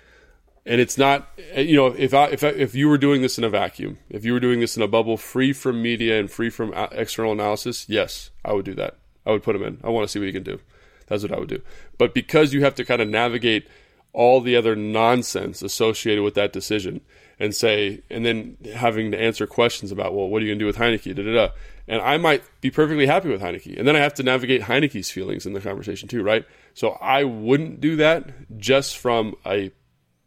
and 0.66 0.80
it's 0.80 0.98
not 0.98 1.30
you 1.56 1.76
know 1.76 1.88
if 1.88 2.14
I, 2.14 2.26
if 2.28 2.44
I, 2.44 2.50
if 2.50 2.76
you 2.76 2.90
were 2.90 2.98
doing 2.98 3.22
this 3.22 3.38
in 3.38 3.44
a 3.44 3.50
vacuum, 3.50 3.98
if 4.10 4.24
you 4.24 4.34
were 4.34 4.40
doing 4.40 4.60
this 4.60 4.78
in 4.78 4.84
a 4.84 4.88
bubble 4.88 5.18
free 5.18 5.54
from 5.54 5.82
media 5.82 6.20
and 6.20 6.30
free 6.30 6.50
from 6.50 6.74
uh, 6.76 6.88
external 6.92 7.32
analysis, 7.32 7.88
yes, 7.90 8.30
I 8.46 8.54
would 8.54 8.66
do 8.66 8.76
that. 8.76 8.98
I 9.30 9.32
would 9.32 9.44
put 9.44 9.56
him 9.56 9.64
in. 9.64 9.80
I 9.84 9.90
want 9.90 10.04
to 10.06 10.12
see 10.12 10.20
what 10.20 10.26
he 10.26 10.34
can 10.34 10.44
do. 10.44 10.60
That's 11.08 11.24
what 11.24 11.32
I 11.32 11.40
would 11.40 11.50
do. 11.50 11.62
But 11.98 12.14
because 12.14 12.54
you 12.54 12.62
have 12.64 12.76
to 12.76 12.86
kind 12.86 13.02
of 13.02 13.08
navigate 13.08 13.68
all 14.12 14.42
the 14.42 14.56
other 14.56 14.76
nonsense 14.76 15.62
associated 15.62 16.24
with 16.24 16.34
that 16.34 16.52
decision 16.52 17.02
and 17.40 17.56
say, 17.56 18.02
and 18.10 18.26
then 18.26 18.58
having 18.76 19.12
to 19.12 19.20
answer 19.20 19.48
questions 19.48 19.92
about, 19.92 20.14
well, 20.14 20.28
what 20.28 20.42
are 20.42 20.46
you 20.46 20.52
going 20.52 20.60
to 20.60 20.64
do 20.64 20.68
with 20.68 20.78
Heinicke? 20.78 21.16
Da, 21.16 21.24
da, 21.24 21.34
da. 21.34 21.54
And 21.88 22.02
I 22.02 22.18
might 22.18 22.44
be 22.62 22.70
perfectly 22.70 23.06
happy 23.06 23.30
with 23.30 23.42
Heinicke. 23.42 23.78
And 23.78 23.88
then 23.88 23.96
I 23.96 24.00
have 24.00 24.14
to 24.16 24.24
navigate 24.24 24.64
Heinicke's 24.64 25.10
feelings 25.10 25.46
in 25.46 25.54
the 25.54 25.62
conversation 25.62 26.08
too, 26.10 26.22
right? 26.24 26.46
So 26.74 26.98
I 27.02 27.24
wouldn't 27.24 27.82
do 27.82 27.96
that 27.98 28.58
just 28.58 28.98
from 28.98 29.36
a 29.46 29.72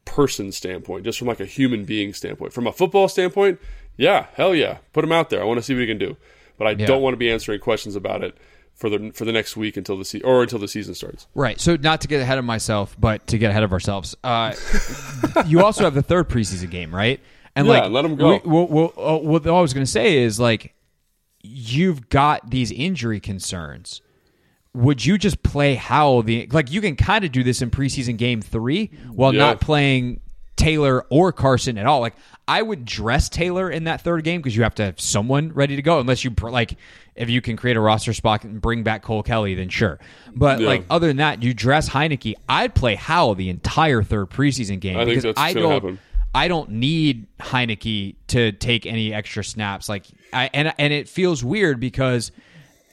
person 0.05 0.53
standpoint, 0.53 1.05
just 1.05 1.18
from 1.18 1.28
like 1.28 1.40
a 1.40 1.46
human 1.46 1.84
being 1.84 2.14
standpoint. 2.14 2.53
From 2.53 2.66
a 2.66 2.72
football 2.72 3.09
standpoint, 3.09 3.61
yeah, 3.96 4.26
hell 4.34 4.55
yeah, 4.55 4.78
put 4.92 5.05
him 5.05 5.12
out 5.12 5.30
there. 5.30 5.40
I 5.40 5.44
want 5.44 5.59
to 5.59 5.62
see 5.62 5.74
what 5.74 5.80
he 5.80 5.86
can 5.86 5.98
do. 5.98 6.16
But 6.57 6.66
I 6.66 6.70
Yeah. 6.72 6.86
don't 6.86 7.03
want 7.03 7.14
to 7.14 7.18
be 7.18 7.30
answering 7.30 7.61
questions 7.61 7.96
about 7.96 8.22
it 8.22 8.36
for 8.82 8.90
the 8.90 9.12
for 9.14 9.24
the 9.24 9.30
next 9.32 9.56
week 9.56 9.76
until 9.76 9.96
the 9.96 10.04
se- 10.04 10.22
or 10.22 10.42
until 10.42 10.58
the 10.58 10.66
season 10.66 10.92
starts. 10.94 11.28
right. 11.34 11.60
So 11.60 11.76
not 11.76 12.00
to 12.00 12.08
get 12.08 12.20
ahead 12.20 12.36
of 12.38 12.44
myself, 12.44 12.96
but 12.98 13.24
to 13.28 13.38
get 13.38 13.50
ahead 13.50 13.62
of 13.62 13.72
ourselves, 13.72 14.16
uh, 14.24 14.52
you 15.46 15.64
also 15.64 15.84
have 15.84 15.94
the 15.94 16.02
third 16.02 16.28
preseason 16.28 16.68
game, 16.68 16.92
right? 16.94 17.20
And 17.54 17.66
Yeah, 17.68 17.82
like 17.82 17.90
let 17.92 18.04
'em 18.04 18.16
go. 18.16 18.28
We, 18.28 18.40
well, 18.44 18.66
well, 18.66 18.92
uh, 18.96 19.18
what 19.18 19.46
I 19.46 19.60
was 19.60 19.72
going 19.72 19.86
to 19.86 19.90
say 19.90 20.18
is 20.18 20.40
like 20.40 20.74
you've 21.42 22.08
got 22.08 22.50
these 22.50 22.72
injury 22.72 23.20
concerns. 23.20 24.00
Would 24.74 25.04
you 25.04 25.18
just 25.18 25.42
play 25.42 25.74
Howell 25.76 26.22
the 26.24 26.48
like 26.50 26.70
you 26.72 26.80
can 26.80 26.96
kind 26.96 27.24
of 27.24 27.30
do 27.30 27.42
this 27.44 27.62
in 27.62 27.70
preseason 27.70 28.16
game 28.16 28.40
three 28.42 28.90
while 29.10 29.32
Yeah. 29.32 29.40
not 29.40 29.60
playing 29.60 30.20
Taylor 30.57 31.05
or 31.11 31.32
Carson 31.32 31.78
at 31.78 31.86
all? 31.86 32.00
Like 32.00 32.14
I 32.48 32.61
would 32.62 32.84
dress 32.84 33.28
Taylor 33.28 33.70
in 33.70 33.84
that 33.84 34.00
third 34.03 34.24
game 34.24 34.40
because 34.40 34.57
you 34.57 34.62
have 34.62 34.74
to 34.76 34.84
have 34.84 35.00
someone 35.00 35.53
ready 35.53 35.76
to 35.76 35.82
go 35.82 36.00
unless 36.00 36.24
you 36.24 36.34
like 36.42 36.76
if 37.14 37.28
you 37.30 37.40
can 37.40 37.57
create 37.57 37.76
a 37.76 37.80
roster 37.80 38.12
spot 38.12 38.44
and 38.44 38.61
bring 38.61 38.82
back 38.82 39.03
Cole 39.03 39.22
Kelley 39.22 39.55
then 39.55 39.68
sure. 39.68 39.98
But 40.34 40.61
Yeah. 40.61 40.66
like 40.68 40.84
other 40.90 41.07
than 41.09 41.18
that, 41.18 41.42
you 41.42 41.55
dress 41.55 41.88
Heinicke. 41.88 42.34
I'd 42.48 42.74
play 42.74 42.94
Howell 42.94 43.34
the 43.36 43.48
entire 43.50 44.03
third 44.03 44.30
preseason 44.30 44.80
game 44.80 44.96
I 44.96 45.05
think 45.05 45.11
because 45.11 45.22
that's 45.24 45.40
I 45.40 45.53
don't. 45.53 45.70
happen. 45.72 45.98
I 46.34 46.48
don't 46.48 46.70
need 46.70 47.26
Heinicke 47.38 48.16
to 48.28 48.53
take 48.53 48.86
any 48.86 49.12
extra 49.12 49.44
snaps. 49.44 49.86
Like, 49.88 50.07
I 50.32 50.48
and 50.55 50.72
and 50.78 50.92
it 50.92 51.09
feels 51.09 51.44
weird 51.44 51.78
because 51.78 52.32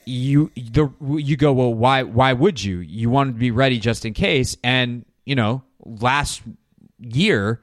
you 0.06 0.50
the 0.56 0.90
you 1.16 1.36
go 1.36 1.52
well 1.52 1.72
why 1.72 2.02
why 2.02 2.32
would 2.32 2.62
you 2.62 2.78
you 2.78 3.08
wanted 3.10 3.32
to 3.32 3.38
be 3.38 3.50
ready 3.50 3.78
just 3.78 4.04
in 4.04 4.12
case 4.14 4.56
and 4.64 5.04
you 5.24 5.34
know 5.36 5.62
last 5.84 6.42
year 7.00 7.60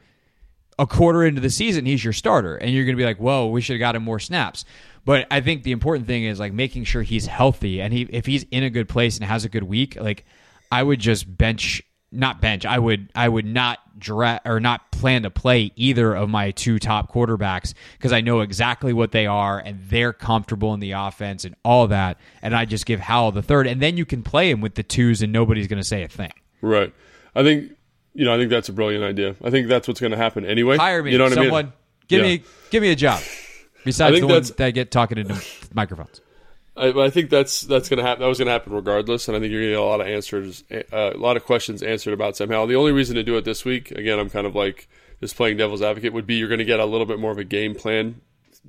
a 0.79 0.85
quarter 0.85 1.25
into 1.25 1.41
the 1.41 1.49
season 1.49 1.85
he's 1.85 2.03
your 2.03 2.13
starter. 2.13 2.55
And 2.55 2.71
you're 2.71 2.85
going 2.85 2.95
to 2.95 3.01
be 3.01 3.05
like 3.05 3.19
whoa 3.19 3.47
we 3.47 3.61
should 3.61 3.73
have 3.73 3.79
got 3.79 3.95
him 3.95 4.03
more 4.03 4.19
snaps. 4.19 4.65
But 5.05 5.27
i 5.31 5.41
think 5.41 5.63
the 5.63 5.71
important 5.71 6.07
thing 6.07 6.25
is 6.25 6.39
like 6.39 6.53
making 6.53 6.83
sure 6.83 7.01
he's 7.01 7.25
healthy. 7.25 7.81
And 7.81 7.93
he 7.93 8.03
if 8.03 8.25
he's 8.25 8.43
in 8.51 8.63
a 8.63 8.69
good 8.69 8.89
place 8.89 9.17
and 9.17 9.25
has 9.25 9.45
a 9.45 9.49
good 9.49 9.63
week 9.63 9.97
like 9.99 10.25
i 10.71 10.83
would 10.83 10.99
just 10.99 11.37
bench 11.37 11.81
not 12.11 12.39
bench 12.39 12.65
i 12.65 12.79
would 12.79 13.09
i 13.15 13.27
would 13.27 13.45
not 13.45 13.79
dra- 13.99 14.41
or 14.45 14.59
not 14.59 14.91
plan 14.91 15.23
to 15.23 15.29
play 15.29 15.71
either 15.75 16.13
of 16.15 16.29
my 16.29 16.51
two 16.51 16.79
top 16.79 17.11
quarterbacks 17.11 17.73
because 17.97 18.13
i 18.13 18.21
know 18.21 18.39
exactly 18.41 18.93
what 18.93 19.11
they 19.11 19.25
are 19.25 19.59
and 19.59 19.79
they're 19.89 20.13
comfortable 20.13 20.73
in 20.73 20.79
the 20.79 20.91
offense 20.91 21.45
and 21.45 21.55
all 21.63 21.87
that. 21.87 22.17
And 22.41 22.55
i 22.55 22.65
just 22.65 22.85
give 22.85 22.99
howell 22.99 23.31
the 23.31 23.41
third. 23.41 23.67
And 23.67 23.81
then 23.81 23.97
you 23.97 24.05
can 24.05 24.23
play 24.23 24.49
him 24.49 24.61
with 24.61 24.75
the 24.75 24.83
twos 24.83 25.21
and 25.21 25.31
nobody's 25.33 25.67
going 25.67 25.81
to 25.81 25.87
say 25.87 26.03
a 26.03 26.07
thing. 26.07 26.31
Right. 26.61 26.93
I 27.35 27.43
think 27.43 27.76
you 28.17 28.25
know. 28.25 28.33
I 28.33 28.37
think 28.37 28.49
that's 28.49 28.69
a 28.69 28.73
brilliant 28.73 29.03
idea. 29.03 29.35
I 29.43 29.49
think 29.49 29.67
that's 29.67 29.87
what's 29.87 29.99
going 30.01 30.11
to 30.11 30.17
happen 30.17 30.45
anyway. 30.45 30.77
hire 30.77 31.03
me 31.03 31.11
You 31.11 31.17
know 31.17 31.25
what 31.25 31.33
someone 31.33 31.65
I 31.65 31.67
mean? 31.67 31.73
give 32.07 32.21
Yeah. 32.21 32.27
me 32.27 32.43
give 32.71 32.81
me 32.81 32.91
a 32.91 32.95
job 32.95 33.21
besides 33.85 34.19
the 34.19 34.27
ones 34.27 34.51
that 34.51 34.71
get 34.71 34.91
talking 34.91 35.17
into 35.17 35.39
microphones 35.73 36.21
I, 36.77 37.05
I 37.05 37.09
think 37.09 37.29
that's 37.29 37.61
that's 37.61 37.89
going 37.89 37.97
to 37.97 38.03
happen. 38.03 38.21
That 38.21 38.27
was 38.27 38.37
going 38.37 38.45
to 38.47 38.51
happen 38.51 38.73
regardless, 38.73 39.27
and 39.27 39.35
I 39.35 39.39
think 39.39 39.51
you're 39.51 39.61
going 39.61 39.71
to 39.71 39.75
get 39.77 39.81
a 39.81 39.83
lot 39.83 40.01
of 40.01 40.07
answers, 40.07 40.63
uh, 40.71 41.13
a 41.15 41.17
lot 41.17 41.35
of 41.35 41.43
questions 41.43 41.81
answered 41.81 42.13
about 42.13 42.37
Sam 42.37 42.49
Howell. 42.49 42.67
The 42.67 42.75
only 42.75 42.91
reason 42.91 43.15
to 43.15 43.23
do 43.23 43.35
it 43.37 43.45
this 43.45 43.65
week, 43.65 43.91
again, 43.91 44.19
I'm 44.19 44.29
kind 44.29 44.45
of 44.45 44.55
like 44.55 44.87
just 45.19 45.35
playing 45.35 45.57
devil's 45.57 45.81
advocate, 45.81 46.13
would 46.13 46.27
be 46.27 46.35
you're 46.35 46.47
going 46.47 46.59
to 46.59 46.65
get 46.65 46.79
a 46.79 46.85
little 46.85 47.07
bit 47.07 47.19
more 47.19 47.31
of 47.31 47.39
a 47.39 47.43
game 47.43 47.73
plan 47.73 48.21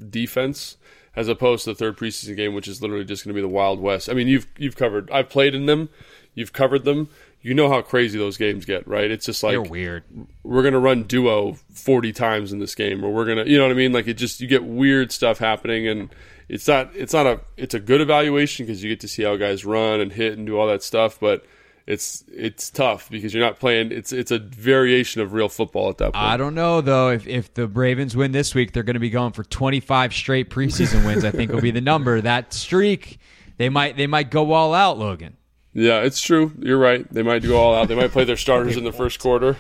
defense 0.09 0.77
as 1.17 1.29
opposed 1.29 1.65
to 1.65 1.71
the 1.71 1.75
third 1.75 1.97
preseason 1.97 2.37
game, 2.37 2.55
which 2.55 2.69
is 2.69 2.81
literally 2.81 3.05
just 3.05 3.25
going 3.25 3.35
to 3.35 3.35
be 3.35 3.43
the 3.43 3.49
Wild 3.49 3.81
West. 3.81 4.09
I 4.09 4.15
mean, 4.15 4.29
you've 4.29 4.47
you've 4.57 4.77
covered, 4.77 5.11
I've 5.11 5.29
played 5.29 5.55
in 5.55 5.67
them, 5.67 5.89
you've 6.35 6.53
covered 6.53 6.85
them. 6.85 7.09
You 7.41 7.55
know 7.55 7.69
how 7.69 7.83
crazy 7.83 8.19
those 8.19 8.37
games 8.37 8.65
get, 8.65 8.87
right? 8.89 9.11
It's 9.11 9.27
just 9.27 9.43
like 9.43 9.53
they're 9.53 9.63
weird 9.63 10.05
we're 10.49 10.63
gonna 10.63 10.79
run 10.79 11.03
duo 11.03 11.53
40 11.73 12.13
times 12.13 12.53
in 12.53 12.59
this 12.59 12.75
game 12.75 13.05
or 13.05 13.13
we're 13.13 13.27
gonna 13.27 13.45
you 13.45 13.59
know 13.59 13.65
what 13.65 13.71
i 13.71 13.75
mean 13.75 13.93
like 13.93 14.09
it 14.09 14.15
just 14.15 14.41
you 14.41 14.49
get 14.49 14.65
weird 14.65 15.13
stuff 15.13 15.39
happening 15.39 15.87
and 15.87 16.09
it's 16.49 16.67
not 16.67 16.91
it's 16.95 17.13
not 17.13 17.27
a 17.27 17.41
it's 17.59 17.75
a 17.75 17.81
good 17.81 18.01
evaluation 18.01 18.65
because 18.65 18.83
you 18.83 18.89
get 18.89 19.01
to 19.01 19.09
see 19.09 19.23
how 19.25 19.37
guys 19.37 19.67
run 19.67 20.01
and 20.01 20.13
hit 20.13 20.39
and 20.39 20.47
do 20.47 20.59
all 20.59 20.67
that 20.67 20.83
stuff 20.83 21.21
but 21.21 21.45
it's 21.87 22.25
it's 22.33 22.71
tough 22.71 23.11
because 23.11 23.35
you're 23.35 23.45
not 23.45 23.59
playing 23.59 23.93
it's 23.93 24.11
it's 24.11 24.31
a 24.31 24.39
variation 24.39 25.21
of 25.21 25.35
real 25.35 25.51
football 25.51 25.91
at 25.91 25.99
that 25.99 26.15
point 26.15 26.25
I 26.25 26.39
don't 26.39 26.55
know 26.55 26.81
though 26.81 27.11
if, 27.11 27.27
if 27.27 27.53
the 27.53 27.67
Ravens 27.67 28.17
win 28.17 28.33
this 28.33 28.55
week, 28.55 28.73
they're 28.73 28.83
going 28.83 28.95
to 28.95 29.01
be 29.01 29.11
going 29.11 29.33
for 29.33 29.45
25 29.45 30.13
straight 30.13 30.51
preseason 30.51 31.07
wins. 31.07 31.25
I 31.25 31.31
think 31.31 31.51
will 31.51 31.63
be 31.63 31.71
the 31.71 31.81
number. 31.81 32.21
That 32.21 32.53
streak, 32.53 33.19
they 33.57 33.71
might 33.71 33.97
they 33.97 34.07
might 34.07 34.31
go 34.31 34.53
all 34.53 34.75
out, 34.75 34.99
Logan. 34.99 35.39
Yeah 35.73 36.01
it's 36.01 36.21
true 36.21 36.53
you're 36.59 36.79
right 36.79 37.13
they 37.13 37.23
might 37.23 37.43
go 37.43 37.57
all 37.57 37.75
out 37.75 37.89
they 37.89 37.95
might 37.95 38.11
play 38.11 38.25
their 38.25 38.37
starters 38.37 38.77
in 38.77 38.85
the 38.85 38.93
first 39.03 39.19
quarter 39.19 39.57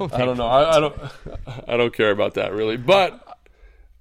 i 0.00 0.24
don't 0.24 0.36
know 0.36 0.46
I, 0.46 0.76
I 0.76 0.80
don't 0.80 0.96
i 1.68 1.76
don't 1.76 1.94
care 1.94 2.10
about 2.10 2.34
that 2.34 2.52
really 2.52 2.76
but 2.76 3.20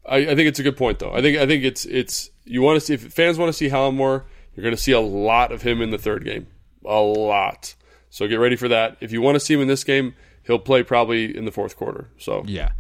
I, 0.06 0.18
I 0.18 0.36
think 0.36 0.48
it's 0.50 0.60
a 0.60 0.64
good 0.64 0.78
point 0.78 1.00
though. 1.00 1.14
I 1.14 1.22
think 1.22 1.38
I 1.38 1.46
think 1.46 1.64
it's 1.64 1.86
it's 1.86 2.30
you 2.46 2.62
want 2.62 2.78
to 2.78 2.86
see 2.86 2.94
if 2.94 3.14
fans 3.14 3.38
want 3.38 3.50
to 3.50 3.54
see 3.54 3.70
Howell 3.70 3.94
more, 3.94 4.26
you're 4.56 4.64
going 4.64 4.76
to 4.76 4.82
see 4.82 4.92
a 4.92 5.00
lot 5.00 5.52
of 5.52 5.62
him 5.62 5.82
in 5.82 5.92
the 5.92 5.98
third 5.98 6.26
game, 6.26 6.48
a 6.86 7.00
lot. 7.00 7.76
So 8.10 8.28
get 8.28 8.36
ready 8.36 8.56
for 8.56 8.68
that. 8.68 8.98
If 9.00 9.12
you 9.12 9.22
want 9.22 9.36
to 9.36 9.40
see 9.40 9.54
him 9.54 9.62
in 9.62 9.68
this 9.68 9.84
game, 9.84 10.14
he'll 10.44 10.60
play 10.60 10.84
probably 10.84 11.36
in 11.36 11.46
the 11.46 11.52
fourth 11.52 11.76
quarter. 11.78 12.10
So 12.18 12.44
Yeah. 12.46 12.72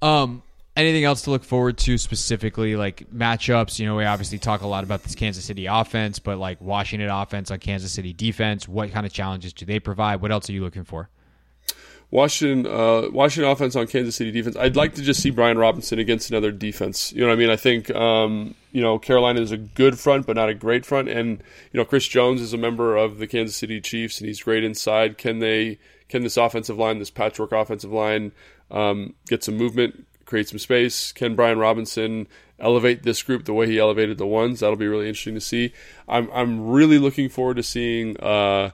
Um. 0.00 0.42
Anything 0.74 1.04
else 1.04 1.22
to 1.22 1.30
look 1.30 1.44
forward 1.44 1.76
to 1.78 1.98
specifically, 1.98 2.76
like 2.76 3.06
matchups? 3.10 3.78
You 3.78 3.86
know, 3.86 3.96
we 3.96 4.04
obviously 4.04 4.38
talk 4.38 4.62
a 4.62 4.66
lot 4.66 4.84
about 4.84 5.02
this 5.02 5.14
Kansas 5.14 5.44
City 5.44 5.66
offense, 5.66 6.18
but 6.18 6.38
like 6.38 6.60
Washington 6.62 7.10
offense 7.10 7.50
on 7.50 7.58
Kansas 7.58 7.92
City 7.92 8.14
defense, 8.14 8.66
what 8.66 8.90
kind 8.90 9.04
of 9.04 9.12
challenges 9.12 9.52
do 9.52 9.66
they 9.66 9.78
provide? 9.78 10.22
What 10.22 10.32
else 10.32 10.48
are 10.48 10.52
you 10.52 10.62
looking 10.62 10.84
for? 10.84 11.10
Washington, 12.12 12.70
uh, 12.70 13.08
Washington 13.10 13.50
offense 13.50 13.74
on 13.74 13.86
Kansas 13.86 14.14
City 14.14 14.30
defense. 14.30 14.54
I'd 14.54 14.76
like 14.76 14.94
to 14.96 15.02
just 15.02 15.22
see 15.22 15.30
Brian 15.30 15.56
Robinson 15.56 15.98
against 15.98 16.28
another 16.28 16.52
defense. 16.52 17.10
You 17.10 17.22
know 17.22 17.28
what 17.28 17.32
I 17.32 17.36
mean? 17.36 17.48
I 17.48 17.56
think 17.56 17.90
um, 17.90 18.54
you 18.70 18.82
know 18.82 18.98
Carolina 18.98 19.40
is 19.40 19.50
a 19.50 19.56
good 19.56 19.98
front, 19.98 20.26
but 20.26 20.36
not 20.36 20.50
a 20.50 20.54
great 20.54 20.84
front. 20.84 21.08
And 21.08 21.42
you 21.72 21.78
know 21.78 21.86
Chris 21.86 22.06
Jones 22.06 22.42
is 22.42 22.52
a 22.52 22.58
member 22.58 22.96
of 22.96 23.16
the 23.16 23.26
Kansas 23.26 23.56
City 23.56 23.80
Chiefs, 23.80 24.20
and 24.20 24.28
he's 24.28 24.42
great 24.42 24.62
inside. 24.62 25.16
Can 25.16 25.38
they? 25.38 25.78
Can 26.10 26.22
this 26.22 26.36
offensive 26.36 26.76
line, 26.76 26.98
this 26.98 27.08
patchwork 27.08 27.52
offensive 27.52 27.90
line, 27.90 28.32
um, 28.70 29.14
get 29.28 29.42
some 29.42 29.56
movement, 29.56 30.06
create 30.24 30.48
some 30.48 30.58
space? 30.58 31.12
Can 31.12 31.34
Brian 31.34 31.58
Robinson 31.58 32.26
elevate 32.58 33.02
this 33.02 33.22
group 33.22 33.44
the 33.44 33.52
way 33.52 33.66
he 33.66 33.78
elevated 33.78 34.18
the 34.18 34.26
ones? 34.26 34.60
That'll 34.60 34.76
be 34.76 34.88
really 34.88 35.08
interesting 35.08 35.34
to 35.34 35.40
see. 35.40 35.72
I'm 36.08 36.30
I'm 36.32 36.68
really 36.68 36.98
looking 36.98 37.28
forward 37.28 37.56
to 37.56 37.62
seeing. 37.62 38.18
Uh, 38.18 38.70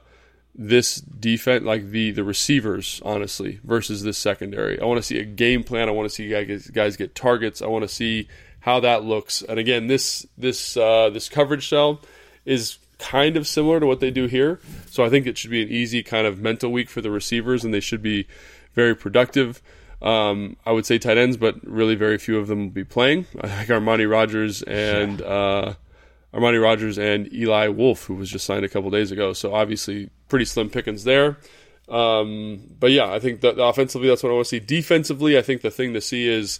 this 0.55 0.95
defense, 0.95 1.63
like 1.63 1.89
the 1.89 2.11
the 2.11 2.23
receivers, 2.23 3.01
honestly, 3.05 3.61
versus 3.63 4.03
this 4.03 4.17
secondary. 4.17 4.79
I 4.79 4.85
want 4.85 4.97
to 4.97 5.03
see 5.03 5.17
a 5.17 5.23
game 5.23 5.63
plan. 5.63 5.87
I 5.87 5.91
want 5.91 6.09
to 6.09 6.13
see 6.13 6.27
guys, 6.27 6.67
guys 6.67 6.97
get 6.97 7.15
targets. 7.15 7.61
I 7.61 7.67
want 7.67 7.83
to 7.83 7.87
see 7.87 8.27
how 8.59 8.81
that 8.81 9.03
looks. 9.03 9.41
And 9.41 9.57
again, 9.57 9.87
this 9.87 10.25
this 10.37 10.75
uh, 10.75 11.09
this 11.11 11.29
coverage 11.29 11.69
cell 11.69 12.01
is 12.45 12.77
kind 12.97 13.37
of 13.37 13.47
similar 13.47 13.79
to 13.79 13.85
what 13.85 14.01
they 14.01 14.11
do 14.11 14.25
here. 14.25 14.59
So 14.87 15.03
I 15.05 15.09
think 15.09 15.25
it 15.25 15.37
should 15.37 15.51
be 15.51 15.63
an 15.63 15.69
easy 15.69 16.03
kind 16.03 16.27
of 16.27 16.39
mental 16.39 16.71
week 16.71 16.89
for 16.89 17.01
the 17.01 17.09
receivers, 17.09 17.63
and 17.63 17.73
they 17.73 17.79
should 17.79 18.01
be 18.01 18.27
very 18.73 18.95
productive. 18.95 19.61
Um, 20.01 20.55
I 20.65 20.71
would 20.71 20.85
say 20.85 20.97
tight 20.97 21.17
ends, 21.17 21.35
but 21.35 21.55
really 21.63 21.95
very 21.95 22.17
few 22.17 22.37
of 22.37 22.47
them 22.47 22.59
will 22.59 22.69
be 22.69 22.85
playing. 22.85 23.25
I 23.41 23.47
think 23.47 23.69
Armani 23.69 24.09
Rogers 24.09 24.61
and 24.63 25.21
uh, 25.21 25.73
Armani 26.33 26.61
Rogers 26.61 26.97
and 26.97 27.31
Eli 27.33 27.67
Wolf, 27.67 28.05
who 28.05 28.15
was 28.15 28.29
just 28.29 28.45
signed 28.45 28.63
a 28.63 28.69
couple 28.69 28.89
days 28.89 29.11
ago. 29.11 29.33
So 29.33 29.53
obviously, 29.53 30.09
pretty 30.29 30.45
slim 30.45 30.69
pickings 30.69 31.03
there. 31.03 31.37
Um, 31.89 32.61
but 32.79 32.91
yeah, 32.91 33.11
I 33.11 33.19
think 33.19 33.41
that 33.41 33.61
offensively, 33.61 34.07
that's 34.07 34.23
what 34.23 34.29
I 34.29 34.33
want 34.33 34.45
to 34.45 34.49
see. 34.49 34.59
Defensively, 34.59 35.37
I 35.37 35.41
think 35.41 35.61
the 35.61 35.71
thing 35.71 35.93
to 35.93 36.01
see 36.01 36.27
is 36.27 36.59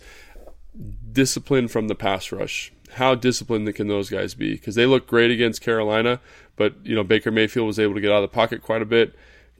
discipline 1.12 1.68
from 1.68 1.88
the 1.88 1.96
pass 1.96 2.32
rush. 2.32 2.74
How 2.94 3.14
disciplined 3.14 3.74
can 3.76 3.88
those 3.88 4.10
guys 4.10 4.34
be? 4.34 4.54
Because 4.54 4.76
they 4.76 4.88
look 4.88 5.06
great 5.06 5.30
against 5.30 5.62
Carolina, 5.62 6.20
but 6.56 6.74
you 6.84 6.96
know 6.96 7.04
Baker 7.04 7.32
Mayfield 7.32 7.68
was 7.68 7.80
able 7.80 7.94
to 7.94 8.02
get 8.02 8.12
out 8.12 8.24
of 8.24 8.30
the 8.30 8.36
pocket 8.36 8.64
quite 8.64 8.82
a 8.82 8.86
bit. 8.86 9.16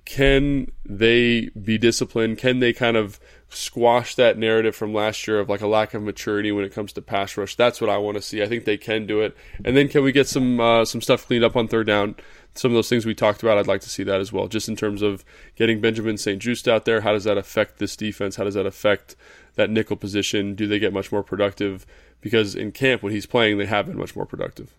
Can 0.06 0.72
they 0.84 1.50
be 1.50 1.78
disciplined? 1.78 2.40
Can 2.40 2.60
they 2.60 2.74
kind 2.74 2.98
of 2.98 3.20
squash 3.50 4.16
that 4.16 4.38
narrative 4.38 4.76
from 4.76 4.94
last 4.94 5.28
year 5.28 5.40
of 5.40 5.50
like 5.50 5.62
a 5.62 5.68
lack 5.68 5.94
of 5.94 6.04
maturity 6.04 6.52
when 6.52 6.64
it 6.64 6.74
comes 6.74 6.94
to 6.94 7.02
pass 7.02 7.36
rush? 7.38 7.56
That's 7.56 7.82
what 7.82 7.90
I 7.90 7.98
want 7.98 8.16
to 8.16 8.22
see. 8.22 8.42
I 8.42 8.48
think 8.48 8.66
they 8.66 8.78
can 8.78 9.06
do 9.06 9.22
it. 9.22 9.36
And 9.64 9.76
then 9.76 9.88
can 9.88 10.04
we 10.04 10.12
get 10.12 10.28
some 10.28 10.60
uh, 10.60 10.86
some 10.86 11.02
stuff 11.02 11.26
cleaned 11.26 11.44
up 11.44 11.56
on 11.56 11.68
third 11.68 11.88
down? 11.88 12.16
Some 12.56 12.72
of 12.72 12.76
those 12.76 12.90
things 12.90 13.06
we 13.06 13.14
talked 13.14 13.44
about, 13.44 13.58
I'd 13.58 13.68
like 13.68 13.82
to 13.82 13.90
see 13.90 14.04
that 14.04 14.20
as 14.20 14.34
well. 14.34 14.48
Just 14.48 14.68
in 14.68 14.76
terms 14.76 15.02
of 15.02 15.24
getting 15.56 15.80
Benjamin 15.80 16.18
St-Juste 16.18 16.68
out 16.68 16.84
there, 16.84 17.02
how 17.02 17.12
does 17.12 17.24
that 17.24 17.38
affect 17.38 17.78
this 17.78 17.96
defense? 17.96 18.38
How 18.38 18.44
does 18.44 18.56
that 18.56 18.66
affect 18.66 19.16
that 19.56 19.70
nickel 19.70 19.96
position? 19.96 20.56
Do 20.56 20.68
they 20.68 20.80
get 20.80 20.92
much 20.92 21.12
more 21.12 21.24
productive? 21.24 21.86
Because 22.22 22.56
in 22.56 22.72
camp, 22.72 23.04
when 23.04 23.14
he's 23.14 23.28
playing, 23.28 23.60
they 23.60 23.68
have 23.68 23.86
been 23.86 23.98
much 23.98 24.16
more 24.16 24.26
productive. 24.26 24.74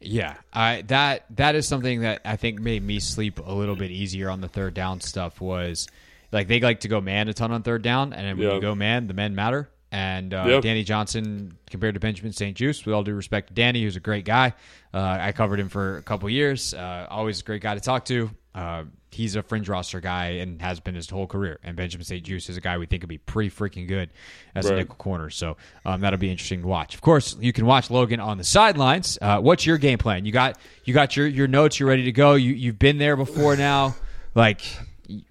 Yeah, 0.00 0.36
I 0.52 0.82
that 0.86 1.26
that 1.36 1.54
is 1.54 1.68
something 1.68 2.00
that 2.00 2.22
I 2.24 2.36
think 2.36 2.58
made 2.58 2.82
me 2.82 3.00
sleep 3.00 3.38
a 3.44 3.52
little 3.52 3.76
bit 3.76 3.90
easier 3.90 4.30
on 4.30 4.40
the 4.40 4.48
third 4.48 4.72
down 4.72 5.00
stuff. 5.00 5.40
Was 5.42 5.88
like 6.32 6.48
they 6.48 6.60
like 6.60 6.80
to 6.80 6.88
go 6.88 7.00
man 7.00 7.28
a 7.28 7.34
ton 7.34 7.52
on 7.52 7.62
third 7.62 7.82
down, 7.82 8.12
and 8.12 8.38
when 8.38 8.46
Yeah. 8.48 8.54
you 8.54 8.60
go 8.60 8.74
man, 8.74 9.06
the 9.06 9.14
men 9.14 9.34
matter. 9.34 9.68
And 9.92 10.32
uh, 10.32 10.44
Yeah. 10.46 10.60
Danny 10.60 10.84
Johnson 10.84 11.56
compared 11.68 11.94
to 11.94 12.00
Benjamin 12.00 12.32
St-Juste, 12.32 12.86
with 12.86 12.94
all 12.94 13.02
due 13.02 13.12
respect 13.14 13.48
to 13.48 13.54
Danny, 13.54 13.82
who's 13.82 13.96
a 13.96 14.00
great 14.00 14.24
guy. 14.24 14.52
Uh, 14.94 15.18
I 15.20 15.32
covered 15.32 15.58
him 15.58 15.68
for 15.68 15.96
a 15.96 16.02
couple 16.02 16.30
years. 16.30 16.72
Uh, 16.74 17.06
always 17.10 17.40
a 17.40 17.42
great 17.44 17.60
guy 17.60 17.74
to 17.74 17.80
talk 17.80 18.04
to. 18.04 18.30
Uh, 18.54 18.84
he's 19.10 19.34
a 19.34 19.42
fringe 19.42 19.68
roster 19.68 19.98
guy 20.00 20.26
and 20.38 20.62
has 20.62 20.78
been 20.78 20.94
his 20.94 21.10
whole 21.10 21.26
career. 21.26 21.58
And 21.64 21.76
Benjamin 21.76 22.04
St-Juste 22.04 22.48
is 22.50 22.56
a 22.56 22.60
guy 22.60 22.78
we 22.78 22.86
think 22.86 23.02
would 23.02 23.08
be 23.08 23.18
pretty 23.18 23.50
freaking 23.50 23.88
good 23.88 24.10
as 24.54 24.66
a 24.66 24.76
nickel 24.76 24.94
corner. 24.94 25.28
So 25.30 25.56
um, 25.84 26.00
that'll 26.02 26.20
be 26.20 26.30
interesting 26.30 26.62
to 26.62 26.68
watch. 26.68 26.94
Of 26.94 27.00
course, 27.00 27.36
you 27.40 27.52
can 27.52 27.66
watch 27.66 27.90
Logan 27.90 28.20
on 28.20 28.38
the 28.38 28.44
sidelines. 28.44 29.18
Uh, 29.20 29.40
what's 29.40 29.66
your 29.66 29.76
game 29.78 29.98
plan? 29.98 30.24
You 30.24 30.30
got 30.30 30.56
you 30.84 30.94
got 30.94 31.16
your 31.16 31.26
your 31.26 31.48
notes. 31.48 31.80
You're 31.80 31.88
ready 31.88 32.04
to 32.04 32.12
go. 32.12 32.34
You 32.34 32.52
you've 32.52 32.78
been 32.78 32.98
there 32.98 33.16
before 33.16 33.56
now. 33.56 33.96
Like 34.36 34.62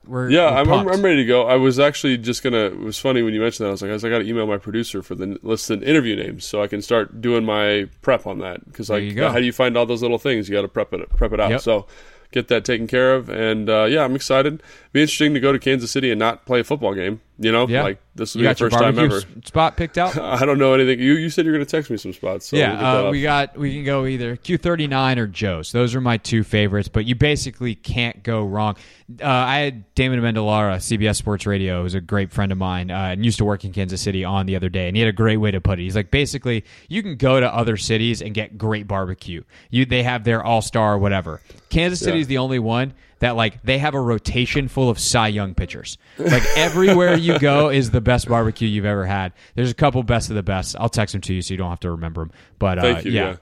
we're 0.06 0.30
Yeah, 0.30 0.52
we're 0.52 0.58
I'm, 0.58 0.72
I'm. 0.72 0.88
I'm 0.90 1.02
ready 1.02 1.18
to 1.18 1.26
go. 1.26 1.48
I 1.48 1.56
was 1.56 1.80
actually 1.80 2.18
just 2.18 2.44
gonna. 2.44 2.66
It 2.66 2.80
was 2.80 2.98
funny 2.98 3.22
when 3.22 3.34
you 3.34 3.42
mentioned 3.42 3.66
that. 3.66 3.70
I 3.70 3.72
was 3.72 3.82
like, 3.82 3.92
I, 3.92 3.94
was 3.94 4.06
I 4.06 4.10
got 4.10 4.20
to 4.20 4.28
email 4.28 4.48
my 4.48 4.58
producer 4.58 5.02
for 5.02 5.16
the 5.16 5.40
list 5.42 5.70
of 5.70 5.84
interview 5.84 6.16
names 6.16 6.46
so 6.46 6.62
I 6.62 6.68
can 6.68 6.82
start 6.82 7.22
doing 7.22 7.46
my 7.46 7.90
prep 8.02 8.28
on 8.28 8.40
that. 8.40 8.66
Because 8.66 8.90
like, 8.90 9.16
how 9.18 9.40
do 9.40 9.46
you 9.46 9.54
find 9.54 9.78
all 9.78 9.86
those 9.86 10.02
little 10.02 10.18
things? 10.18 10.50
You 10.50 10.56
got 10.56 10.62
to 10.62 10.68
prep 10.68 10.94
it 10.94 11.10
prep 11.10 11.34
it 11.34 11.40
out. 11.40 11.52
Yep. 11.52 11.62
So 11.62 11.88
get 12.32 12.48
that 12.50 12.66
taken 12.66 12.88
care 12.88 13.16
of. 13.16 13.30
And 13.30 13.70
uh, 13.70 13.86
yeah, 13.86 14.04
I'm 14.04 14.16
excited. 14.16 14.62
Be 14.92 15.02
interesting 15.02 15.34
to 15.34 15.40
go 15.40 15.52
to 15.52 15.60
Kansas 15.60 15.92
City 15.92 16.12
and 16.12 16.20
not 16.20 16.46
play 16.46 16.60
a 16.60 16.64
football 16.64 16.94
game. 16.94 17.22
You 17.42 17.54
know, 17.54 17.68
Yeah. 17.70 17.84
like 17.84 18.02
this 18.16 18.36
will 18.36 18.42
you 18.42 18.50
be 18.50 18.54
the 18.54 18.58
first 18.60 18.78
time 18.78 19.00
ever. 19.00 19.22
spot 19.46 19.78
picked 19.78 19.98
out. 19.98 20.18
I 20.20 20.46
don't 20.46 20.58
know 20.60 20.74
anything. 20.74 21.00
You 21.00 21.14
you 21.14 21.30
said 21.30 21.46
you're 21.46 21.54
gonna 21.54 21.64
text 21.66 21.90
me 21.90 21.96
some 21.96 22.12
spots. 22.12 22.48
So 22.48 22.58
yeah, 22.58 22.74
uh, 23.06 23.12
we 23.12 23.22
got 23.22 23.58
we 23.58 23.74
can 23.74 23.86
go 23.86 24.06
either 24.06 24.36
Q39 24.36 25.18
or 25.18 25.28
Joe's. 25.28 25.72
Those 25.72 25.96
are 25.96 26.02
my 26.02 26.18
two 26.18 26.44
favorites, 26.44 26.90
but 26.90 27.06
you 27.06 27.16
basically 27.16 27.76
can't 27.76 28.22
go 28.24 28.44
wrong. 28.44 28.76
Uh, 29.22 29.26
I 29.26 29.60
had 29.60 29.96
Damon 29.96 30.20
Amendolara, 30.20 30.76
CBS 30.78 31.16
Sports 31.16 31.46
Radio, 31.46 31.82
who's 31.84 31.96
a 31.96 32.02
great 32.02 32.32
friend 32.32 32.52
of 32.52 32.58
mine 32.58 32.92
uh, 32.92 32.96
and 33.14 33.24
used 33.24 33.38
to 33.38 33.46
work 33.46 33.64
in 33.64 33.72
Kansas 33.72 34.02
City 34.02 34.24
on 34.26 34.46
the 34.46 34.56
other 34.58 34.70
day, 34.70 34.88
and 34.88 34.98
he 34.98 35.02
had 35.02 35.10
a 35.10 35.14
great 35.16 35.38
way 35.38 35.50
to 35.52 35.62
put 35.62 35.80
it. 35.80 35.84
He's 35.84 35.96
like, 35.96 36.12
basically, 36.12 36.66
you 36.90 37.02
can 37.02 37.16
go 37.16 37.40
to 37.40 37.52
other 37.56 37.78
cities 37.78 38.22
and 38.22 38.34
get 38.34 38.58
great 38.58 38.86
barbecue. 38.88 39.44
You 39.70 39.86
they 39.86 40.04
have 40.04 40.26
their 40.26 40.44
all 40.44 40.62
star 40.62 40.98
whatever. 41.00 41.40
Kansas 41.70 42.00
City 42.02 42.18
Yeah. 42.18 42.22
is 42.22 42.28
the 42.28 42.38
only 42.40 42.60
one 42.60 42.94
that 43.20 43.36
like 43.36 43.62
they 43.64 43.78
have 43.78 43.94
a 43.94 44.02
rotation 44.02 44.68
full 44.68 44.90
of 44.90 45.00
Cy 45.00 45.28
Young 45.30 45.54
pitchers. 45.54 45.98
Like 46.18 46.44
everywhere 46.56 47.16
you 47.16 47.40
go 47.40 47.70
is 47.70 47.92
the 47.92 48.02
best 48.02 48.28
barbecue 48.28 48.68
you've 48.68 48.86
ever 48.86 49.06
had. 49.06 49.34
There's 49.56 49.72
a 49.72 49.76
couple 49.76 50.02
best 50.04 50.30
of 50.30 50.36
the 50.36 50.44
best. 50.44 50.76
I'll 50.80 50.90
text 50.90 51.14
them 51.14 51.22
to 51.22 51.34
you 51.34 51.42
so 51.42 51.54
you 51.54 51.58
don't 51.58 51.70
have 51.70 51.82
to 51.82 51.92
remember 51.92 52.22
them. 52.22 52.32
But 52.58 52.80
uh, 52.80 53.02
you, 53.04 53.12
yeah. 53.12 53.30
yeah. 53.30 53.36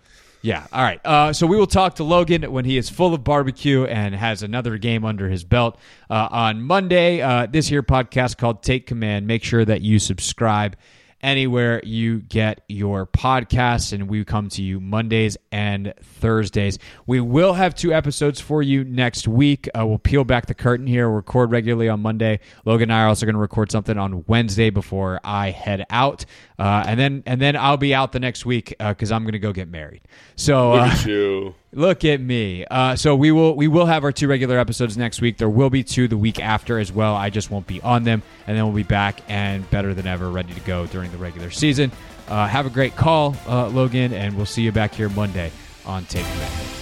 Yeah. 0.44 0.68
All 0.72 0.84
right. 0.84 1.04
Uh, 1.04 1.34
so 1.34 1.48
we 1.48 1.58
will 1.58 1.68
talk 1.68 1.96
to 1.96 2.04
Logan 2.04 2.44
when 2.52 2.64
he 2.64 2.78
is 2.78 2.90
full 2.90 3.14
of 3.14 3.24
barbecue 3.24 3.86
and 3.86 4.16
has 4.16 4.44
another 4.44 4.78
game 4.78 5.04
under 5.04 5.28
his 5.28 5.44
belt 5.44 5.78
uh, 6.10 6.28
on 6.32 6.62
Monday. 6.62 7.22
Uh, 7.22 7.48
this 7.48 7.68
here 7.68 7.84
podcast 7.84 8.38
called 8.38 8.62
Take 8.64 8.86
Command. 8.86 9.28
Make 9.28 9.44
sure 9.44 9.66
that 9.66 9.82
you 9.82 10.00
subscribe 10.00 10.78
anywhere 11.22 11.82
you 11.84 12.20
get 12.20 12.61
your 12.68 13.05
podcasts, 13.05 13.93
and 13.93 14.07
we 14.07 14.24
come 14.24 14.49
to 14.49 14.61
you 14.61 14.80
Mondays 14.80 15.38
and 15.51 15.93
Thursdays. 16.01 16.78
We 17.05 17.20
will 17.20 17.53
have 17.53 17.76
two 17.76 17.93
episodes 17.93 18.39
for 18.39 18.61
you 18.61 18.84
next 18.84 19.28
week. 19.28 19.70
Uh, 19.78 19.86
we'll 19.86 19.97
peel 19.97 20.24
back 20.24 20.45
the 20.45 20.53
curtain 20.53 20.88
here, 20.88 21.09
record 21.09 21.51
regularly 21.51 21.89
on 21.89 22.01
Monday. 22.01 22.39
Logan 22.65 22.91
and 22.91 22.93
I 22.93 23.03
are 23.03 23.07
also 23.07 23.26
going 23.26 23.36
to 23.36 23.39
record 23.39 23.72
something 23.72 23.97
on 23.97 24.24
Wednesday 24.28 24.70
before 24.70 25.20
I 25.24 25.51
head 25.51 25.86
out, 25.89 26.26
uh, 26.60 26.84
and 26.88 26.99
then 26.99 27.24
and 27.26 27.39
then 27.39 27.55
I'll 27.55 27.78
be 27.78 27.93
out 27.93 28.12
the 28.12 28.20
next 28.20 28.45
week 28.45 28.74
because 28.80 29.12
I'm 29.12 29.24
going 29.24 29.34
to 29.34 29.39
go 29.39 29.53
get 29.53 29.68
married. 29.68 30.01
So 30.36 30.72
Look 30.72 30.82
uh, 30.82 30.86
at 30.86 31.05
you. 31.05 31.55
Look 31.72 32.05
at 32.05 32.20
me. 32.20 32.66
Uh, 32.66 32.95
so 32.95 33.16
we 33.16 33.32
will 33.32 33.55
we 33.55 33.68
will 33.68 33.86
have 33.86 34.03
our 34.03 34.12
two 34.12 34.28
regular 34.28 34.58
episodes 34.58 34.97
next 34.97 35.22
week. 35.22 35.38
There 35.38 35.49
will 35.49 35.70
be 35.70 35.84
two 35.84 36.08
the 36.08 36.18
week 36.18 36.39
after 36.39 36.80
as 36.80 36.91
well. 36.91 37.16
I 37.16 37.30
just 37.30 37.51
won't 37.51 37.68
be 37.68 37.82
on 37.82 38.03
them, 38.03 38.24
and 38.47 38.58
then 38.58 38.66
we'll 38.66 38.76
be 38.76 38.84
back 38.84 39.22
and 39.28 39.70
better 39.70 39.93
than 39.93 40.08
ever, 40.08 40.30
ready 40.30 40.53
to 40.53 40.62
go 40.62 40.88
during 40.88 41.12
the 41.12 41.18
regular 41.18 41.51
season. 41.51 41.91
Uh, 42.28 42.47
have 42.47 42.66
a 42.66 42.70
great 42.70 42.95
call, 42.95 43.36
uh, 43.47 43.68
Logan, 43.70 44.14
and 44.14 44.36
we'll 44.36 44.45
see 44.45 44.64
you 44.64 44.72
back 44.72 44.93
here 44.93 45.10
Monday 45.10 45.51
on 45.86 46.05
Take 46.05 46.26
Command. 46.26 46.77